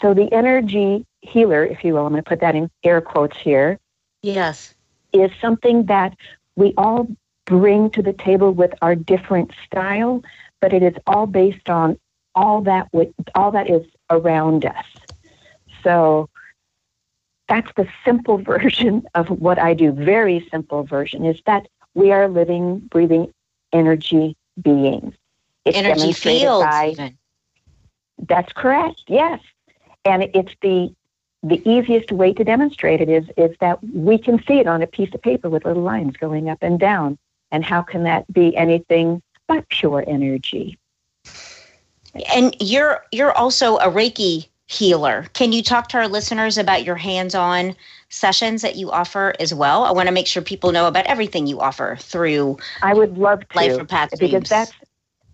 So 0.02 0.14
the 0.14 0.32
energy 0.34 1.06
healer, 1.22 1.64
if 1.64 1.84
you 1.84 1.94
will, 1.94 2.06
I'm 2.06 2.14
going 2.14 2.24
to 2.24 2.28
put 2.28 2.40
that 2.42 2.56
in 2.56 2.70
air 2.84 3.02
quotes 3.02 3.38
here. 3.38 3.80
Yes. 4.24 4.74
Is 5.14 5.30
something 5.40 5.86
that 5.86 6.18
we 6.56 6.74
all 6.78 7.08
bring 7.46 7.90
to 7.92 8.02
the 8.02 8.14
table 8.14 8.52
with 8.52 8.74
our 8.82 8.96
different 8.96 9.52
style, 9.66 10.24
but 10.62 10.74
it 10.74 10.82
is 10.82 10.96
all 11.06 11.28
based 11.28 11.70
on 11.70 12.00
all 12.34 12.62
that 12.62 12.88
with, 12.92 13.10
all 13.36 13.52
that 13.52 13.70
is 13.70 13.86
around 14.10 14.66
us. 14.66 14.86
So 15.84 16.30
that's 17.52 17.72
the 17.76 17.86
simple 18.06 18.38
version 18.54 19.04
of 19.14 19.30
what 19.30 19.60
I 19.60 19.74
do. 19.74 19.92
Very 19.92 20.48
simple 20.50 20.84
version 20.84 21.26
is 21.26 21.42
that 21.46 21.68
we 21.94 22.12
are 22.12 22.30
living, 22.30 22.80
breathing 22.80 23.34
energy 23.74 24.38
beings. 24.62 25.14
It's 25.66 25.78
energy 25.78 26.14
fields. 26.14 26.66
By, 26.66 26.90
even. 26.92 27.18
That's 28.28 28.54
correct. 28.54 29.04
Yes, 29.08 29.42
and 30.06 30.24
it's 30.34 30.56
the 30.62 30.94
the 31.44 31.62
easiest 31.70 32.12
way 32.12 32.34
to 32.34 32.44
demonstrate 32.44 33.02
it 33.02 33.10
is 33.10 33.26
is 33.36 33.56
that 33.60 33.84
we 33.84 34.18
can 34.18 34.42
see 34.46 34.60
it 34.60 34.68
on 34.68 34.82
a 34.82 34.88
piece 34.88 35.14
of 35.14 35.22
paper 35.22 35.50
with 35.50 35.66
little 35.66 35.84
lines 35.84 36.16
going 36.18 36.50
up 36.50 36.60
and 36.62 36.80
down. 36.80 37.18
And 37.52 37.66
how 37.66 37.82
can 37.82 38.04
that 38.04 38.32
be 38.32 38.56
anything 38.56 39.22
but 39.48 39.68
pure 39.68 40.06
energy? 40.08 40.78
And 42.34 42.56
you're 42.62 43.04
you're 43.12 43.34
also 43.34 43.78
a 43.78 43.88
Reiki 43.88 44.48
healer. 44.72 45.28
Can 45.34 45.52
you 45.52 45.62
talk 45.62 45.90
to 45.90 45.98
our 45.98 46.08
listeners 46.08 46.58
about 46.58 46.84
your 46.84 46.96
hands-on 46.96 47.76
sessions 48.10 48.62
that 48.62 48.78
you 48.78 48.90
offer 48.90 49.34
as 49.40 49.54
well? 49.54 49.84
I 49.84 49.92
want 49.92 50.08
to 50.08 50.14
make 50.14 50.28
sure 50.28 50.42
people 50.42 50.72
know 50.72 50.88
about 50.88 51.06
everything 51.08 51.46
you 51.46 51.60
offer 51.60 51.98
through 52.00 52.58
I 52.82 52.94
would 52.94 53.18
love 53.18 53.48
to 53.48 53.58
Life 53.58 53.78
from 53.78 53.88
Paths 53.88 54.18
because 54.18 54.48
that's 54.48 54.72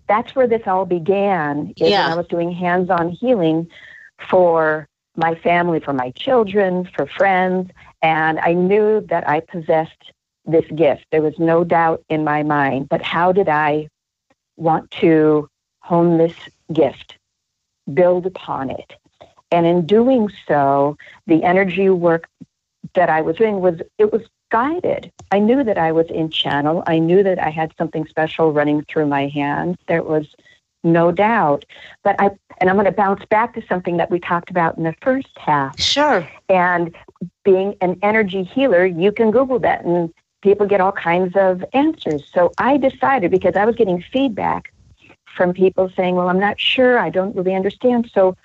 that's 0.08 0.36
where 0.36 0.48
this 0.48 0.64
all 0.66 0.86
began. 0.86 1.74
Is 1.78 1.90
yeah. 1.90 2.06
when 2.06 2.14
I 2.14 2.16
was 2.16 2.28
doing 2.28 2.52
hands-on 2.52 3.12
healing 3.12 3.70
for 4.18 4.88
my 5.16 5.36
family, 5.36 5.80
for 5.80 5.94
my 5.94 6.12
children, 6.12 6.90
for 6.96 7.06
friends, 7.06 7.72
and 8.02 8.40
I 8.40 8.54
knew 8.54 9.02
that 9.10 9.28
I 9.28 9.42
possessed 9.42 10.14
this 10.46 10.66
gift. 10.76 11.06
There 11.12 11.22
was 11.22 11.38
no 11.38 11.64
doubt 11.64 12.04
in 12.10 12.24
my 12.24 12.42
mind. 12.42 12.90
But 12.90 13.02
how 13.02 13.32
did 13.32 13.50
I 13.50 13.90
want 14.56 14.90
to 14.92 15.50
hone 15.82 16.18
this 16.18 16.36
gift, 16.72 17.18
build 17.94 18.26
upon 18.26 18.70
it? 18.70 18.94
And 19.52 19.66
in 19.66 19.86
doing 19.86 20.30
so, 20.48 20.98
the 21.26 21.44
energy 21.44 21.90
work 21.90 22.28
that 22.94 23.10
I 23.10 23.22
was 23.22 23.38
doing 23.38 23.60
was 23.60 23.80
it 23.98 24.12
was 24.12 24.22
guided. 24.52 25.12
I 25.32 25.40
knew 25.40 25.64
that 25.64 25.78
I 25.78 25.92
was 25.92 26.08
in 26.10 26.30
channel. 26.30 26.84
I 26.88 27.00
knew 27.00 27.24
that 27.24 27.40
I 27.40 27.50
had 27.50 27.74
something 27.78 28.06
special 28.08 28.52
running 28.52 28.84
through 28.84 29.08
my 29.08 29.28
hands. 29.28 29.78
There 29.88 30.04
was 30.04 30.28
no 30.84 31.12
doubt. 31.12 31.66
But 32.04 32.16
I 32.20 32.32
and 32.60 32.70
I'm 32.70 32.76
going 32.76 32.86
to 32.86 32.92
bounce 32.92 33.24
back 33.26 33.54
to 33.54 33.62
something 33.68 33.98
that 33.98 34.10
we 34.10 34.20
talked 34.20 34.50
about 34.50 34.78
in 34.78 34.84
the 34.84 34.96
first 35.02 35.38
half. 35.38 35.80
Sure. 35.80 36.28
And 36.50 36.96
being 37.44 37.76
an 37.82 38.00
energy 38.02 38.44
healer, 38.44 38.86
you 38.86 39.12
can 39.12 39.32
Google 39.32 39.60
that 39.60 39.86
and 39.86 40.14
people 40.42 40.66
get 40.66 40.82
all 40.82 40.92
kinds 40.92 41.36
of 41.36 41.64
answers. 41.74 42.24
So 42.34 42.52
I 42.58 42.78
decided 42.78 43.32
because 43.32 43.56
I 43.56 43.66
was 43.66 43.76
getting 43.76 44.02
feedback 44.02 44.74
from 45.36 45.54
people 45.54 45.92
saying, 45.96 46.16
Well, 46.16 46.30
I'm 46.30 46.40
not 46.40 46.60
sure, 46.60 46.98
I 46.98 47.10
don't 47.10 47.36
really 47.36 47.54
understand. 47.54 48.10
So 48.14 48.36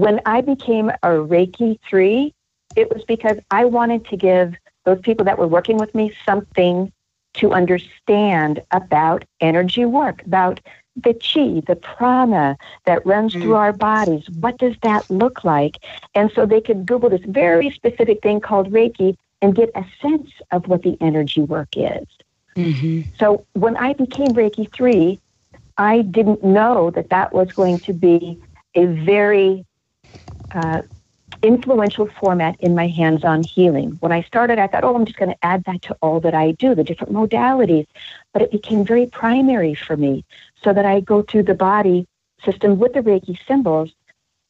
when 0.00 0.20
I 0.26 0.40
became 0.40 0.90
a 0.90 1.08
Reiki 1.08 1.78
3, 1.88 2.34
it 2.76 2.92
was 2.92 3.04
because 3.04 3.38
I 3.50 3.64
wanted 3.64 4.06
to 4.06 4.16
give 4.16 4.54
those 4.84 5.00
people 5.00 5.24
that 5.24 5.38
were 5.38 5.46
working 5.46 5.76
with 5.76 5.94
me 5.94 6.12
something 6.24 6.92
to 7.34 7.52
understand 7.52 8.62
about 8.70 9.24
energy 9.40 9.84
work, 9.84 10.24
about 10.24 10.60
the 10.96 11.14
chi, 11.14 11.62
the 11.66 11.76
prana 11.76 12.56
that 12.84 13.04
runs 13.06 13.34
mm. 13.34 13.42
through 13.42 13.54
our 13.54 13.72
bodies. 13.72 14.28
What 14.40 14.58
does 14.58 14.74
that 14.82 15.08
look 15.10 15.44
like? 15.44 15.76
And 16.14 16.30
so 16.34 16.46
they 16.46 16.60
could 16.60 16.86
Google 16.86 17.10
this 17.10 17.24
very 17.26 17.70
specific 17.70 18.22
thing 18.22 18.40
called 18.40 18.72
Reiki 18.72 19.16
and 19.40 19.54
get 19.54 19.70
a 19.74 19.84
sense 20.02 20.30
of 20.50 20.66
what 20.66 20.82
the 20.82 20.96
energy 21.00 21.42
work 21.42 21.68
is. 21.76 22.06
Mm-hmm. 22.56 23.02
So 23.18 23.46
when 23.52 23.76
I 23.76 23.92
became 23.92 24.28
Reiki 24.28 24.72
3, 24.72 25.20
I 25.76 26.02
didn't 26.02 26.42
know 26.42 26.90
that 26.90 27.10
that 27.10 27.32
was 27.32 27.52
going 27.52 27.78
to 27.80 27.92
be 27.92 28.40
a 28.74 28.86
very 28.86 29.64
uh, 30.54 30.82
influential 31.42 32.08
format 32.20 32.56
in 32.60 32.74
my 32.74 32.88
hands 32.88 33.24
on 33.24 33.42
healing. 33.42 33.90
When 34.00 34.12
I 34.12 34.22
started, 34.22 34.58
I 34.58 34.66
thought, 34.66 34.84
oh, 34.84 34.94
I'm 34.94 35.04
just 35.04 35.18
going 35.18 35.30
to 35.30 35.44
add 35.44 35.64
that 35.64 35.82
to 35.82 35.96
all 36.02 36.20
that 36.20 36.34
I 36.34 36.52
do, 36.52 36.74
the 36.74 36.84
different 36.84 37.12
modalities. 37.12 37.86
But 38.32 38.42
it 38.42 38.50
became 38.50 38.84
very 38.84 39.06
primary 39.06 39.74
for 39.74 39.96
me 39.96 40.24
so 40.62 40.72
that 40.72 40.84
I 40.84 41.00
go 41.00 41.22
through 41.22 41.44
the 41.44 41.54
body 41.54 42.06
system 42.44 42.78
with 42.78 42.94
the 42.94 43.00
Reiki 43.00 43.38
symbols. 43.46 43.92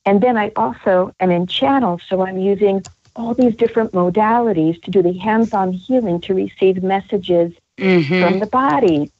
And 0.04 0.22
then 0.22 0.36
I 0.36 0.52
also 0.56 1.12
am 1.20 1.30
in 1.30 1.46
channel, 1.46 2.00
so 2.08 2.24
I'm 2.24 2.38
using 2.38 2.82
all 3.16 3.34
these 3.34 3.54
different 3.54 3.92
modalities 3.92 4.80
to 4.82 4.90
do 4.90 5.02
the 5.02 5.12
hands 5.18 5.52
on 5.52 5.72
healing 5.72 6.20
to 6.22 6.34
receive 6.34 6.82
messages 6.82 7.52
mm-hmm. 7.76 8.22
from 8.22 8.38
the 8.38 8.46
body. 8.46 9.10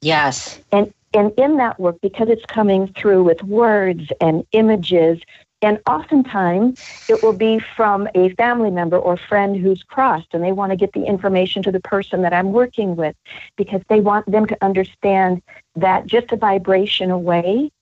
Yes. 0.00 0.60
And 0.72 0.92
and 1.14 1.32
in 1.38 1.56
that 1.56 1.80
work, 1.80 1.98
because 2.02 2.28
it's 2.28 2.44
coming 2.44 2.88
through 2.88 3.24
with 3.24 3.42
words 3.42 4.10
and 4.20 4.44
images 4.52 5.20
and 5.66 5.80
oftentimes 5.88 6.78
it 7.08 7.20
will 7.24 7.32
be 7.32 7.58
from 7.58 8.06
a 8.14 8.28
family 8.36 8.70
member 8.70 8.96
or 8.96 9.16
friend 9.16 9.56
who's 9.56 9.82
crossed 9.82 10.28
and 10.32 10.44
they 10.44 10.52
want 10.52 10.70
to 10.70 10.76
get 10.76 10.92
the 10.92 11.04
information 11.04 11.60
to 11.64 11.72
the 11.72 11.80
person 11.80 12.22
that 12.22 12.32
I'm 12.32 12.52
working 12.52 12.94
with 12.94 13.16
because 13.56 13.82
they 13.88 13.98
want 13.98 14.30
them 14.30 14.46
to 14.46 14.56
understand 14.62 15.42
that 15.74 16.06
just 16.06 16.30
a 16.30 16.36
vibration 16.36 17.10
away, 17.10 17.72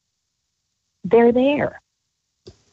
they're 1.05 1.31
there. 1.31 1.83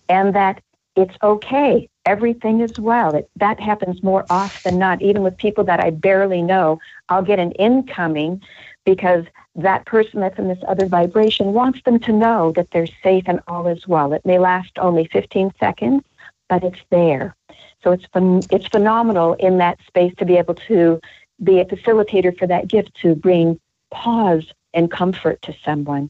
And 0.08 0.34
that 0.34 0.62
it's 0.96 1.16
okay. 1.22 1.90
Everything 2.06 2.62
is 2.62 2.80
well. 2.80 3.14
It, 3.14 3.30
that 3.36 3.60
happens 3.60 4.02
more 4.02 4.26
often 4.30 4.62
than 4.64 4.80
not. 4.80 5.02
Even 5.02 5.24
with 5.24 5.36
people 5.38 5.66
that 5.66 5.82
I 5.82 5.90
barely 5.90 6.42
know, 6.42 6.80
I'll 7.10 7.22
get 7.22 7.38
an 7.38 7.52
incoming 7.54 8.42
because 8.86 9.26
that 9.56 9.86
person 9.86 10.22
that's 10.22 10.40
in 10.40 10.48
this 10.48 10.64
other 10.68 10.86
vibration 10.86 11.54
wants 11.54 11.82
them 11.84 12.00
to 12.00 12.12
know 12.12 12.52
that 12.54 12.70
they're 12.72 12.88
safe 13.04 13.24
and 13.28 13.40
all 13.48 13.68
is 13.68 13.88
well. 13.88 14.14
It 14.14 14.26
may 14.26 14.40
last 14.40 14.72
only 14.78 15.08
15 15.12 15.54
seconds, 15.60 16.04
but 16.50 16.64
it's 16.64 16.80
there. 16.90 17.36
So 17.84 17.92
it's 17.92 18.06
it's 18.52 18.68
phenomenal 18.68 19.34
in 19.34 19.58
that 19.58 19.80
space 19.88 20.14
to 20.18 20.26
be 20.26 20.38
able 20.38 20.56
to 20.68 21.00
be 21.44 21.60
a 21.60 21.66
facilitator 21.66 22.38
for 22.38 22.48
that 22.48 22.68
gift 22.68 22.94
to 23.02 23.16
bring 23.16 23.60
pause 23.90 24.46
and 24.74 24.90
comfort 24.90 25.42
to 25.44 25.56
someone. 25.66 26.10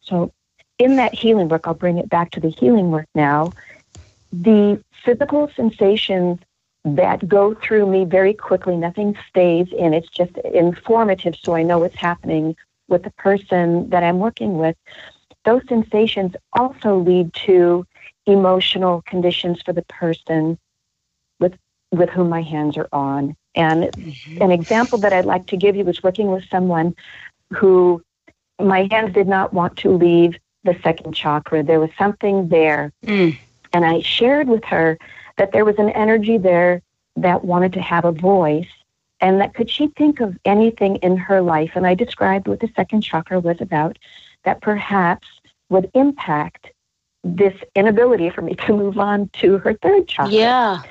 So 0.00 0.32
in 0.78 0.96
that 0.96 1.14
healing 1.14 1.48
work, 1.48 1.66
I'll 1.66 1.74
bring 1.74 1.98
it 1.98 2.08
back 2.08 2.30
to 2.32 2.40
the 2.40 2.48
healing 2.48 2.90
work 2.90 3.06
now. 3.14 3.52
The 4.32 4.82
physical 5.04 5.50
sensations 5.54 6.40
that 6.86 7.28
go 7.28 7.54
through 7.54 7.86
me 7.86 8.04
very 8.04 8.32
quickly. 8.32 8.76
Nothing 8.76 9.16
stays 9.28 9.66
in. 9.76 9.92
It's 9.92 10.08
just 10.08 10.36
informative 10.38 11.34
so 11.42 11.54
I 11.54 11.62
know 11.62 11.80
what's 11.80 11.96
happening 11.96 12.54
with 12.88 13.02
the 13.02 13.10
person 13.12 13.90
that 13.90 14.04
I'm 14.04 14.20
working 14.20 14.58
with. 14.58 14.76
Those 15.44 15.62
sensations 15.68 16.34
also 16.52 16.96
lead 16.96 17.34
to 17.46 17.84
emotional 18.26 19.02
conditions 19.02 19.62
for 19.62 19.72
the 19.72 19.82
person 19.82 20.58
with 21.40 21.56
with 21.90 22.08
whom 22.10 22.28
my 22.28 22.42
hands 22.42 22.76
are 22.76 22.88
on. 22.92 23.36
And 23.54 23.84
mm-hmm. 23.84 24.42
an 24.42 24.50
example 24.52 24.98
that 24.98 25.12
I'd 25.12 25.24
like 25.24 25.46
to 25.46 25.56
give 25.56 25.74
you 25.74 25.84
was 25.84 26.02
working 26.02 26.30
with 26.30 26.44
someone 26.50 26.94
who 27.52 28.02
my 28.60 28.88
hands 28.90 29.12
did 29.12 29.26
not 29.26 29.52
want 29.52 29.76
to 29.78 29.90
leave 29.90 30.36
the 30.62 30.76
second 30.82 31.14
chakra. 31.14 31.62
There 31.62 31.80
was 31.80 31.90
something 31.98 32.48
there. 32.48 32.92
Mm. 33.04 33.38
And 33.72 33.84
I 33.84 34.00
shared 34.00 34.48
with 34.48 34.64
her 34.64 34.98
that 35.36 35.52
there 35.52 35.64
was 35.64 35.76
an 35.78 35.90
energy 35.90 36.38
there 36.38 36.82
that 37.16 37.44
wanted 37.44 37.72
to 37.74 37.80
have 37.80 38.04
a 38.04 38.12
voice 38.12 38.68
and 39.20 39.40
that 39.40 39.54
could 39.54 39.70
she 39.70 39.88
think 39.88 40.20
of 40.20 40.36
anything 40.44 40.96
in 40.96 41.16
her 41.16 41.40
life? 41.40 41.72
And 41.74 41.86
i 41.86 41.94
described 41.94 42.48
what 42.48 42.60
the 42.60 42.70
second 42.76 43.02
chakra 43.02 43.40
was 43.40 43.60
about 43.60 43.98
that 44.44 44.60
perhaps 44.60 45.26
would 45.70 45.90
impact 45.94 46.70
this 47.24 47.54
inability 47.74 48.30
for 48.30 48.42
me 48.42 48.54
to 48.54 48.76
move 48.76 48.98
on 48.98 49.28
to 49.34 49.58
her 49.58 49.74
third 49.74 50.06
chakra. 50.06 50.32
Yeah. 50.32 50.82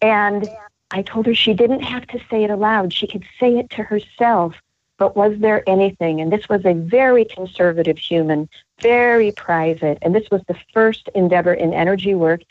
And 0.00 0.48
i 0.92 1.02
told 1.02 1.26
her 1.26 1.34
she 1.34 1.54
didn't 1.54 1.82
have 1.82 2.06
to 2.08 2.20
say 2.30 2.44
it 2.44 2.50
aloud. 2.50 2.92
She 2.92 3.06
could 3.06 3.24
say 3.40 3.58
it 3.58 3.70
to 3.70 3.82
herself 3.82 4.54
but 4.98 5.14
was 5.14 5.38
there 5.40 5.62
anything? 5.68 6.22
And 6.22 6.32
this 6.32 6.48
was 6.48 6.64
a 6.64 6.72
very 6.72 7.26
conservative 7.26 7.98
human 7.98 8.48
very 8.80 9.32
private. 9.32 9.98
And 10.02 10.14
this 10.14 10.28
was 10.30 10.42
the 10.48 10.56
first 10.72 11.08
endeavor 11.14 11.54
in 11.54 11.72
energy 11.72 12.14
work. 12.14 12.42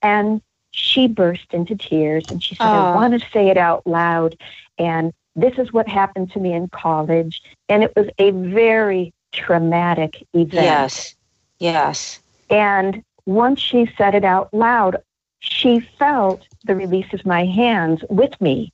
And 0.00 0.40
she 0.72 1.06
burst 1.06 1.52
into 1.52 1.76
tears 1.76 2.24
and 2.28 2.42
she 2.42 2.54
said, 2.56 2.66
I 2.66 2.94
want 2.94 3.18
to 3.18 3.26
say 3.30 3.48
it 3.48 3.56
out 3.56 3.86
loud. 3.86 4.36
And 4.78 5.12
this 5.36 5.58
is 5.58 5.72
what 5.72 5.88
happened 5.88 6.32
to 6.32 6.40
me 6.40 6.52
in 6.52 6.68
college. 6.68 7.42
And 7.68 7.82
it 7.82 7.94
was 7.94 8.08
a 8.18 8.30
very 8.32 9.12
traumatic 9.32 10.26
event. 10.34 10.64
Yes. 10.64 11.14
Yes. 11.58 12.20
And 12.50 13.02
once 13.26 13.60
she 13.60 13.90
said 13.96 14.14
it 14.14 14.24
out 14.24 14.52
loud, 14.52 14.96
she 15.38 15.80
felt 15.80 16.46
the 16.64 16.74
release 16.74 17.12
of 17.12 17.24
my 17.24 17.44
hands 17.44 18.02
with 18.08 18.38
me. 18.40 18.72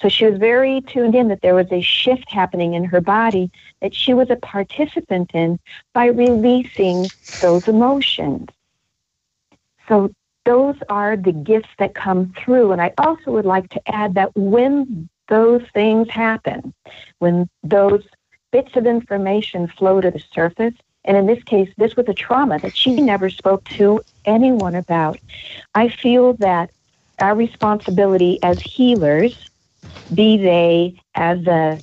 So 0.00 0.08
she 0.08 0.26
was 0.26 0.38
very 0.38 0.80
tuned 0.82 1.14
in 1.14 1.28
that 1.28 1.42
there 1.42 1.54
was 1.54 1.70
a 1.72 1.80
shift 1.80 2.30
happening 2.30 2.74
in 2.74 2.84
her 2.84 3.00
body 3.00 3.50
that 3.80 3.94
she 3.94 4.14
was 4.14 4.30
a 4.30 4.36
participant 4.36 5.32
in 5.34 5.58
by 5.92 6.06
releasing 6.06 7.06
those 7.40 7.66
emotions. 7.66 8.48
So 9.88 10.10
those 10.48 10.76
are 10.88 11.14
the 11.14 11.32
gifts 11.32 11.68
that 11.78 11.94
come 11.94 12.32
through. 12.42 12.72
And 12.72 12.80
I 12.80 12.94
also 12.96 13.32
would 13.32 13.44
like 13.44 13.68
to 13.68 13.82
add 13.86 14.14
that 14.14 14.34
when 14.34 15.06
those 15.28 15.62
things 15.74 16.08
happen, 16.08 16.72
when 17.18 17.50
those 17.62 18.02
bits 18.50 18.74
of 18.74 18.86
information 18.86 19.68
flow 19.68 20.00
to 20.00 20.10
the 20.10 20.22
surface, 20.32 20.72
and 21.04 21.18
in 21.18 21.26
this 21.26 21.42
case, 21.44 21.68
this 21.76 21.96
was 21.96 22.08
a 22.08 22.14
trauma 22.14 22.58
that 22.60 22.74
she 22.74 22.94
never 22.94 23.28
spoke 23.28 23.62
to 23.76 24.00
anyone 24.24 24.74
about, 24.74 25.20
I 25.74 25.90
feel 25.90 26.32
that 26.38 26.70
our 27.20 27.34
responsibility 27.34 28.38
as 28.42 28.58
healers, 28.62 29.36
be 30.14 30.38
they 30.38 30.98
as 31.14 31.46
a 31.46 31.82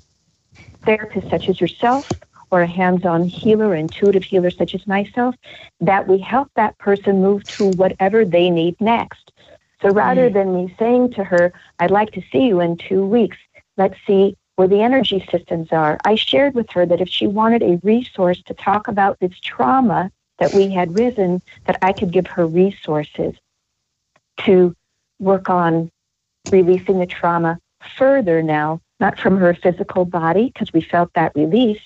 therapist 0.86 1.30
such 1.30 1.49
as 1.49 1.61
yourself 1.61 2.07
or 2.56 2.62
a 2.62 2.68
hands 2.68 3.06
on 3.06 3.26
healer, 3.26 3.76
intuitive 3.76 4.24
healer 4.24 4.49
such 4.49 4.74
as 4.74 4.88
myself, 4.88 5.36
that 5.82 6.08
we 6.08 6.18
help 6.18 6.49
that 6.56 6.78
person 6.78 7.22
move 7.22 7.43
to 7.43 7.72
whatever 7.72 8.24
they 8.24 8.49
need 8.49 8.80
next. 8.80 9.34
So 9.82 9.89
rather 9.89 10.30
mm. 10.30 10.34
than 10.34 10.56
me 10.56 10.74
saying 10.80 11.12
to 11.16 11.26
her, 11.26 11.51
I'd 11.80 11.91
like 11.91 12.12
to 12.12 12.24
see 12.32 12.47
you 12.47 12.62
in 12.62 12.78
two 12.78 13.06
weeks, 13.06 13.36
let's 13.76 13.97
see 14.08 14.38
where 14.56 14.70
the 14.70 14.82
energy 14.82 15.28
systems 15.30 15.68
are. 15.74 15.97
I 16.06 16.16
shared 16.16 16.56
with 16.56 16.70
her 16.72 16.86
that 16.86 17.01
if 17.01 17.10
she 17.10 17.28
wanted 17.28 17.62
a 17.62 17.82
resource 17.84 18.41
to 18.43 18.53
talk 18.53 18.88
about 18.88 19.20
this 19.20 19.38
trauma 19.41 20.10
that 20.39 20.53
we 20.53 20.70
had 20.70 20.97
risen, 20.97 21.41
that 21.66 21.78
I 21.82 21.91
could 21.91 22.12
give 22.12 22.28
her 22.28 22.47
resources 22.47 23.36
to 24.45 24.74
work 25.20 25.49
on 25.49 25.91
releasing 26.51 26.99
the 26.99 27.06
trauma 27.06 27.60
further 27.97 28.41
now 28.41 28.80
not 28.99 29.19
from 29.19 29.37
her 29.37 29.53
physical 29.53 30.05
body, 30.05 30.51
because 30.53 30.71
we 30.73 30.81
felt 30.81 31.11
that 31.13 31.33
release, 31.35 31.81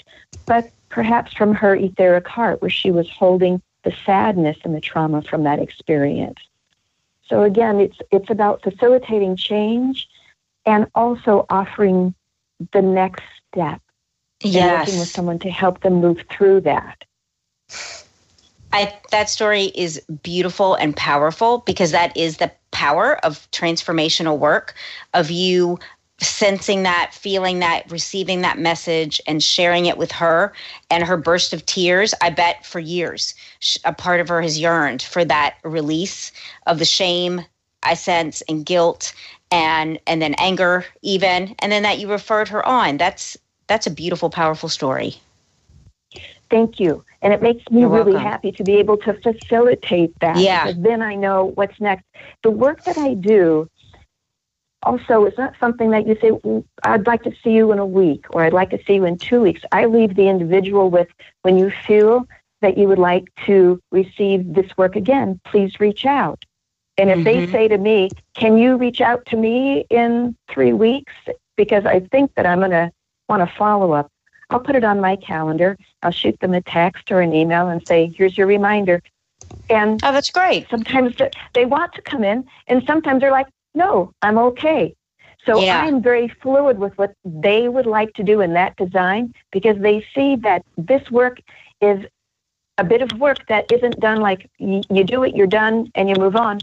but 0.46 0.72
perhaps 0.90 1.34
from 1.34 1.54
her 1.54 1.76
etheric 1.76 2.28
heart, 2.28 2.62
where 2.62 2.70
she 2.70 2.92
was 2.92 3.10
holding 3.10 3.62
the 3.84 3.94
sadness 4.06 4.58
and 4.64 4.76
the 4.76 4.82
trauma 4.82 5.22
from 5.22 5.44
that 5.44 5.60
experience. 5.60 6.40
So 7.28 7.44
again, 7.44 7.80
it's 7.80 7.98
it's 8.12 8.30
about 8.30 8.64
facilitating 8.64 9.36
change 9.36 10.08
and 10.66 10.88
also 10.96 11.46
offering 11.50 12.14
the 12.74 12.82
next 12.82 13.24
step. 13.52 13.82
Yes. 14.42 14.88
working 14.88 15.00
with 15.00 15.10
someone 15.10 15.40
to 15.40 15.50
help 15.50 15.82
them 15.82 15.96
move 15.96 16.24
through 16.30 16.62
that. 16.62 17.04
I, 18.72 18.94
that 19.12 19.30
story 19.30 19.66
is 19.76 20.00
beautiful 20.24 20.76
and 20.76 20.96
powerful 20.96 21.60
because 21.66 21.92
that 21.92 22.16
is 22.16 22.38
the 22.38 22.52
power 22.72 23.18
of 23.26 23.50
transformational 23.52 24.38
work 24.38 24.76
of 25.14 25.32
you 25.32 25.80
sensing 26.22 26.84
that, 26.84 27.12
feeling 27.14 27.60
that, 27.60 27.90
receiving 27.92 28.42
that 28.42 28.60
message, 28.60 29.22
and 29.28 29.44
sharing 29.44 29.86
it 29.86 29.98
with 29.98 30.12
her 30.12 30.54
and 30.90 31.04
her 31.04 31.18
burst 31.18 31.54
of 31.54 31.66
tears, 31.66 32.14
I 32.22 32.30
bet 32.30 32.66
for 32.66 32.80
years, 32.80 33.36
a 33.86 33.94
part 33.94 34.20
of 34.20 34.28
her 34.28 34.42
has 34.42 34.60
yearned 34.60 35.02
for 35.02 35.24
that 35.26 35.58
release 35.64 36.32
of 36.68 36.80
the 36.80 36.86
shame 36.86 37.46
I 37.84 37.94
sense 37.94 38.42
and 38.50 38.66
guilt 38.66 39.14
and 39.52 40.00
and 40.06 40.22
then 40.22 40.36
anger 40.38 40.86
even 41.02 41.56
and 41.60 41.72
then 41.72 41.84
that 41.84 42.00
you 42.00 42.10
referred 42.10 42.50
her 42.50 42.66
on. 42.66 42.98
That's 42.98 43.38
that's 43.68 43.88
a 43.88 43.92
beautiful 43.92 44.30
powerful 44.30 44.70
story. 44.70 45.16
Thank 46.50 46.80
you. 46.80 47.04
And 47.22 47.34
it 47.34 47.42
makes 47.42 47.70
me 47.70 47.82
You're 47.82 47.90
really 47.90 48.14
welcome. 48.14 48.32
happy 48.32 48.52
to 48.54 48.64
be 48.64 48.74
able 48.74 48.98
to 48.98 49.14
facilitate 49.14 50.14
that 50.20 50.38
yeah. 50.38 50.66
because 50.66 50.82
then 50.82 51.02
i 51.02 51.16
know 51.16 51.46
what's 51.56 51.80
next. 51.80 52.06
The 52.44 52.52
work 52.52 52.84
that 52.84 52.98
i 52.98 53.14
do 53.14 53.70
also 54.84 55.26
it's 55.26 55.38
not 55.38 55.54
something 55.60 55.92
that 55.92 56.08
you 56.08 56.18
say 56.22 56.32
well, 56.44 56.64
i'd 56.84 57.06
like 57.06 57.24
to 57.24 57.34
see 57.44 57.52
you 57.52 57.72
in 57.72 57.80
a 57.80 57.86
week 57.86 58.26
or 58.30 58.44
i'd 58.44 58.54
like 58.54 58.70
to 58.70 58.80
see 58.86 58.96
you 58.96 59.06
in 59.06 59.18
two 59.18 59.42
weeks 59.42 59.62
i 59.72 59.86
leave 59.86 60.16
the 60.16 60.28
individual 60.28 60.90
with 60.90 61.08
when 61.42 61.58
you 61.58 61.72
feel 61.86 62.26
that 62.62 62.78
you 62.78 62.88
would 62.88 63.00
like 63.00 63.26
to 63.46 63.82
receive 63.92 64.54
this 64.54 64.78
work 64.78 64.96
again 64.96 65.40
please 65.46 65.80
reach 65.80 66.06
out. 66.06 66.44
And 66.98 67.10
if 67.10 67.20
mm-hmm. 67.20 67.24
they 67.24 67.52
say 67.52 67.68
to 67.68 67.78
me 67.78 68.10
can 68.34 68.58
you 68.58 68.78
reach 68.78 69.02
out 69.02 69.26
to 69.28 69.38
me 69.38 69.86
in 69.90 70.36
three 70.50 70.74
weeks? 70.74 71.14
Because 71.56 71.86
i 71.86 72.00
think 72.00 72.34
that 72.36 72.46
i'm 72.46 72.60
going 72.60 72.72
to 72.72 72.92
want 73.28 73.48
to 73.48 73.56
follow 73.56 73.92
up. 73.92 74.12
I'll 74.50 74.60
put 74.60 74.76
it 74.76 74.84
on 74.84 75.00
my 75.00 75.16
calendar. 75.16 75.78
I'll 76.02 76.12
shoot 76.12 76.40
them 76.40 76.56
a 76.56 76.62
text 76.62 77.12
or 77.12 77.22
an 77.22 77.34
email 77.34 77.70
and 77.70 77.88
say 77.88 78.12
here's 78.16 78.38
your 78.38 78.48
reminder. 78.48 79.04
And 79.70 80.00
oh 80.04 80.12
that's 80.12 80.32
great. 80.32 80.68
sometimes 80.70 81.16
they 81.54 81.66
want 81.66 81.94
to 81.94 82.02
come 82.02 82.24
in 82.24 82.46
and 82.68 82.84
sometimes 82.86 83.22
they're 83.22 83.32
like 83.32 83.48
no, 83.74 84.14
I'm 84.22 84.38
okay. 84.38 84.96
So 85.46 85.62
yeah. 85.62 85.82
I'm 85.82 86.02
very 86.02 86.28
fluid 86.28 86.78
with 86.80 86.98
what 86.98 87.14
they 87.24 87.70
would 87.70 87.86
like 87.86 88.14
to 88.16 88.24
do 88.24 88.42
in 88.42 88.54
that 88.54 88.76
design 88.76 89.34
because 89.52 89.78
they 89.80 90.06
see 90.14 90.36
that 90.38 90.64
this 90.78 91.10
work 91.10 91.40
is 91.82 92.06
a 92.78 92.84
bit 92.84 93.02
of 93.02 93.12
work 93.20 93.46
that 93.48 93.72
isn't 93.72 94.00
done 94.00 94.20
like 94.22 94.50
you, 94.58 94.82
you 94.90 95.04
do 95.04 95.24
it, 95.24 95.36
you're 95.36 95.48
done, 95.48 95.92
and 95.96 96.10
you 96.10 96.16
move 96.16 96.36
on. 96.36 96.60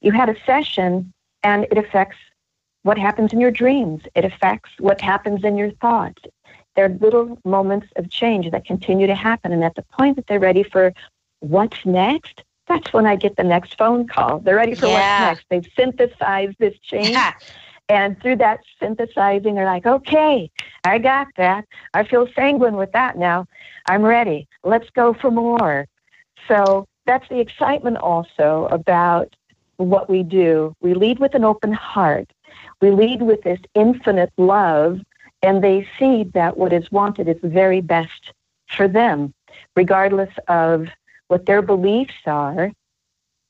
You 0.00 0.12
had 0.12 0.28
a 0.28 0.36
session 0.44 1.12
and 1.42 1.64
it 1.64 1.78
affects 1.78 2.16
what 2.82 2.98
happens 2.98 3.32
in 3.32 3.40
your 3.40 3.50
dreams, 3.50 4.02
it 4.14 4.24
affects 4.24 4.70
what 4.78 5.00
happens 5.00 5.44
in 5.44 5.56
your 5.56 5.70
thoughts. 5.72 6.20
There 6.74 6.86
are 6.86 6.88
little 6.88 7.38
moments 7.44 7.86
of 7.96 8.10
change 8.10 8.50
that 8.50 8.64
continue 8.64 9.06
to 9.06 9.14
happen. 9.14 9.52
And 9.52 9.62
at 9.62 9.74
the 9.74 9.82
point 9.82 10.16
that 10.16 10.26
they're 10.26 10.40
ready 10.40 10.62
for 10.62 10.92
what's 11.40 11.84
next, 11.84 12.42
that's 12.66 12.92
when 12.92 13.06
I 13.06 13.16
get 13.16 13.36
the 13.36 13.44
next 13.44 13.76
phone 13.76 14.06
call. 14.06 14.38
They're 14.38 14.56
ready 14.56 14.74
for 14.74 14.86
yeah. 14.86 15.30
what's 15.30 15.40
next. 15.40 15.46
They've 15.50 15.72
synthesized 15.76 16.56
this 16.58 16.78
change. 16.80 17.16
And 17.88 18.20
through 18.22 18.36
that 18.36 18.60
synthesizing, 18.80 19.54
they're 19.54 19.66
like, 19.66 19.86
okay, 19.86 20.50
I 20.84 20.98
got 20.98 21.26
that. 21.36 21.66
I 21.92 22.04
feel 22.04 22.26
sanguine 22.34 22.76
with 22.76 22.92
that 22.92 23.18
now. 23.18 23.46
I'm 23.86 24.02
ready. 24.02 24.48
Let's 24.64 24.88
go 24.90 25.12
for 25.12 25.30
more. 25.30 25.86
So 26.48 26.86
that's 27.06 27.28
the 27.28 27.40
excitement 27.40 27.98
also 27.98 28.68
about 28.70 29.34
what 29.76 30.08
we 30.08 30.22
do. 30.22 30.74
We 30.80 30.94
lead 30.94 31.18
with 31.18 31.34
an 31.34 31.44
open 31.44 31.72
heart. 31.72 32.32
We 32.80 32.90
lead 32.90 33.22
with 33.22 33.42
this 33.42 33.60
infinite 33.74 34.32
love, 34.36 35.00
and 35.42 35.62
they 35.62 35.86
see 35.98 36.24
that 36.34 36.56
what 36.56 36.72
is 36.72 36.90
wanted 36.90 37.28
is 37.28 37.40
the 37.42 37.48
very 37.48 37.80
best 37.80 38.32
for 38.68 38.88
them, 38.88 39.34
regardless 39.76 40.32
of 40.48 40.88
what 41.32 41.46
their 41.46 41.62
beliefs 41.62 42.12
are. 42.26 42.70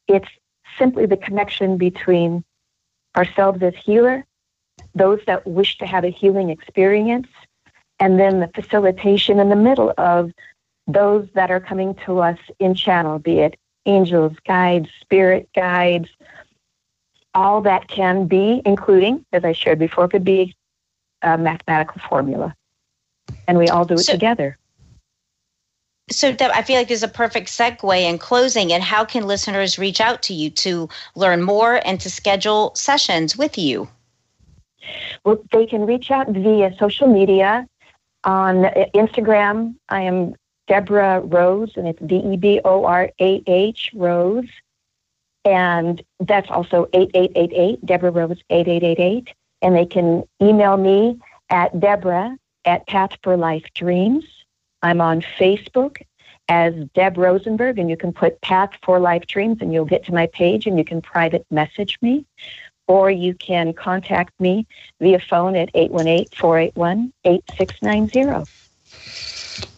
It's 0.06 0.28
simply 0.78 1.04
the 1.04 1.16
connection 1.16 1.76
between 1.76 2.44
ourselves 3.16 3.60
as 3.60 3.74
healer, 3.74 4.24
those 4.94 5.18
that 5.26 5.44
wish 5.44 5.78
to 5.78 5.86
have 5.86 6.04
a 6.04 6.08
healing 6.08 6.48
experience, 6.48 7.26
and 7.98 8.20
then 8.20 8.38
the 8.38 8.46
facilitation 8.54 9.40
in 9.40 9.48
the 9.48 9.56
middle 9.56 9.92
of 9.98 10.30
those 10.86 11.28
that 11.34 11.50
are 11.50 11.58
coming 11.58 11.96
to 12.06 12.20
us 12.20 12.38
in 12.60 12.74
channel, 12.74 13.18
be 13.18 13.40
it 13.40 13.58
angels, 13.84 14.36
guides, 14.46 14.88
spirit 15.00 15.48
guides, 15.52 16.08
all 17.34 17.60
that 17.62 17.88
can 17.88 18.28
be, 18.28 18.62
including, 18.64 19.26
as 19.32 19.44
I 19.44 19.52
shared 19.52 19.80
before, 19.80 20.06
could 20.06 20.24
be 20.24 20.54
a 21.22 21.36
mathematical 21.36 22.00
formula. 22.08 22.54
And 23.48 23.58
we 23.58 23.68
all 23.68 23.84
do 23.84 23.94
it 23.94 24.00
so, 24.00 24.12
together. 24.12 24.56
So, 26.10 26.32
Deb, 26.32 26.50
I 26.52 26.62
feel 26.62 26.76
like 26.76 26.88
there's 26.88 27.02
a 27.02 27.08
perfect 27.08 27.48
segue 27.48 28.02
in 28.02 28.18
closing. 28.18 28.72
And 28.72 28.82
how 28.82 29.04
can 29.04 29.26
listeners 29.26 29.78
reach 29.78 30.00
out 30.00 30.22
to 30.22 30.34
you 30.34 30.50
to 30.50 30.88
learn 31.14 31.42
more 31.42 31.80
and 31.86 32.00
to 32.00 32.10
schedule 32.10 32.74
sessions 32.74 33.36
with 33.36 33.56
you? 33.56 33.88
Well, 35.24 35.42
they 35.52 35.66
can 35.66 35.86
reach 35.86 36.10
out 36.10 36.28
via 36.28 36.74
social 36.76 37.06
media 37.06 37.66
on 38.24 38.64
Instagram. 38.94 39.76
I 39.88 40.02
am 40.02 40.34
Deborah 40.66 41.20
Rose, 41.20 41.72
and 41.76 41.86
it's 41.86 42.00
D 42.04 42.16
E 42.16 42.36
B 42.36 42.60
O 42.64 42.84
R 42.84 43.10
A 43.20 43.42
H 43.46 43.90
Rose. 43.94 44.48
And 45.44 46.02
that's 46.20 46.50
also 46.50 46.88
8888, 46.92 47.84
Deborah 47.84 48.10
Rose 48.10 48.40
8888. 48.50 49.34
And 49.60 49.76
they 49.76 49.86
can 49.86 50.24
email 50.40 50.76
me 50.76 51.18
at 51.50 51.78
Deborah 51.78 52.36
at 52.64 52.86
Path 52.86 53.18
for 53.22 53.36
Life 53.36 53.64
Dreams. 53.74 54.24
I'm 54.82 55.00
on 55.00 55.22
Facebook 55.38 56.02
as 56.48 56.74
Deb 56.94 57.16
Rosenberg, 57.16 57.78
and 57.78 57.88
you 57.88 57.96
can 57.96 58.12
put 58.12 58.40
Path 58.40 58.70
for 58.82 58.98
Life 58.98 59.26
Dreams, 59.26 59.58
and 59.60 59.72
you'll 59.72 59.84
get 59.84 60.04
to 60.06 60.12
my 60.12 60.26
page, 60.26 60.66
and 60.66 60.76
you 60.76 60.84
can 60.84 61.00
private 61.00 61.46
message 61.50 61.98
me, 62.02 62.24
or 62.88 63.10
you 63.10 63.34
can 63.34 63.72
contact 63.72 64.38
me 64.40 64.66
via 65.00 65.18
phone 65.18 65.56
at 65.56 65.72
818-481-8690. 65.74 68.48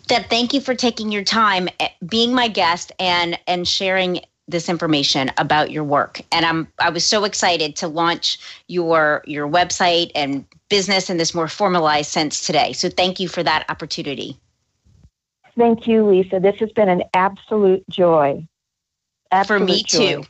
Deb, 0.06 0.26
thank 0.28 0.52
you 0.52 0.60
for 0.60 0.74
taking 0.74 1.10
your 1.12 1.24
time, 1.24 1.68
eh, 1.80 1.88
being 2.06 2.34
my 2.34 2.48
guest, 2.48 2.92
and 2.98 3.38
and 3.46 3.66
sharing 3.66 4.20
this 4.46 4.68
information 4.68 5.30
about 5.38 5.70
your 5.70 5.84
work. 5.84 6.20
And 6.30 6.44
I'm 6.44 6.68
I 6.78 6.90
was 6.90 7.04
so 7.04 7.24
excited 7.24 7.74
to 7.76 7.88
launch 7.88 8.38
your 8.68 9.22
your 9.26 9.48
website 9.48 10.10
and 10.14 10.44
business 10.68 11.08
in 11.08 11.16
this 11.16 11.34
more 11.34 11.48
formalized 11.48 12.10
sense 12.10 12.46
today. 12.46 12.74
So 12.74 12.90
thank 12.90 13.18
you 13.18 13.28
for 13.28 13.42
that 13.42 13.64
opportunity. 13.70 14.38
Thank 15.56 15.86
you, 15.86 16.04
Lisa. 16.04 16.40
This 16.40 16.56
has 16.56 16.72
been 16.72 16.88
an 16.88 17.04
absolute 17.14 17.84
joy. 17.88 18.46
Absolute 19.30 19.58
for 19.58 19.64
me 19.64 19.82
joy. 19.82 20.22
too. 20.22 20.24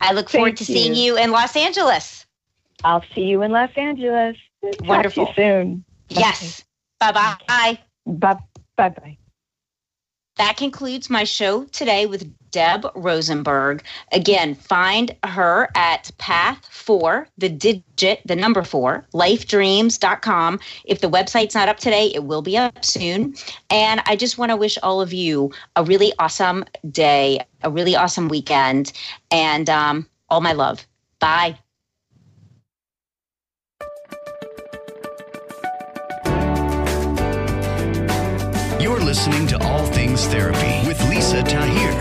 I 0.00 0.12
look 0.12 0.30
forward 0.30 0.50
Thank 0.50 0.58
to 0.58 0.64
seeing 0.64 0.94
you. 0.94 1.18
in 1.18 1.30
Los 1.30 1.56
Angeles. 1.56 2.26
I'll 2.84 3.04
see 3.14 3.22
you 3.24 3.42
in 3.42 3.52
Los 3.52 3.70
Angeles. 3.76 4.36
Wonderful. 4.82 5.26
Talk 5.26 5.36
soon. 5.36 5.84
Yes. 6.08 6.64
Bye 6.98 7.12
bye. 7.12 7.78
Bye 8.06 8.38
bye 8.76 8.88
bye. 8.88 9.16
That 10.36 10.56
concludes 10.56 11.10
my 11.10 11.24
show 11.24 11.64
today 11.64 12.06
with 12.06 12.32
Deb 12.50 12.86
Rosenberg. 12.94 13.82
Again, 14.12 14.54
find 14.54 15.14
her 15.24 15.68
at 15.74 16.10
Path 16.18 16.66
4, 16.70 17.28
the 17.38 17.48
digit, 17.48 18.20
the 18.24 18.36
number 18.36 18.62
4, 18.62 19.06
lifedreams.com. 19.12 20.60
If 20.84 21.00
the 21.00 21.10
website's 21.10 21.54
not 21.54 21.68
up 21.68 21.78
today, 21.78 22.12
it 22.14 22.24
will 22.24 22.42
be 22.42 22.56
up 22.56 22.84
soon. 22.84 23.34
And 23.70 24.02
I 24.06 24.16
just 24.16 24.38
want 24.38 24.50
to 24.50 24.56
wish 24.56 24.78
all 24.82 25.00
of 25.00 25.12
you 25.12 25.52
a 25.76 25.84
really 25.84 26.12
awesome 26.18 26.64
day, 26.90 27.44
a 27.62 27.70
really 27.70 27.96
awesome 27.96 28.28
weekend, 28.28 28.92
and 29.30 29.68
um, 29.68 30.08
all 30.28 30.40
my 30.40 30.52
love. 30.52 30.86
Bye. 31.18 31.58
You're 38.80 39.00
listening 39.00 39.46
to 39.48 39.62
All 39.62 39.84
Things 39.86 40.26
Therapy 40.26 40.88
with 40.88 41.06
Lisa 41.08 41.42
Tahir, 41.42 41.92